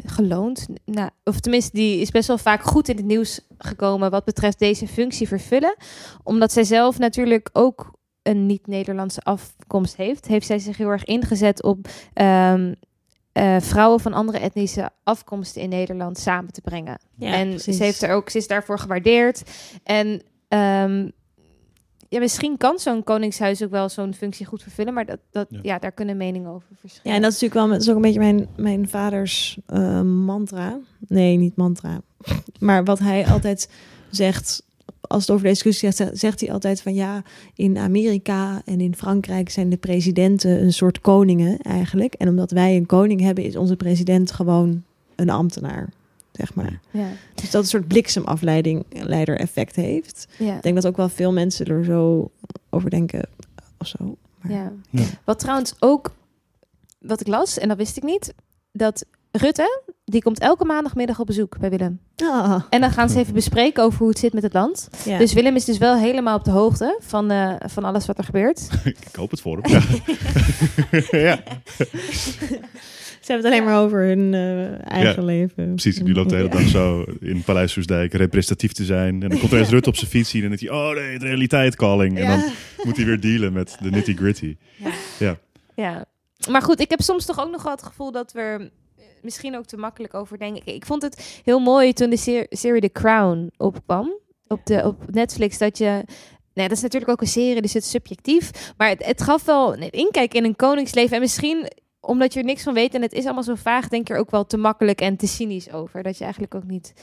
Geloond. 0.06 0.68
Nou, 0.86 1.10
of 1.24 1.40
tenminste, 1.40 1.72
die 1.74 2.00
is 2.00 2.12
best 2.12 2.28
wel 2.28 2.38
vaak 2.38 2.64
goed 2.64 2.90
in 2.90 2.96
het 2.96 3.06
nieuws 3.06 3.40
gekomen 3.58 4.12
wat 4.12 4.26
betreft 4.26 4.60
deze 4.60 4.88
functie 4.88 5.28
vervullen. 5.28 5.76
Omdat 6.24 6.52
zij 6.52 6.64
zelf 6.64 6.98
natuurlijk 6.98 7.50
ook 7.54 7.92
een 8.22 8.46
niet-Nederlandse 8.46 9.22
afkomst 9.22 9.96
heeft, 9.96 10.28
heeft 10.28 10.46
zij 10.46 10.60
zich 10.60 10.78
heel 10.78 10.90
erg 10.90 11.04
ingezet 11.04 11.64
op 11.64 11.88
ehm, 12.14 12.74
eh, 13.32 13.56
vrouwen 13.60 14.00
van 14.00 14.14
andere 14.14 14.40
etnische 14.40 14.90
afkomsten 15.04 15.62
in 15.62 15.70
Nederland 15.70 16.18
samen 16.18 16.54
te 16.54 16.62
brengen. 16.62 17.00
Ja, 17.16 17.34
en 17.34 17.50
precies. 17.50 17.78
ze, 17.78 17.84
heeft 17.84 18.02
er 18.02 18.14
ook, 18.14 18.30
ze 18.30 18.38
is 18.38 18.48
daarvoor 18.48 18.80
gewaardeerd. 18.80 19.44
En 19.84 20.22
ehm, 20.48 21.10
ja, 22.12 22.20
misschien 22.20 22.58
kan 22.58 22.80
zo'n 22.80 23.04
koningshuis 23.04 23.64
ook 23.64 23.70
wel 23.70 23.90
zo'n 23.90 24.14
functie 24.14 24.46
goed 24.46 24.64
vervullen, 24.64 24.94
maar 24.94 25.06
dat, 25.06 25.20
dat, 25.30 25.48
ja. 25.50 25.60
Ja. 25.62 25.80
daar 25.80 25.92
kunnen 25.92 26.18
meningen 26.18 26.50
over 26.50 26.68
verschillen. 26.80 27.10
Ja, 27.10 27.16
en 27.16 27.22
dat 27.22 27.32
is 27.32 27.40
natuurlijk 27.42 27.68
wel 27.68 27.78
dat 27.78 27.82
is 27.82 27.90
ook 27.90 27.96
een 27.96 28.02
beetje 28.02 28.20
mijn, 28.20 28.48
mijn 28.56 28.90
vaders 28.90 29.60
eh, 29.66 30.02
mantra. 30.02 30.80
Nee, 31.08 31.38
niet 31.38 31.56
mantra. 31.56 32.02
Maar 32.60 32.84
wat 32.84 33.00
hij 33.00 33.28
altijd 33.28 33.70
zegt, 34.10 34.64
als 35.02 35.22
het 35.22 35.32
over 35.32 35.44
deze 35.44 35.64
discussie 35.64 36.06
gaat, 36.06 36.18
zegt 36.20 36.40
hij 36.40 36.52
altijd 36.52 36.82
van 36.82 36.94
ja, 36.94 37.24
in 37.56 37.78
Amerika 37.78 38.62
en 38.66 38.82
in 38.82 38.96
Frankrijk 38.96 39.50
zijn 39.50 39.70
de 39.70 39.78
presidenten 39.78 40.64
een 40.64 40.74
soort 40.74 41.02
koningen 41.02 41.58
eigenlijk. 41.58 42.14
En 42.14 42.28
omdat 42.28 42.52
wij 42.52 42.76
een 42.76 42.86
koning 42.86 43.22
hebben, 43.22 43.44
is 43.44 43.56
onze 43.56 43.76
president 43.76 44.32
gewoon 44.32 44.84
een 45.16 45.30
ambtenaar, 45.30 45.90
zeg 46.32 46.54
maar. 46.54 46.80
ja. 46.92 47.08
Dus 47.36 47.52
dat 47.52 47.62
een 47.62 47.68
soort 47.70 47.88
bliksemafleiding 47.88 48.86
leider 48.90 49.40
effect 49.40 49.76
heeft. 49.76 50.28
Ja. 50.38 50.56
Ik 50.56 50.62
denk 50.62 50.76
dat 50.76 50.88
ook 50.88 50.98
wel 50.98 51.10
veel 51.10 51.34
mensen 51.34 51.66
er 51.66 51.84
zo 51.86 52.32
over 52.70 52.90
denken 52.90 53.30
of 53.78 53.88
zo. 53.88 54.18
Maar, 54.42 54.52
Ja. 54.52 54.72
Ja. 54.90 55.04
Wat 55.24 55.40
trouwens 55.40 55.74
ook, 55.80 56.12
wat 57.00 57.22
ik 57.22 57.28
las, 57.28 57.58
en 57.58 57.68
dat 57.68 57.78
wist 57.78 57.98
ik 57.98 58.04
niet, 58.04 58.34
dat 58.72 59.06
Rutte, 59.32 59.82
die 60.06 60.22
komt 60.22 60.40
elke 60.40 60.66
maandagmiddag 60.66 61.20
op 61.20 61.26
bezoek 61.26 61.58
bij 61.60 61.70
Willem. 61.70 62.00
Ah, 62.16 62.64
En 62.70 62.82
dan 62.82 62.92
gaan 62.92 63.10
ze 63.10 63.20
even 63.20 63.34
bespreken 63.34 63.84
over 63.84 64.00
hoe 64.00 64.08
het 64.10 64.20
zit 64.20 64.34
met 64.34 64.44
het 64.44 64.54
land. 64.54 64.88
ja. 65.06 65.18
Dus 65.18 65.34
Willem 65.34 65.56
is 65.56 65.66
dus 65.66 65.78
wel 65.78 65.96
helemaal 65.98 66.38
op 66.38 66.44
de 66.44 66.52
hoogte 66.52 66.98
van, 67.02 67.32
eh, 67.32 67.54
van 67.60 67.84
alles 67.84 68.06
wat 68.06 68.18
er 68.18 68.24
gebeurt. 68.24 68.70
ik 69.10 69.16
hoop 69.16 69.32
het 69.32 69.42
voor 69.42 69.60
hem. 69.62 69.72
Ja. 69.72 69.84
ja, 71.18 71.44
Ze 73.32 73.38
hebben 73.38 73.52
het 73.56 73.62
alleen 73.62 73.74
maar 73.74 73.84
over 73.86 74.02
hun 74.04 74.34
eh, 74.34 74.92
eigen 74.92 75.22
Ja, 75.22 75.26
leven. 75.26 75.70
precies. 75.74 75.96
Die 75.98 76.14
loopt 76.14 76.30
de 76.30 76.36
hele 76.36 76.50
dag 76.50 76.68
zo 76.68 77.06
in 77.20 77.44
Paleis 77.44 77.72
Soesdijk 77.72 78.14
representatief 78.14 78.72
te 78.72 78.86
zijn. 78.86 79.24
En 79.24 79.30
dan 79.30 79.40
komt 79.40 79.52
er 79.52 79.60
eens 79.60 79.70
Rutte 79.70 79.90
op 79.90 79.96
zijn 79.96 80.10
fiets 80.12 80.30
zien 80.30 80.44
en 80.44 80.50
dan 80.50 80.58
denkt 80.58 80.74
hij, 80.74 80.84
oh 80.84 80.96
nee, 80.96 81.20
de 81.20 81.26
realiteit 81.26 81.76
calling. 81.76 82.18
En 82.20 82.28
dan 82.28 82.44
moet 82.84 82.96
hij 82.96 83.06
weer 83.06 83.20
dealen 83.20 83.54
met 83.54 83.78
de 83.82 83.90
nitty 83.90 84.16
gritty. 84.16 84.56
Ja. 85.20 85.38
Ja, 85.76 86.06
maar 86.50 86.62
goed, 86.62 86.80
ik 86.80 86.90
heb 86.90 87.02
soms 87.02 87.26
toch 87.26 87.40
ook 87.40 87.52
nog 87.52 87.64
wel 87.64 87.72
het 87.72 87.84
gevoel 87.84 88.12
dat 88.12 88.32
we 88.32 88.72
misschien 89.22 89.58
ook 89.58 89.66
te 89.66 89.78
makkelijk 89.78 90.14
over 90.14 90.38
denken. 90.38 90.74
Ik 90.76 90.86
vond 90.86 91.02
het 91.02 91.42
heel 91.44 91.60
mooi 91.60 91.94
toen 91.94 92.10
de 92.10 92.18
ser- 92.18 92.46
serie 92.50 92.82
The 92.82 92.92
Crown 92.92 93.52
opkwam 93.58 94.14
op, 94.48 94.66
de, 94.66 94.82
op 94.86 95.04
Netflix, 95.12 95.58
dat 95.58 95.78
je... 95.78 96.04
Nee, 96.54 96.68
dat 96.68 96.78
is 96.78 96.84
natuurlijk 96.84 97.12
ook 97.12 97.22
een 97.22 97.28
serie, 97.28 97.62
dus 97.62 97.74
het 97.74 97.84
is 97.84 97.90
subjectief. 97.90 98.74
Maar 98.78 98.90
het, 98.90 99.06
het 99.06 99.22
gaf 99.22 99.46
wel 99.46 99.74
een 99.78 99.90
inkijk 99.90 100.34
in 100.34 100.44
een 100.46 100.56
koningsleven. 100.56 101.16
En 101.16 101.22
misschien 101.22 101.68
omdat 102.02 102.34
je 102.34 102.40
er 102.40 102.46
niks 102.46 102.64
van 102.64 102.74
weet 102.74 102.94
en 102.94 103.02
het 103.02 103.14
is 103.14 103.24
allemaal 103.26 103.44
zo 103.44 103.56
vaag, 103.56 103.88
denk 103.88 104.08
je 104.08 104.14
er 104.14 104.20
ook 104.20 104.32
wel 104.32 104.46
te 104.46 104.58
makkelijk 104.58 105.02
en 105.02 105.16
te 105.18 105.28
cynisch 105.28 105.72
over. 105.72 106.04
Dat 106.04 106.18
je 106.18 106.24
eigenlijk 106.24 106.56
ook 106.56 106.68
niet 106.68 106.94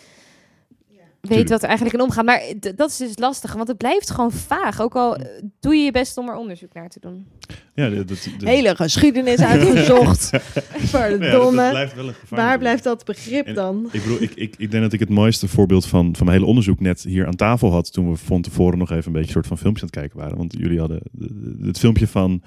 weet 1.20 1.28
Tuurlijk. 1.30 1.48
wat 1.48 1.62
er 1.62 1.68
eigenlijk 1.68 1.98
in 1.98 2.02
omgaat. 2.04 2.24
Maar 2.24 2.42
dat 2.76 2.90
is 2.90 2.96
dus 2.96 3.18
lastig, 3.18 3.52
want 3.54 3.68
het 3.68 3.76
blijft 3.76 4.10
gewoon 4.10 4.32
vaag. 4.32 4.80
Ook 4.80 4.94
al 4.96 5.16
eh, 5.16 5.42
doe 5.60 5.74
je 5.74 5.84
je 5.84 5.90
best 5.92 6.16
om 6.16 6.28
er 6.28 6.36
onderzoek 6.36 6.72
naar 6.72 6.88
te 6.88 7.00
doen. 7.00 7.26
Ja, 7.74 7.88
dat, 7.90 8.08
dat, 8.08 8.28
dat- 8.38 8.48
Hele 8.48 8.76
geschiedenis 8.76 9.38
uitgezocht. 9.40 10.30
ja, 10.30 10.38
dat, 10.38 10.88
Verdomme. 10.88 11.56
dat 11.62 11.70
blijft 11.70 11.94
wel 11.94 12.08
een. 12.08 12.14
Waar 12.28 12.58
blijft 12.58 12.84
dat 12.84 13.04
begrip 13.04 13.46
En- 13.46 13.54
dan? 13.54 13.88
Ik 13.92 14.02
bedoel, 14.02 14.22
ik, 14.22 14.34
ik, 14.34 14.54
ik 14.58 14.70
denk 14.70 14.82
dat 14.82 14.92
ik 14.92 15.00
het 15.00 15.08
mooiste 15.08 15.48
voorbeeld 15.48 15.86
van, 15.86 16.16
van 16.16 16.24
mijn 16.26 16.36
hele 16.38 16.48
onderzoek 16.50 16.80
net 16.80 17.02
hier 17.02 17.26
aan 17.26 17.36
tafel 17.36 17.70
had. 17.72 17.92
Toen 17.92 18.10
we 18.10 18.16
van 18.16 18.42
tevoren 18.42 18.78
nog 18.78 18.90
even 18.90 19.06
een 19.06 19.12
beetje 19.12 19.26
een 19.26 19.32
soort 19.32 19.46
van 19.46 19.58
filmpjes 19.58 19.82
aan 19.82 19.90
het 19.92 19.98
kijken 20.00 20.18
waren. 20.18 20.36
Want 20.36 20.54
jullie 20.58 20.78
hadden 20.78 21.00
de- 21.12 21.56
de- 21.58 21.66
het 21.66 21.78
filmpje 21.78 22.06
van 22.06 22.42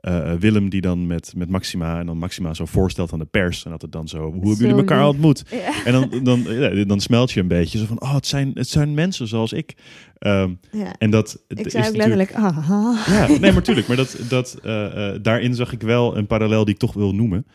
eh, 0.00 0.32
Willem 0.32 0.68
die 0.68 0.80
dan 0.80 1.06
met, 1.06 1.32
met 1.36 1.48
Maxima 1.50 1.98
en 1.98 2.06
dan 2.06 2.18
Maxima 2.18 2.54
zo 2.54 2.64
voorstelt 2.64 3.12
aan 3.12 3.18
de 3.18 3.24
pers 3.24 3.64
en 3.64 3.70
dat 3.70 3.82
het 3.82 3.92
dan 3.92 4.08
zo, 4.08 4.18
hoe 4.22 4.32
hebben 4.32 4.54
Zo 4.56 4.60
jullie 4.62 4.76
elkaar 4.76 4.98
lief. 5.00 5.08
ontmoet? 5.10 5.42
Ja. 5.50 5.84
En 5.84 5.92
dan, 5.92 6.10
dan, 6.24 6.42
ja, 6.48 6.84
dan 6.84 7.00
smelt 7.00 7.30
je 7.32 7.40
een 7.40 7.48
beetje 7.48 7.78
zo 7.78 7.84
van, 7.84 8.00
oh, 8.02 8.14
het 8.14 8.26
zijn, 8.26 8.50
het 8.54 8.68
zijn 8.68 8.94
mensen 8.94 9.26
zoals 9.28 9.52
ik. 9.52 9.74
Ehm, 10.18 10.50
Ja. 10.72 10.94
en 10.98 11.10
dat 11.10 11.42
Ik 11.48 11.60
is 11.60 11.72
zei 11.72 11.88
ook 11.88 11.96
letterlijk, 11.96 12.34
ah, 12.34 13.06
ja, 13.06 13.26
nee, 13.40 13.52
maar 13.52 13.62
tuurlijk. 13.62 13.86
Maar 13.86 13.96
dat, 13.96 14.16
dat, 14.28 14.58
eh, 14.62 15.14
eh, 15.14 15.18
daarin 15.22 15.54
zag 15.54 15.72
ik 15.72 15.80
wel 15.82 16.16
een 16.16 16.26
parallel 16.26 16.64
die 16.64 16.74
ik 16.74 16.80
toch 16.80 16.92
wil 16.92 17.14
noemen. 17.14 17.46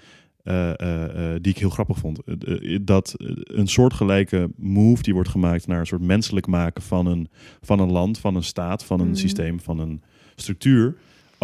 eh, 0.43 0.79
eh, 0.79 1.03
eh, 1.33 1.41
die 1.41 1.51
ik 1.53 1.57
heel 1.59 1.69
grappig 1.69 1.97
vond. 1.97 2.19
Eh, 2.25 2.73
eh, 2.73 2.79
dat 2.81 3.15
eh, 3.17 3.27
een 3.43 3.67
soortgelijke 3.67 4.49
move 4.57 5.03
die 5.03 5.13
wordt 5.13 5.29
gemaakt 5.29 5.67
naar 5.67 5.79
een 5.79 5.85
soort 5.85 6.01
menselijk 6.01 6.47
maken 6.47 6.81
van 6.83 7.05
een, 7.05 7.29
van 7.61 7.79
een 7.79 7.91
land, 7.91 8.17
van 8.19 8.35
een 8.35 8.43
staat, 8.43 8.83
van 8.85 8.99
een 8.99 9.07
Mhm. 9.07 9.15
systeem, 9.15 9.59
van 9.59 9.79
een 9.79 10.01
structuur. 10.35 10.95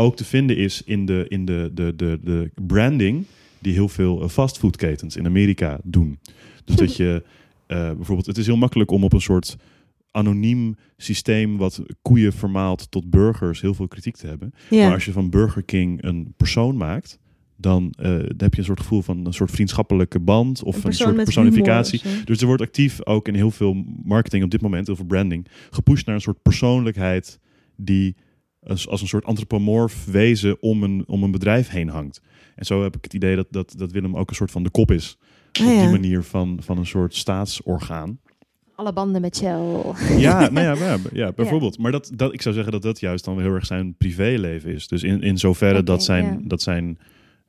Ook 0.01 0.15
te 0.15 0.25
vinden 0.25 0.57
is 0.57 0.81
in 0.85 1.05
de, 1.05 1.25
in 1.27 1.45
de, 1.45 1.71
de, 1.73 1.93
de, 1.95 2.19
de 2.23 2.51
branding 2.67 3.25
die 3.59 3.73
heel 3.73 3.89
veel 3.89 4.21
eh, 4.21 4.29
fastfoodketens 4.29 5.15
in 5.15 5.25
Amerika 5.25 5.79
doen. 5.83 6.19
Dus 6.65 6.75
dat 6.75 6.95
je 6.95 7.23
eh, 7.67 7.77
bijvoorbeeld, 7.77 8.25
het 8.25 8.37
is 8.37 8.45
heel 8.45 8.57
makkelijk 8.57 8.91
om 8.91 9.03
op 9.03 9.13
een 9.13 9.21
soort 9.21 9.55
anoniem 10.11 10.75
systeem 10.97 11.57
wat 11.57 11.81
koeien 12.01 12.33
vermaalt 12.33 12.91
tot 12.91 13.09
burgers 13.09 13.61
heel 13.61 13.73
veel 13.73 13.87
kritiek 13.87 14.15
te 14.15 14.27
hebben. 14.27 14.53
ja. 14.69 14.83
Maar 14.83 14.93
als 14.93 15.05
je 15.05 15.11
van 15.11 15.29
Burger 15.29 15.63
King 15.63 16.03
een 16.03 16.33
persoon 16.37 16.77
maakt, 16.77 17.19
dan, 17.55 17.93
eh, 17.97 18.05
dan 18.09 18.35
heb 18.37 18.53
je 18.53 18.59
een 18.59 18.65
soort 18.65 18.79
gevoel 18.79 19.01
van 19.01 19.25
een 19.25 19.33
soort 19.33 19.51
vriendschappelijke 19.51 20.19
band 20.19 20.63
of 20.63 20.83
een, 20.83 20.93
soort 20.93 21.15
personificatie. 21.15 22.01
humor. 22.03 22.25
Dus 22.25 22.41
er 22.41 22.47
wordt 22.47 22.61
actief 22.61 23.05
ook 23.05 23.27
in 23.27 23.35
heel 23.35 23.51
veel 23.51 23.85
marketing 24.03 24.43
op 24.43 24.51
dit 24.51 24.61
moment, 24.61 24.87
heel 24.87 24.95
veel 24.95 25.05
branding, 25.05 25.47
gepusht 25.69 26.05
naar 26.05 26.15
een 26.15 26.21
soort 26.21 26.41
persoonlijkheid 26.41 27.39
die 27.75 28.15
als, 28.63 28.88
als 28.88 29.02
een 29.02 29.08
soort 29.08 29.26
antropomorf 29.26 30.06
wezen 30.06 30.62
om 30.62 30.84
een, 30.84 31.04
om 31.08 31.24
een 31.24 31.32
bedrijf 31.32 31.69
heen 31.69 31.89
hangt. 31.89 32.21
En 32.56 32.65
zo 32.65 32.84
heb 32.84 32.95
ik 32.95 33.04
het 33.04 33.13
idee 33.13 33.36
dat, 33.36 33.47
dat, 33.50 33.74
dat 33.78 33.91
Willem 33.91 34.17
ook 34.17 34.30
een 34.30 34.36
soort 34.36 34.52
van 34.52 34.63
de 34.63 34.69
kop 34.69 34.91
is. 34.91 35.17
Ah, 35.52 35.67
op 35.67 35.74
ja. 35.74 35.82
die 35.82 35.91
manier 35.91 36.24
van, 36.24 36.60
van 36.62 36.78
een 36.78 36.86
soort 36.86 37.15
staatsorgaan. 37.15 38.19
Alle 38.76 38.93
banden 38.93 39.21
met 39.21 39.38
Shell. 39.38 39.60
Ja, 40.17 40.50
nou 40.50 40.65
ja, 40.65 40.86
ja, 40.86 40.97
ja, 41.13 41.32
bijvoorbeeld. 41.32 41.78
Maar 41.78 41.91
dat, 41.91 42.12
dat, 42.15 42.34
ik 42.34 42.41
zou 42.41 42.56
zeggen 42.56 42.74
dat 42.74 42.82
dat 42.82 43.00
juist 43.00 43.26
dan 43.26 43.39
heel 43.39 43.54
erg 43.54 43.65
zijn 43.65 43.95
privéleven 43.97 44.74
is. 44.74 44.88
Dus 44.88 45.04
in, 45.04 45.21
in 45.21 45.38
zoverre 45.38 45.84
dat 45.84 46.04
zijn, 46.04 46.47
dat 46.47 46.62
zijn, 46.62 47.00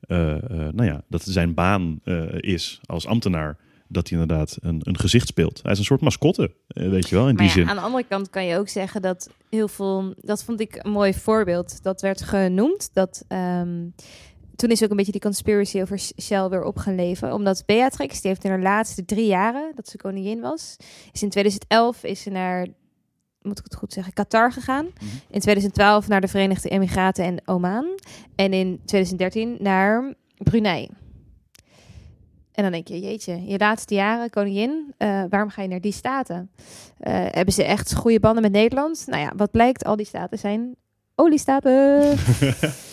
eh, 0.00 0.34
eh, 0.34 0.40
nou 0.50 0.84
ja, 0.84 1.02
dat 1.08 1.22
zijn 1.22 1.54
baan 1.54 2.00
eh, 2.04 2.24
is 2.30 2.80
als 2.84 3.06
ambtenaar, 3.06 3.56
dat 3.92 4.08
hij 4.08 4.18
inderdaad 4.18 4.56
een, 4.60 4.80
een 4.82 4.98
gezicht 4.98 5.26
speelt. 5.26 5.60
Hij 5.62 5.72
is 5.72 5.78
een 5.78 5.84
soort 5.84 6.00
mascotte, 6.00 6.54
eh, 6.66 6.88
weet 6.88 7.08
je 7.08 7.14
wel, 7.14 7.28
in 7.28 7.34
Maar 7.34 7.46
die 7.46 7.52
ja, 7.52 7.60
zin. 7.60 7.68
aan 7.68 7.76
de 7.76 7.82
andere 7.82 8.04
kant 8.08 8.30
kan 8.30 8.44
je 8.44 8.58
ook 8.58 8.68
zeggen 8.68 9.02
dat 9.02 9.30
heel 9.50 9.68
veel... 9.68 10.14
Dat 10.20 10.44
vond 10.44 10.60
ik 10.60 10.78
een 10.82 10.90
mooi 10.90 11.14
voorbeeld. 11.14 11.82
Dat 11.82 12.00
werd 12.00 12.22
genoemd. 12.22 12.90
Dat, 12.92 13.24
ehm, 13.28 13.86
toen 14.56 14.70
is 14.70 14.82
ook 14.82 14.90
een 14.90 14.96
beetje 14.96 15.12
die 15.12 15.20
conspiracy 15.20 15.80
over 15.80 15.98
Shell 15.98 16.48
weer 16.48 16.64
op 16.64 16.76
gaan 16.76 16.94
leven. 16.94 17.32
Omdat 17.32 17.62
Beatrix, 17.66 18.20
die 18.20 18.30
heeft 18.30 18.44
in 18.44 18.50
haar 18.50 18.62
laatste 18.62 19.04
drie 19.04 19.26
jaren... 19.26 19.72
dat 19.74 19.88
ze 19.88 19.96
koningin 19.96 20.40
was... 20.40 20.76
is 21.12 21.22
in 21.22 21.30
2011 21.30 22.04
is 22.04 22.22
ze 22.22 22.30
naar... 22.30 22.66
moet 23.42 23.58
ik 23.58 23.64
het 23.64 23.74
goed 23.74 23.92
zeggen, 23.92 24.12
Qatar 24.12 24.52
gegaan. 24.52 24.84
Mhm. 24.84 25.04
In 25.30 25.40
2012 25.40 26.08
naar 26.08 26.20
de 26.20 26.28
Verenigde 26.28 26.68
Emiraten 26.68 27.24
en 27.24 27.42
Oman. 27.44 27.98
En 28.34 28.52
in 28.52 28.80
2013 28.84 29.56
naar 29.60 30.14
Brunei. 30.38 30.88
En 32.52 32.62
dan 32.62 32.72
denk 32.72 32.88
je, 32.88 33.00
jeetje, 33.00 33.44
je 33.46 33.58
laatste 33.58 33.94
jaren 33.94 34.30
koningin, 34.30 34.94
eh, 34.96 35.22
waarom 35.28 35.50
ga 35.50 35.62
je 35.62 35.68
naar 35.68 35.80
die 35.80 35.92
staten? 35.92 36.50
Eh, 36.98 37.12
hebben 37.30 37.54
ze 37.54 37.64
echt 37.64 37.94
goede 37.94 38.20
banden 38.20 38.42
met 38.42 38.52
Nederland? 38.52 39.04
Nou 39.06 39.22
ja, 39.22 39.32
wat 39.36 39.50
blijkt, 39.50 39.84
al 39.84 39.96
die 39.96 40.06
staten 40.06 40.38
zijn 40.38 40.74
oliestaten. 41.14 42.02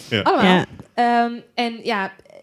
Ja. 0.10 0.22
Allemaal. 0.22 0.46
Ja. 0.46 0.66
Ehm, 0.94 1.34
en 1.54 1.80
ja, 1.84 2.06
eh, 2.06 2.36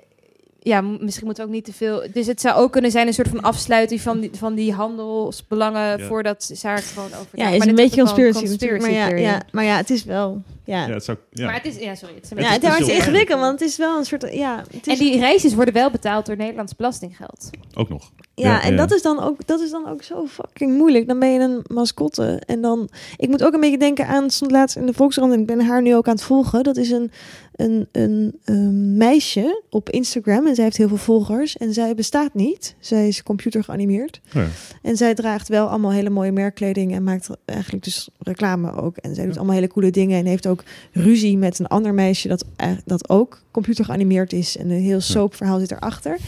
ja, 0.60 0.80
misschien 0.80 1.24
moeten 1.26 1.44
we 1.44 1.48
ook 1.50 1.54
niet 1.56 1.64
te 1.64 1.72
veel. 1.72 2.06
Dus 2.12 2.26
het 2.26 2.40
zou 2.40 2.56
ook 2.56 2.72
kunnen 2.72 2.90
zijn 2.90 3.06
een 3.06 3.14
soort 3.14 3.28
van 3.28 3.40
afsluiting 3.40 4.00
van 4.00 4.20
die, 4.20 4.30
van 4.32 4.54
die 4.54 4.72
handelsbelangen 4.72 5.98
Ja. 5.98 6.06
voordat 6.06 6.42
ze 6.44 6.58
daar 6.62 6.78
gewoon 6.78 7.12
over. 7.12 7.28
Ja, 7.32 7.44
Maar 7.44 7.54
is 7.54 7.66
een 7.66 7.74
beetje 7.74 8.00
conspiracy, 8.00 8.44
natuurlijk. 8.44 8.80
Maar 8.82 8.90
ja, 8.90 9.06
theory. 9.06 9.22
ja, 9.22 9.42
maar 9.52 9.64
ja, 9.64 9.76
het 9.76 9.90
is 9.90 10.04
wel... 10.04 10.42
Ja, 10.66 10.76
Ja, 10.80 10.86
ja. 10.86 10.92
het 10.92 11.04
zou, 11.04 11.18
ja. 11.30 11.44
Maar 11.44 11.54
het 11.54 11.64
is, 11.64 11.78
ja, 11.78 11.94
sorry. 11.94 12.14
Het 12.14 12.24
is 12.24 12.30
een 12.30 12.44
het, 12.44 12.62
is 12.62 12.68
erg. 12.68 12.88
ingewikkeld, 12.88 13.40
want 13.40 13.60
het 13.60 13.68
is 13.68 13.76
wel 13.76 13.98
een 13.98 14.04
soort... 14.04 14.32
Ja, 14.32 14.64
het 14.70 14.86
is, 14.86 14.92
En 14.92 14.98
die 14.98 15.18
reisjes 15.18 15.54
worden 15.54 15.74
wel 15.74 15.90
betaald 15.90 16.26
door 16.26 16.36
Nederlands 16.36 16.76
belastinggeld. 16.76 17.50
ook 17.74 17.88
nog. 17.88 18.10
ja, 18.34 18.48
ja, 18.48 18.62
en 18.62 18.70
ja. 18.70 18.76
Dat, 18.76 18.92
is 18.92 19.02
dan 19.02 19.20
ook, 19.20 19.46
dat 19.46 19.60
is 19.60 19.70
dan 19.70 19.88
ook 19.88 20.02
zo 20.02 20.26
fucking 20.26 20.76
moeilijk. 20.76 21.06
Dan 21.06 21.18
ben 21.18 21.32
je 21.32 21.40
een 21.40 21.64
mascotte. 21.66 22.42
En 22.46 22.60
dan... 22.60 22.88
Ik 23.16 23.28
moet 23.28 23.44
ook 23.44 23.54
een 23.54 23.60
beetje 23.60 23.78
denken 23.78 24.06
aan... 24.06 24.30
stond 24.30 24.50
laatst 24.50 24.76
in 24.76 24.86
de 24.86 24.92
Volkskrant 24.92 25.32
en 25.32 25.40
ik 25.40 25.46
ben 25.46 25.60
haar 25.60 25.82
nu 25.82 25.94
ook 25.96 26.06
aan 26.08 26.14
het 26.14 26.22
volgen. 26.22 26.62
Dat 26.62 26.76
is 26.76 26.90
een, 26.90 27.10
een, 27.56 27.88
een, 27.92 28.38
een 28.44 28.96
meisje 28.96 29.62
op 29.70 29.90
Instagram. 29.90 30.46
En 30.46 30.54
zij 30.54 30.64
heeft 30.64 30.76
heel 30.76 30.88
veel 30.88 30.96
volgers. 30.96 31.56
En 31.56 31.72
zij 31.72 31.94
bestaat 31.94 32.34
niet. 32.34 32.74
Zij 32.78 33.08
is 33.08 33.22
computer 33.22 33.64
geanimeerd. 33.64 34.20
Ja. 34.32 34.46
En 34.82 34.96
zij 34.96 35.14
draagt 35.14 35.48
wel 35.48 35.68
allemaal 35.68 35.92
hele 35.92 36.10
mooie 36.10 36.32
merkkleding 36.32 36.92
en 36.94 37.04
maakt 37.04 37.28
eigenlijk 37.44 37.84
dus 37.84 38.08
reclame 38.18 38.72
ook. 38.72 38.96
En 38.96 39.14
zij 39.14 39.24
doet 39.24 39.32
Ja. 39.32 39.38
allemaal 39.38 39.56
hele 39.56 39.68
coole 39.68 39.90
dingen 39.90 40.18
en 40.18 40.26
heeft 40.26 40.46
ook 40.46 40.62
ruzie 40.92 41.38
met 41.38 41.58
een 41.58 41.66
ander 41.66 41.94
meisje 41.94 42.28
dat, 42.28 42.44
eh, 42.56 42.70
dat 42.84 43.08
ook 43.08 43.42
computer 43.50 43.84
geanimeerd 43.84 44.32
is. 44.32 44.56
En 44.56 44.70
een 44.70 44.80
heel 44.80 45.00
soapverhaal 45.00 45.58
zit 45.58 45.70
erachter. 45.70 46.18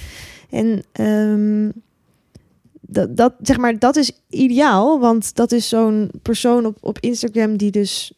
En 0.51 0.83
ehm, 0.93 1.71
dat, 2.81 3.17
dat, 3.17 3.35
zeg 3.43 3.57
maar, 3.57 3.79
dat 3.79 3.97
is 3.97 4.13
ideaal, 4.29 5.01
want 5.01 5.35
dat 5.35 5.53
is 5.53 5.69
zo'n 5.69 6.11
persoon 6.23 6.67
op, 6.67 6.77
op 6.81 6.99
Instagram 7.01 7.57
die 7.57 7.71
dus 7.71 8.13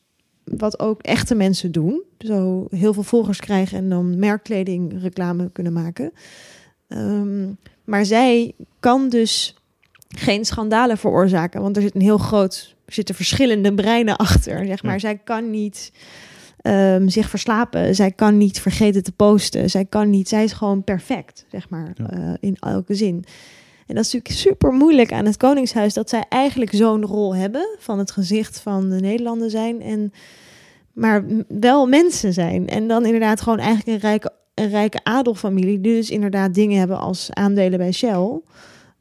wat 0.57 0.81
ook 0.81 1.03
echte 1.03 1.35
mensen 1.35 1.73
doen. 1.73 2.03
Zo 2.19 2.67
heel 2.71 2.93
veel 2.93 3.03
volgers 3.03 3.39
krijgen 3.41 3.79
en 3.79 3.89
dan 3.89 4.19
merkkleding 4.19 5.03
reclame 5.03 5.51
kunnen 5.53 5.73
maken. 5.73 6.13
Ehm, 6.89 7.47
maar 7.85 8.05
zij 8.05 8.53
kan 8.81 9.09
dus 9.09 9.55
geen 10.09 10.45
schandalen 10.45 10.99
veroorzaken, 10.99 11.61
want 11.63 11.77
er 11.77 11.83
zit 11.83 11.95
een 11.95 12.01
heel 12.01 12.19
groot, 12.19 12.75
er 12.85 12.93
zitten 12.93 13.15
verschillende 13.15 13.75
breinen 13.75 14.17
achter, 14.17 14.67
zeg 14.67 14.83
maar. 14.83 14.93
Ja. 14.93 14.99
Zij 14.99 15.19
kan 15.25 15.51
niet 15.51 15.93
ehm, 16.61 17.09
zich 17.09 17.29
verslapen, 17.29 17.95
zij 17.95 18.11
kan 18.11 18.37
niet 18.37 18.61
vergeten 18.61 19.03
te 19.03 19.13
posten, 19.13 19.71
zij 19.71 19.85
kan 19.85 20.11
niet, 20.11 20.29
zij 20.29 20.45
is 20.45 20.53
gewoon 20.53 20.85
perfect, 20.85 21.47
zeg 21.51 21.69
maar, 21.69 21.93
Ja. 21.95 22.11
eh, 22.11 22.33
in 22.41 22.57
elke 22.61 22.95
zin. 22.95 23.25
En 23.87 23.95
dat 23.97 24.05
is 24.05 24.13
natuurlijk 24.13 24.41
super 24.41 24.73
moeilijk 24.73 25.13
aan 25.13 25.25
het 25.27 25.37
Koningshuis 25.37 25.95
dat 25.95 26.09
zij 26.09 26.25
eigenlijk 26.29 26.75
zo'n 26.75 27.05
rol 27.05 27.35
hebben 27.35 27.77
van 27.79 27.99
het 27.99 28.11
gezicht 28.11 28.61
van 28.61 28.89
de 28.91 29.01
Nederlanden 29.01 29.51
zijn 29.51 29.83
en 29.83 30.13
maar 31.01 31.25
wel 31.49 31.87
mensen 31.87 32.33
zijn 32.33 32.69
en 32.69 32.89
dan 32.89 33.05
inderdaad 33.05 33.41
gewoon 33.41 33.59
eigenlijk 33.59 33.87
een 33.89 34.09
rijke 34.11 34.33
een 34.55 34.69
rijke 34.69 35.01
adelfamilie 35.03 35.81
die 35.81 35.95
dus 35.95 36.11
inderdaad 36.11 36.55
dingen 36.55 36.79
hebben 36.79 36.99
als 36.99 37.29
aandelen 37.33 37.79
bij 37.79 37.93
Shell. 37.93 38.41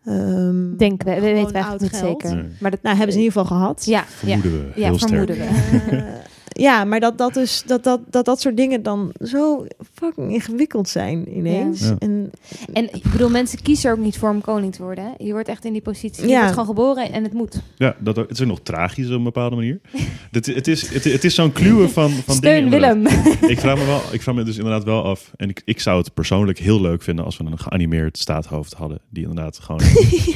Ehm, 0.06 0.76
Denken 0.78 1.08
we, 1.08 1.14
we 1.14 1.22
weten 1.22 1.46
we 1.48 1.54
eigenlijk 1.54 1.82
niet 1.82 1.96
geld. 2.02 2.22
zeker. 2.22 2.36
Nee. 2.36 2.46
Maar 2.60 2.72
dat 2.72 2.82
nou, 2.82 2.96
hebben 2.96 3.14
ze 3.14 3.20
in 3.20 3.26
ieder 3.26 3.42
geval 3.42 3.58
gehad. 3.58 3.86
Ja, 3.86 4.00
ja. 4.00 4.06
Vermoeden 4.38 4.52
we 4.74 4.80
Ja, 4.82 4.88
heel 4.88 4.98
sterk. 5.00 5.10
vermoeden 5.12 5.36
we. 5.38 6.14
Ja, 6.60 6.84
maar 6.84 7.00
dat 7.00 7.18
dat, 7.18 7.34
dus, 7.34 7.64
dat, 7.66 7.84
dat, 7.84 8.00
dat 8.10 8.26
dat 8.26 8.42
soort 8.42 8.58
dingen 8.58 8.84
dan 8.84 9.12
zo 9.22 9.66
fucking 9.94 10.32
ingewikkeld 10.34 10.90
zijn 10.90 11.38
ineens. 11.38 11.80
Ja. 11.82 11.96
En 12.00 12.32
En 12.74 12.94
ik 12.96 13.04
bedoel, 13.12 13.30
mensen 13.30 13.62
kiezen 13.62 13.90
er 13.90 13.96
ook 13.96 14.04
niet 14.04 14.18
voor 14.18 14.30
om 14.30 14.42
koning 14.42 14.76
te 14.76 14.84
worden. 14.84 15.04
Hè? 15.04 15.10
Je 15.26 15.32
wordt 15.32 15.48
echt 15.48 15.66
in 15.66 15.74
die 15.74 15.82
positie. 15.82 16.24
Je 16.24 16.30
Ja. 16.30 16.38
wordt 16.38 16.52
gewoon 16.52 16.66
geboren 16.68 17.12
en 17.12 17.24
het 17.24 17.34
moet. 17.34 17.62
Ja, 17.78 17.96
dat, 18.00 18.18
ook- 18.18 18.28
het 18.30 18.38
is 18.38 18.42
ook 18.44 18.50
nog 18.50 18.60
tragisch 18.64 19.08
op 19.08 19.12
een 19.14 19.24
bepaalde 19.24 19.56
manier. 19.56 19.80
het, 20.32 20.46
het 20.46 20.68
is, 20.68 20.90
het, 20.94 21.04
het 21.04 21.24
is 21.24 21.36
zo'n 21.36 21.52
kluwe 21.52 21.90
van, 21.90 22.10
van 22.12 22.36
Steun 22.36 22.70
dingen. 22.70 22.70
Willem. 22.80 23.08
ik 23.50 23.60
vraag 23.60 23.78
me 23.78 23.86
wel, 23.86 24.02
ik 24.12 24.22
vraag 24.22 24.36
me 24.36 24.44
dus 24.44 24.58
inderdaad 24.58 24.84
wel 24.84 25.04
af. 25.04 25.32
En 25.36 25.50
ik, 25.50 25.62
ik 25.66 25.80
zou 25.80 25.98
het 26.00 26.14
persoonlijk 26.14 26.58
heel 26.60 26.82
leuk 26.82 27.02
vinden 27.02 27.26
als 27.26 27.38
we 27.38 27.44
een 27.44 27.60
geanimeerd 27.60 28.18
staathoofd 28.18 28.74
hadden. 28.74 29.00
Die 29.10 29.24
inderdaad 29.28 29.60
gewoon. 29.60 29.82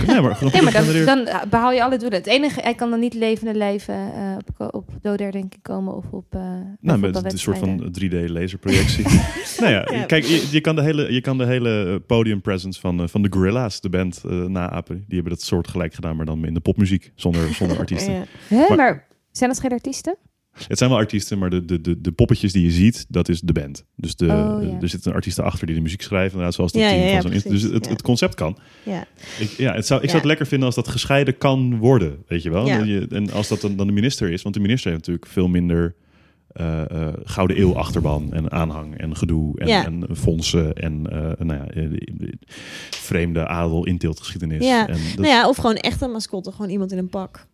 Nee, 0.07 0.21
maar, 0.21 0.35
gewoon 0.35 0.53
Ja, 0.55 0.61
maar 0.61 0.73
dan, 1.05 1.05
dan 1.25 1.49
behaal 1.49 1.71
je 1.71 1.83
alle 1.83 1.97
doelen. 1.97 2.17
Het 2.17 2.27
enige, 2.27 2.61
hij 2.61 2.73
kan 2.73 2.89
dan 2.89 2.99
niet 2.99 3.13
levende 3.13 3.53
lijven 3.53 3.95
eh, 3.95 4.35
op, 4.57 4.73
op 4.75 4.89
doder 5.01 5.31
denk 5.31 5.53
ik 5.53 5.59
komen 5.61 5.95
of 5.95 6.05
op. 6.13 6.35
eh 6.35 6.41
Nou, 6.79 6.99
met 6.99 7.15
een 7.33 7.37
soort 7.39 7.57
van 7.57 7.79
wedstrijden. 7.79 8.27
3D 8.27 8.31
laserprojectie. 8.31 9.03
nou 9.61 9.71
ja, 9.71 9.87
Ja. 9.91 10.03
kijk, 10.05 10.23
je, 10.23 10.47
je 10.51 10.61
kan 10.61 10.75
de 10.75 10.81
hele, 10.81 11.13
je 11.13 11.21
kan 11.21 11.37
de 11.37 11.45
hele 11.45 11.83
eh, 11.85 11.95
podium 12.07 12.41
presence 12.41 12.79
van, 12.79 13.01
eh, 13.01 13.07
van 13.07 13.21
de 13.21 13.31
Gorilla's, 13.31 13.81
de 13.81 13.89
band, 13.89 14.23
eh 14.29 14.43
naapen. 14.45 14.95
Die 14.95 15.15
hebben 15.15 15.31
dat 15.33 15.41
soort 15.41 15.67
gelijk 15.67 15.93
gedaan, 15.93 16.15
maar 16.15 16.25
dan 16.25 16.45
in 16.45 16.53
de 16.53 16.59
popmuziek, 16.59 17.11
zonder, 17.15 17.53
zonder 17.53 17.77
artiesten. 17.83 18.13
ja. 18.13 18.23
Hè, 18.47 18.57
Maar- 18.67 18.77
maar, 18.77 19.07
zijn 19.31 19.49
dat 19.49 19.59
geen 19.59 19.71
artiesten? 19.71 20.15
Het 20.67 20.77
zijn 20.77 20.89
wel 20.89 20.99
artiesten, 20.99 21.37
maar 21.37 21.49
de, 21.49 21.65
de, 21.65 21.81
de, 21.81 22.01
de 22.01 22.11
poppetjes 22.11 22.51
die 22.51 22.63
je 22.63 22.71
ziet, 22.71 23.05
dat 23.09 23.29
is 23.29 23.41
de 23.41 23.53
band. 23.53 23.85
Dus 23.95 24.15
de, 24.15 24.25
Oh, 24.25 24.57
ja. 24.63 24.77
er 24.81 24.89
zitten 24.89 25.13
artiesten 25.13 25.43
achter 25.43 25.65
die 25.67 25.75
de 25.75 25.81
muziek 25.81 26.01
schrijven, 26.01 26.29
inderdaad, 26.31 26.53
zoals 26.53 26.71
de 26.71 26.79
Ja, 26.79 26.89
team 26.89 27.01
ja, 27.01 27.21
van 27.21 27.31
zo'n... 27.31 27.51
Dus 27.51 27.61
het, 27.61 27.89
het 27.89 28.01
concept 28.01 28.35
kan. 28.35 28.57
ja. 28.83 29.05
Ik, 29.39 29.49
ja, 29.49 29.73
het 29.73 29.85
zou, 29.87 29.99
ik 30.01 30.05
zou 30.07 30.17
het 30.19 30.27
lekker 30.27 30.47
vinden 30.47 30.67
als 30.67 30.75
dat 30.75 30.87
gescheiden 30.87 31.37
kan 31.37 31.77
worden, 31.77 32.17
weet 32.27 32.43
je 32.43 32.49
wel. 32.49 32.67
En 32.67 33.31
als 33.31 33.47
dat 33.47 33.61
dan, 33.61 33.75
dan 33.75 33.87
de 33.87 33.93
minister 33.93 34.31
is, 34.31 34.41
want 34.41 34.55
de 34.55 34.61
minister 34.61 34.91
heeft 34.91 35.01
natuurlijk 35.05 35.31
veel 35.31 35.47
minder 35.47 35.95
eh, 36.47 37.07
eh, 37.07 37.13
gouden 37.23 37.59
eeuw 37.59 37.75
achterban 37.75 38.33
en 38.33 38.51
aanhang 38.51 38.97
en 38.97 39.15
gedoe 39.15 39.59
en, 39.59 39.67
Ja. 39.67 39.85
en 39.85 40.05
fondsen 40.15 40.73
en 40.73 41.07
eh, 41.11 41.45
nou 41.45 41.59
ja, 41.59 41.67
eh, 41.67 41.83
eh, 41.83 41.91
vreemde 42.89 43.47
adel 43.47 43.85
inteeltgeschiedenis. 43.85 44.63
Ja. 44.65 44.87
En 44.87 44.93
dat, 45.09 45.15
Nou 45.15 45.27
ja, 45.27 45.47
of 45.49 45.55
gewoon 45.57 45.75
echt 45.75 46.01
een 46.01 46.11
mascotte, 46.11 46.51
gewoon 46.51 46.69
iemand 46.69 46.91
in 46.91 46.97
een 46.97 47.09
pak. 47.09 47.47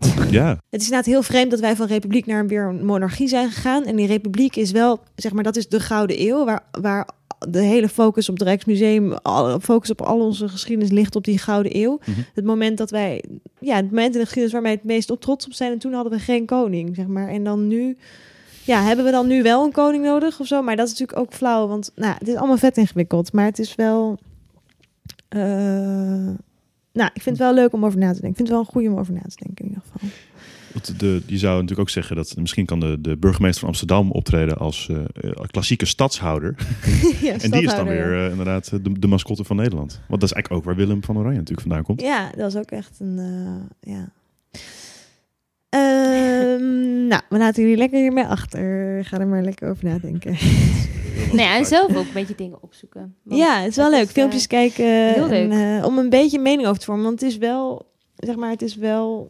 Ja, 0.30 0.48
Het 0.48 0.80
is 0.80 0.86
inderdaad 0.86 1.06
heel 1.06 1.22
vreemd 1.22 1.50
dat 1.50 1.60
wij 1.60 1.76
van 1.76 1.86
republiek 1.86 2.26
naar 2.26 2.46
weer 2.46 2.68
een 2.68 2.84
monarchie 2.84 3.28
zijn 3.28 3.50
gegaan. 3.50 3.84
En 3.84 3.96
die 3.96 4.06
republiek 4.06 4.56
is 4.56 4.70
wel, 4.70 5.00
zeg 5.14 5.32
maar, 5.32 5.44
dat 5.44 5.56
is 5.56 5.68
de 5.68 5.80
Gouden 5.80 6.22
Eeuw, 6.22 6.44
waar, 6.44 6.62
waar 6.80 7.08
de 7.48 7.60
hele 7.60 7.88
focus 7.88 8.28
op 8.28 8.38
het 8.38 8.46
Rijksmuseum, 8.46 9.18
focus 9.60 9.90
op 9.90 10.02
al 10.02 10.20
onze 10.20 10.48
geschiedenis 10.48 10.90
ligt 10.90 11.16
op 11.16 11.24
die 11.24 11.38
Gouden 11.38 11.76
Eeuw. 11.76 11.98
Mhm. 12.04 12.20
Het 12.34 12.44
moment 12.44 12.78
dat 12.78 12.90
wij, 12.90 13.24
ja, 13.58 13.76
het 13.76 13.84
moment 13.84 14.14
in 14.14 14.20
de 14.20 14.26
geschiedenis 14.26 14.52
waar 14.52 14.62
wij 14.62 14.70
het 14.70 14.84
meest 14.84 15.10
op 15.10 15.20
trots 15.20 15.46
op 15.46 15.52
zijn. 15.52 15.72
En 15.72 15.78
toen 15.78 15.92
hadden 15.92 16.12
we 16.12 16.18
geen 16.18 16.46
koning, 16.46 16.96
zeg 16.96 17.06
maar. 17.06 17.28
En 17.28 17.44
dan 17.44 17.68
nu, 17.68 17.96
ja, 18.64 18.82
hebben 18.82 19.04
we 19.04 19.10
dan 19.10 19.26
nu 19.26 19.42
wel 19.42 19.64
een 19.64 19.72
koning 19.72 20.04
nodig 20.04 20.40
of 20.40 20.46
zo? 20.46 20.62
Maar 20.62 20.76
dat 20.76 20.86
is 20.86 20.98
natuurlijk 20.98 21.18
ook 21.18 21.32
flauw, 21.32 21.66
want 21.66 21.90
nou, 21.94 22.14
het 22.18 22.28
is 22.28 22.34
allemaal 22.34 22.56
vet 22.56 22.76
ingewikkeld. 22.76 23.32
Maar 23.32 23.44
het 23.44 23.58
is 23.58 23.74
wel, 23.74 24.18
eh, 25.28 26.28
nou, 26.92 27.10
ik 27.14 27.22
vind 27.22 27.38
het 27.38 27.46
wel 27.46 27.54
leuk 27.54 27.72
om 27.72 27.84
over 27.84 27.98
na 27.98 28.12
te 28.12 28.20
denken. 28.20 28.28
Ik 28.30 28.36
vind 28.36 28.48
het 28.48 28.56
wel 28.56 28.60
een 28.66 28.72
goede 28.72 28.88
om 28.88 28.98
over 28.98 29.12
na 29.12 29.20
te 29.20 29.44
denken 29.44 29.64
in 29.64 29.70
ieder 29.70 29.82
geval. 29.92 30.96
de, 30.96 31.22
je 31.26 31.38
zou 31.38 31.52
natuurlijk 31.54 31.80
ook 31.80 31.90
zeggen 31.90 32.16
dat 32.16 32.36
misschien 32.36 32.66
kan 32.66 32.80
de, 32.80 33.00
de 33.00 33.16
burgemeester 33.16 33.60
van 33.60 33.68
Amsterdam 33.68 34.10
optreden 34.10 34.58
als 34.58 34.88
eh, 34.88 34.96
eh, 34.96 35.30
klassieke 35.50 35.86
stadshouder. 35.86 36.54
ja, 37.20 37.32
En 37.38 37.50
die 37.50 37.62
is 37.62 37.74
dan 37.74 37.86
weer 37.86 38.24
eh, 38.24 38.30
inderdaad 38.30 38.70
de, 38.70 38.98
de 38.98 39.06
mascotte 39.06 39.44
van 39.44 39.56
Nederland. 39.56 40.00
Want 40.08 40.20
dat 40.20 40.30
is 40.30 40.34
eigenlijk 40.36 40.52
ook 40.62 40.68
waar 40.68 40.86
Willem 40.86 41.04
van 41.04 41.16
Oranje 41.18 41.38
natuurlijk 41.38 41.66
vandaan 41.66 41.82
komt. 41.84 42.00
Ja, 42.00 42.30
dat 42.36 42.50
is 42.54 42.56
ook 42.58 42.70
echt 42.70 43.00
een. 43.00 43.18
eh, 43.18 43.92
ja. 43.92 44.12
Ehm, 45.70 47.06
nou, 47.06 47.22
we 47.28 47.38
laten 47.38 47.62
jullie 47.62 47.76
lekker 47.76 47.98
hiermee 48.00 48.24
achter. 48.24 49.04
Ga 49.04 49.18
er 49.18 49.26
maar 49.26 49.42
lekker 49.42 49.70
over 49.70 49.84
nadenken. 49.84 50.36
Nou 51.26 51.40
ja, 51.42 51.56
en 51.56 51.64
zelf 51.66 51.96
ook 51.96 52.06
een 52.06 52.12
beetje 52.12 52.34
dingen 52.34 52.62
opzoeken. 52.62 53.14
Ja, 53.24 53.58
het 53.60 53.70
is 53.70 53.76
wel 53.76 53.90
leuk. 53.90 54.06
eh, 54.06 54.12
Filmpjes 54.12 54.46
kijken. 54.46 54.84
heel 55.12 55.26
leuk. 55.28 55.50
En, 55.50 55.78
eh, 55.78 55.84
om 55.86 55.98
een 55.98 56.08
beetje 56.08 56.38
mening 56.38 56.66
over 56.68 56.78
te 56.80 56.84
vormen. 56.84 57.04
Want 57.04 57.20
het 57.20 57.30
is 57.30 57.36
wel, 57.38 57.86
zeg 58.16 58.36
maar, 58.36 58.50
het 58.50 58.62
is 58.62 58.76
wel. 58.76 59.28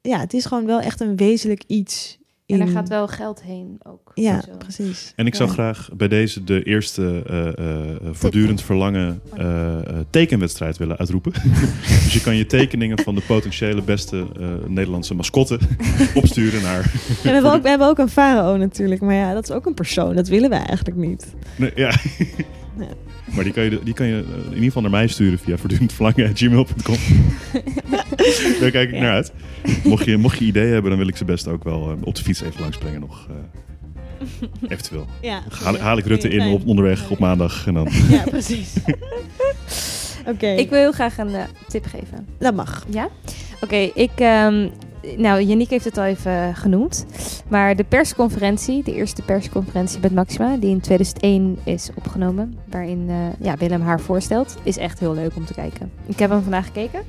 Ja, 0.00 0.18
het 0.20 0.34
is 0.34 0.44
gewoon 0.44 0.66
wel 0.66 0.80
echt 0.80 1.00
een 1.00 1.16
wezenlijk 1.16 1.62
iets. 1.66 2.17
En 2.48 2.60
er 2.60 2.68
gaat 2.68 2.88
wel 2.88 3.08
geld 3.08 3.42
heen 3.42 3.76
ook. 3.82 4.10
Ja, 4.14 4.40
Zo. 4.40 4.56
precies. 4.58 5.12
En 5.16 5.26
ik 5.26 5.34
zou 5.34 5.48
Ja. 5.48 5.54
graag 5.54 5.88
bij 5.96 6.08
deze 6.08 6.44
de 6.44 6.62
eerste 6.62 7.22
eh, 7.26 7.48
eh, 7.80 7.96
voortdurend 8.12 8.62
verlangen 8.62 9.20
eh, 9.36 9.78
eh, 9.78 9.96
tekenwedstrijd 10.10 10.76
willen 10.76 10.96
uitroepen. 10.96 11.32
dus 12.04 12.12
je 12.12 12.20
kan 12.20 12.36
je 12.36 12.46
tekeningen 12.46 12.98
van 12.98 13.14
de 13.14 13.20
potentiële 13.26 13.82
beste 13.82 14.26
eh, 14.40 14.46
Nederlandse 14.66 15.14
mascotte 15.14 15.58
opsturen 16.14 16.62
naar... 16.62 16.78
En 16.78 16.92
we, 17.22 17.28
hebben 17.30 17.52
ook, 17.52 17.62
we 17.62 17.68
hebben 17.68 17.88
ook 17.88 17.98
een 17.98 18.08
farao 18.08 18.56
natuurlijk. 18.56 19.00
Maar 19.00 19.14
ja, 19.14 19.34
dat 19.34 19.48
is 19.48 19.54
ook 19.54 19.66
een 19.66 19.74
persoon. 19.74 20.14
Dat 20.14 20.28
willen 20.28 20.50
wij 20.50 20.64
eigenlijk 20.64 20.96
niet. 20.96 21.34
Nee, 21.56 21.72
ja. 21.74 21.90
Ja. 22.78 22.86
Maar 23.34 23.44
die 23.44 23.52
kan 23.52 23.64
je, 23.64 23.80
die 23.84 23.94
kan 23.94 24.06
je 24.06 24.14
eh, 24.14 24.38
in 24.44 24.48
ieder 24.48 24.62
geval 24.64 24.82
naar 24.82 24.90
mij 24.90 25.06
sturen 25.06 25.38
via 25.38 25.56
voortdurendverlangen.gmail.com. 25.60 26.96
Daar 28.60 28.70
kijk 28.70 28.88
ik 28.88 28.94
Ja. 28.94 29.00
naar 29.00 29.12
uit. 29.12 29.32
Mocht 29.84 30.04
je, 30.04 30.16
mocht 30.16 30.38
je 30.38 30.44
ideeën 30.44 30.72
hebben, 30.72 30.90
dan 30.90 30.98
wil 30.98 31.08
ik 31.08 31.16
ze 31.16 31.24
best 31.24 31.48
ook 31.48 31.64
wel 31.64 31.90
eh, 31.90 31.96
op 32.02 32.14
de 32.14 32.22
fiets 32.22 32.40
even 32.42 32.60
langsbrengen 32.60 33.00
nog. 33.00 33.28
eh, 33.30 33.34
eventueel. 34.72 35.06
Ja, 35.20 35.42
Haal, 35.62 35.78
haal 35.78 35.98
ik 35.98 36.04
Rutte 36.06 36.28
in 36.28 36.52
op, 36.52 36.66
onderweg 36.66 37.10
op 37.10 37.18
maandag 37.18 37.66
en 37.66 37.74
dan... 37.74 37.88
Ja, 38.10 38.22
precies. 38.30 38.72
Oké, 40.26 40.46
Ik 40.46 40.70
wil 40.70 40.78
heel 40.78 40.92
graag 40.92 41.18
een 41.18 41.30
tip 41.68 41.84
geven. 41.86 42.26
dat 42.38 42.54
mag. 42.54 42.86
Ja? 42.90 43.08
Oké, 43.60 43.76
ik... 43.76 44.10
ehm, 44.16 44.68
nou, 45.16 45.42
Yannick 45.42 45.70
heeft 45.70 45.84
het 45.84 45.98
al 45.98 46.04
even 46.04 46.54
genoemd. 46.56 47.06
Maar 47.48 47.76
de 47.76 47.84
persconferentie, 47.84 48.82
de 48.82 48.94
eerste 48.94 49.22
persconferentie 49.22 49.98
met 50.00 50.14
Maxima... 50.14 50.56
die 50.56 50.70
in 50.70 50.80
2001 50.80 51.58
is 51.64 51.88
opgenomen... 51.94 52.58
waarin 52.70 53.06
eh, 53.08 53.16
ja, 53.46 53.56
Willem 53.56 53.80
haar 53.82 54.00
voorstelt... 54.00 54.56
is 54.62 54.76
echt 54.76 54.98
heel 54.98 55.14
leuk 55.14 55.36
om 55.36 55.44
te 55.44 55.54
kijken. 55.54 55.90
Ik 56.06 56.18
heb 56.18 56.30
hem 56.30 56.42
vandaag 56.42 56.64
gekeken. 56.66 57.00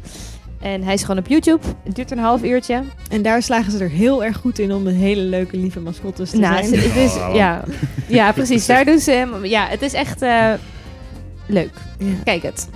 En 0.59 0.83
hij 0.83 0.93
is 0.93 1.01
gewoon 1.01 1.17
op 1.17 1.27
YouTube. 1.27 1.65
Het 1.83 1.95
duurt 1.95 2.11
een 2.11 2.17
half 2.19 2.43
uurtje. 2.43 2.83
En 3.09 3.21
daar 3.21 3.41
slagen 3.43 3.71
ze 3.71 3.83
er 3.83 3.89
heel 3.89 4.23
erg 4.23 4.37
goed 4.37 4.59
in 4.59 4.73
om 4.73 4.87
een 4.87 4.95
hele 4.95 5.21
leuke, 5.21 5.57
lieve 5.57 5.79
mascottes 5.79 6.29
te 6.29 6.37
Nou, 6.37 6.65
zijn. 6.67 6.81
het 6.81 6.95
is, 6.95 7.13
Oh. 7.15 7.29
ja, 7.33 7.63
ja, 8.07 8.31
precies. 8.31 8.65
Daar 8.75 8.85
doen 8.85 8.99
ze 8.99 9.11
hem. 9.11 9.45
Ja, 9.45 9.67
het 9.67 9.81
is 9.81 9.93
echt 9.93 10.21
eh, 10.21 10.53
leuk. 11.45 11.71
Ja. 11.97 12.13
Kijk 12.23 12.43
het. 12.43 12.69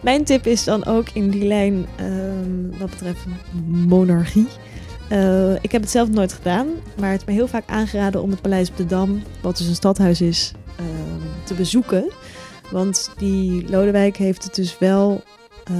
Mijn 0.00 0.24
tip 0.24 0.46
is 0.46 0.64
dan 0.64 0.84
ook 0.84 1.08
in 1.12 1.30
die 1.30 1.46
lijn 1.46 1.86
ehm, 1.96 2.78
wat 2.78 2.90
betreft 2.90 3.20
monarchie. 3.66 4.46
Eh, 5.08 5.54
ik 5.54 5.72
heb 5.72 5.80
het 5.80 5.90
zelf 5.90 6.08
nooit 6.08 6.32
gedaan, 6.32 6.66
maar 7.00 7.10
het 7.10 7.20
is 7.20 7.26
me 7.26 7.32
heel 7.32 7.48
vaak 7.48 7.64
aangeraden 7.66 8.22
om 8.22 8.30
het 8.30 8.40
Paleis 8.40 8.70
op 8.70 8.76
de 8.76 8.86
Dam, 8.86 9.22
wat 9.40 9.56
dus 9.56 9.66
een 9.66 9.74
stadhuis 9.74 10.20
is, 10.20 10.52
ehm, 10.76 11.44
te 11.44 11.54
bezoeken. 11.54 12.12
Want 12.70 13.10
die 13.16 13.68
Lodewijk 13.68 14.16
heeft 14.16 14.44
het 14.44 14.54
dus 14.54 14.78
wel 14.78 15.22
eh, 15.64 15.74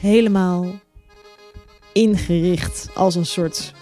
helemaal 0.00 0.66
ingericht 1.92 2.88
als 2.94 3.14
een 3.14 3.26
soort 3.26 3.72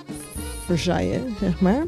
Versailles, 0.67 1.23
zeg 1.41 1.61
maar. 1.61 1.85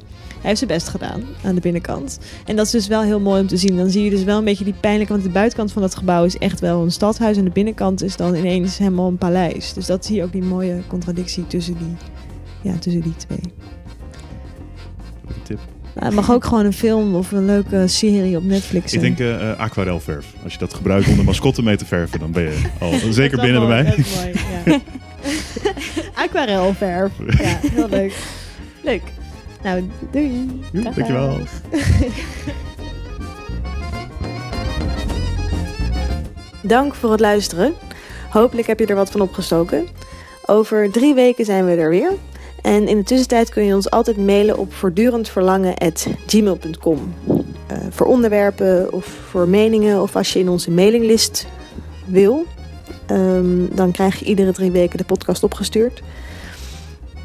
Hij 0.46 0.54
heeft 0.54 0.66
zijn 0.66 0.78
best 0.78 0.88
gedaan 0.88 1.22
aan 1.44 1.54
de 1.54 1.60
binnenkant. 1.60 2.18
En 2.44 2.56
dat 2.56 2.66
is 2.66 2.72
dus 2.72 2.86
wel 2.86 3.02
heel 3.02 3.20
mooi 3.20 3.40
om 3.40 3.46
te 3.46 3.56
zien. 3.56 3.76
Dan 3.76 3.90
zie 3.90 4.04
je 4.04 4.10
dus 4.10 4.24
wel 4.24 4.38
een 4.38 4.44
beetje 4.44 4.64
die 4.64 4.74
pijnlijke... 4.80 5.12
Want 5.12 5.24
de 5.24 5.30
buitenkant 5.30 5.72
van 5.72 5.82
dat 5.82 5.94
gebouw 5.96 6.24
is 6.24 6.38
echt 6.38 6.60
wel 6.60 6.82
een 6.82 6.90
stadhuis... 6.90 7.36
en 7.36 7.44
de 7.44 7.50
binnenkant 7.50 8.02
is 8.02 8.16
dan 8.16 8.34
ineens 8.34 8.78
helemaal 8.78 9.08
een 9.08 9.18
paleis. 9.18 9.72
Dus 9.72 9.86
dat 9.86 10.06
zie 10.06 10.16
je 10.16 10.22
ook 10.22 10.32
die 10.32 10.42
mooie 10.42 10.82
contradictie 10.86 11.46
tussen 11.46 11.76
die, 11.78 11.96
ja, 12.62 12.78
tussen 12.78 13.02
die 13.02 13.16
twee. 13.16 13.38
Tip. 15.42 15.58
Nou, 15.94 16.06
het 16.06 16.14
mag 16.14 16.30
ook 16.30 16.44
gewoon 16.44 16.64
een 16.64 16.72
film 16.72 17.14
of 17.14 17.32
een 17.32 17.46
leuke 17.46 17.86
serie 17.86 18.36
op 18.36 18.44
Netflix 18.44 18.92
Ik 18.92 19.00
zijn. 19.00 19.14
denk 19.14 19.18
eh 19.18 19.50
eh, 19.50 19.58
aquarelverf. 19.58 20.26
Als 20.44 20.52
je 20.52 20.58
dat 20.58 20.74
gebruikt 20.74 21.08
om 21.08 21.16
de 21.16 21.22
mascotte 21.22 21.62
mee 21.62 21.76
te 21.76 21.86
verven, 21.86 22.18
dan 22.18 22.30
ben 22.32 22.42
je 22.42 22.62
al 22.80 22.92
zeker 23.10 23.40
binnen 23.40 23.66
bij 23.66 23.82
mij. 23.82 23.84
dat 23.84 23.98
is 23.98 24.14
mooi, 24.14 24.32
ja. 24.64 24.80
Aquarelverf. 26.24 27.12
Ja, 27.38 27.58
heel 27.72 27.88
leuk. 27.88 28.12
Leuk. 28.82 29.02
Nou, 29.66 29.90
doei. 30.10 30.60
Dankjewel. 30.72 31.38
Dank 36.62 36.94
voor 36.94 37.10
het 37.10 37.20
luisteren. 37.20 37.74
Hopelijk 38.30 38.66
heb 38.66 38.78
je 38.78 38.86
er 38.86 38.94
wat 38.94 39.10
van 39.10 39.20
opgestoken. 39.20 39.86
Over 40.44 40.90
drie 40.90 41.14
weken 41.14 41.44
zijn 41.44 41.64
we 41.64 41.74
er 41.74 41.88
weer. 41.88 42.12
En 42.62 42.88
in 42.88 42.96
de 42.96 43.02
tussentijd 43.02 43.48
kun 43.48 43.64
je 43.64 43.74
ons 43.74 43.90
altijd 43.90 44.16
mailen 44.16 44.58
op 44.58 44.74
voortdurendverlangen.gmail.com. 44.74 47.14
Eh 47.66 47.78
voor 47.90 48.06
onderwerpen 48.06 48.92
of 48.92 49.04
voor 49.04 49.48
meningen 49.48 50.02
of 50.02 50.16
als 50.16 50.32
je 50.32 50.38
in 50.38 50.48
onze 50.48 50.70
mailinglist 50.70 51.46
wil. 52.04 52.44
Ehm, 53.06 53.66
dan 53.72 53.90
krijg 53.90 54.18
je 54.18 54.24
iedere 54.24 54.52
drie 54.52 54.70
weken 54.70 54.98
de 54.98 55.04
podcast 55.04 55.42
opgestuurd. 55.42 56.02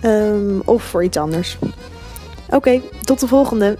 Ehm, 0.02 0.60
of 0.66 0.84
voor 0.84 1.04
iets 1.04 1.18
anders. 1.18 1.58
Oké, 2.52 2.82
tot 3.04 3.20
de 3.20 3.28
volgende. 3.28 3.78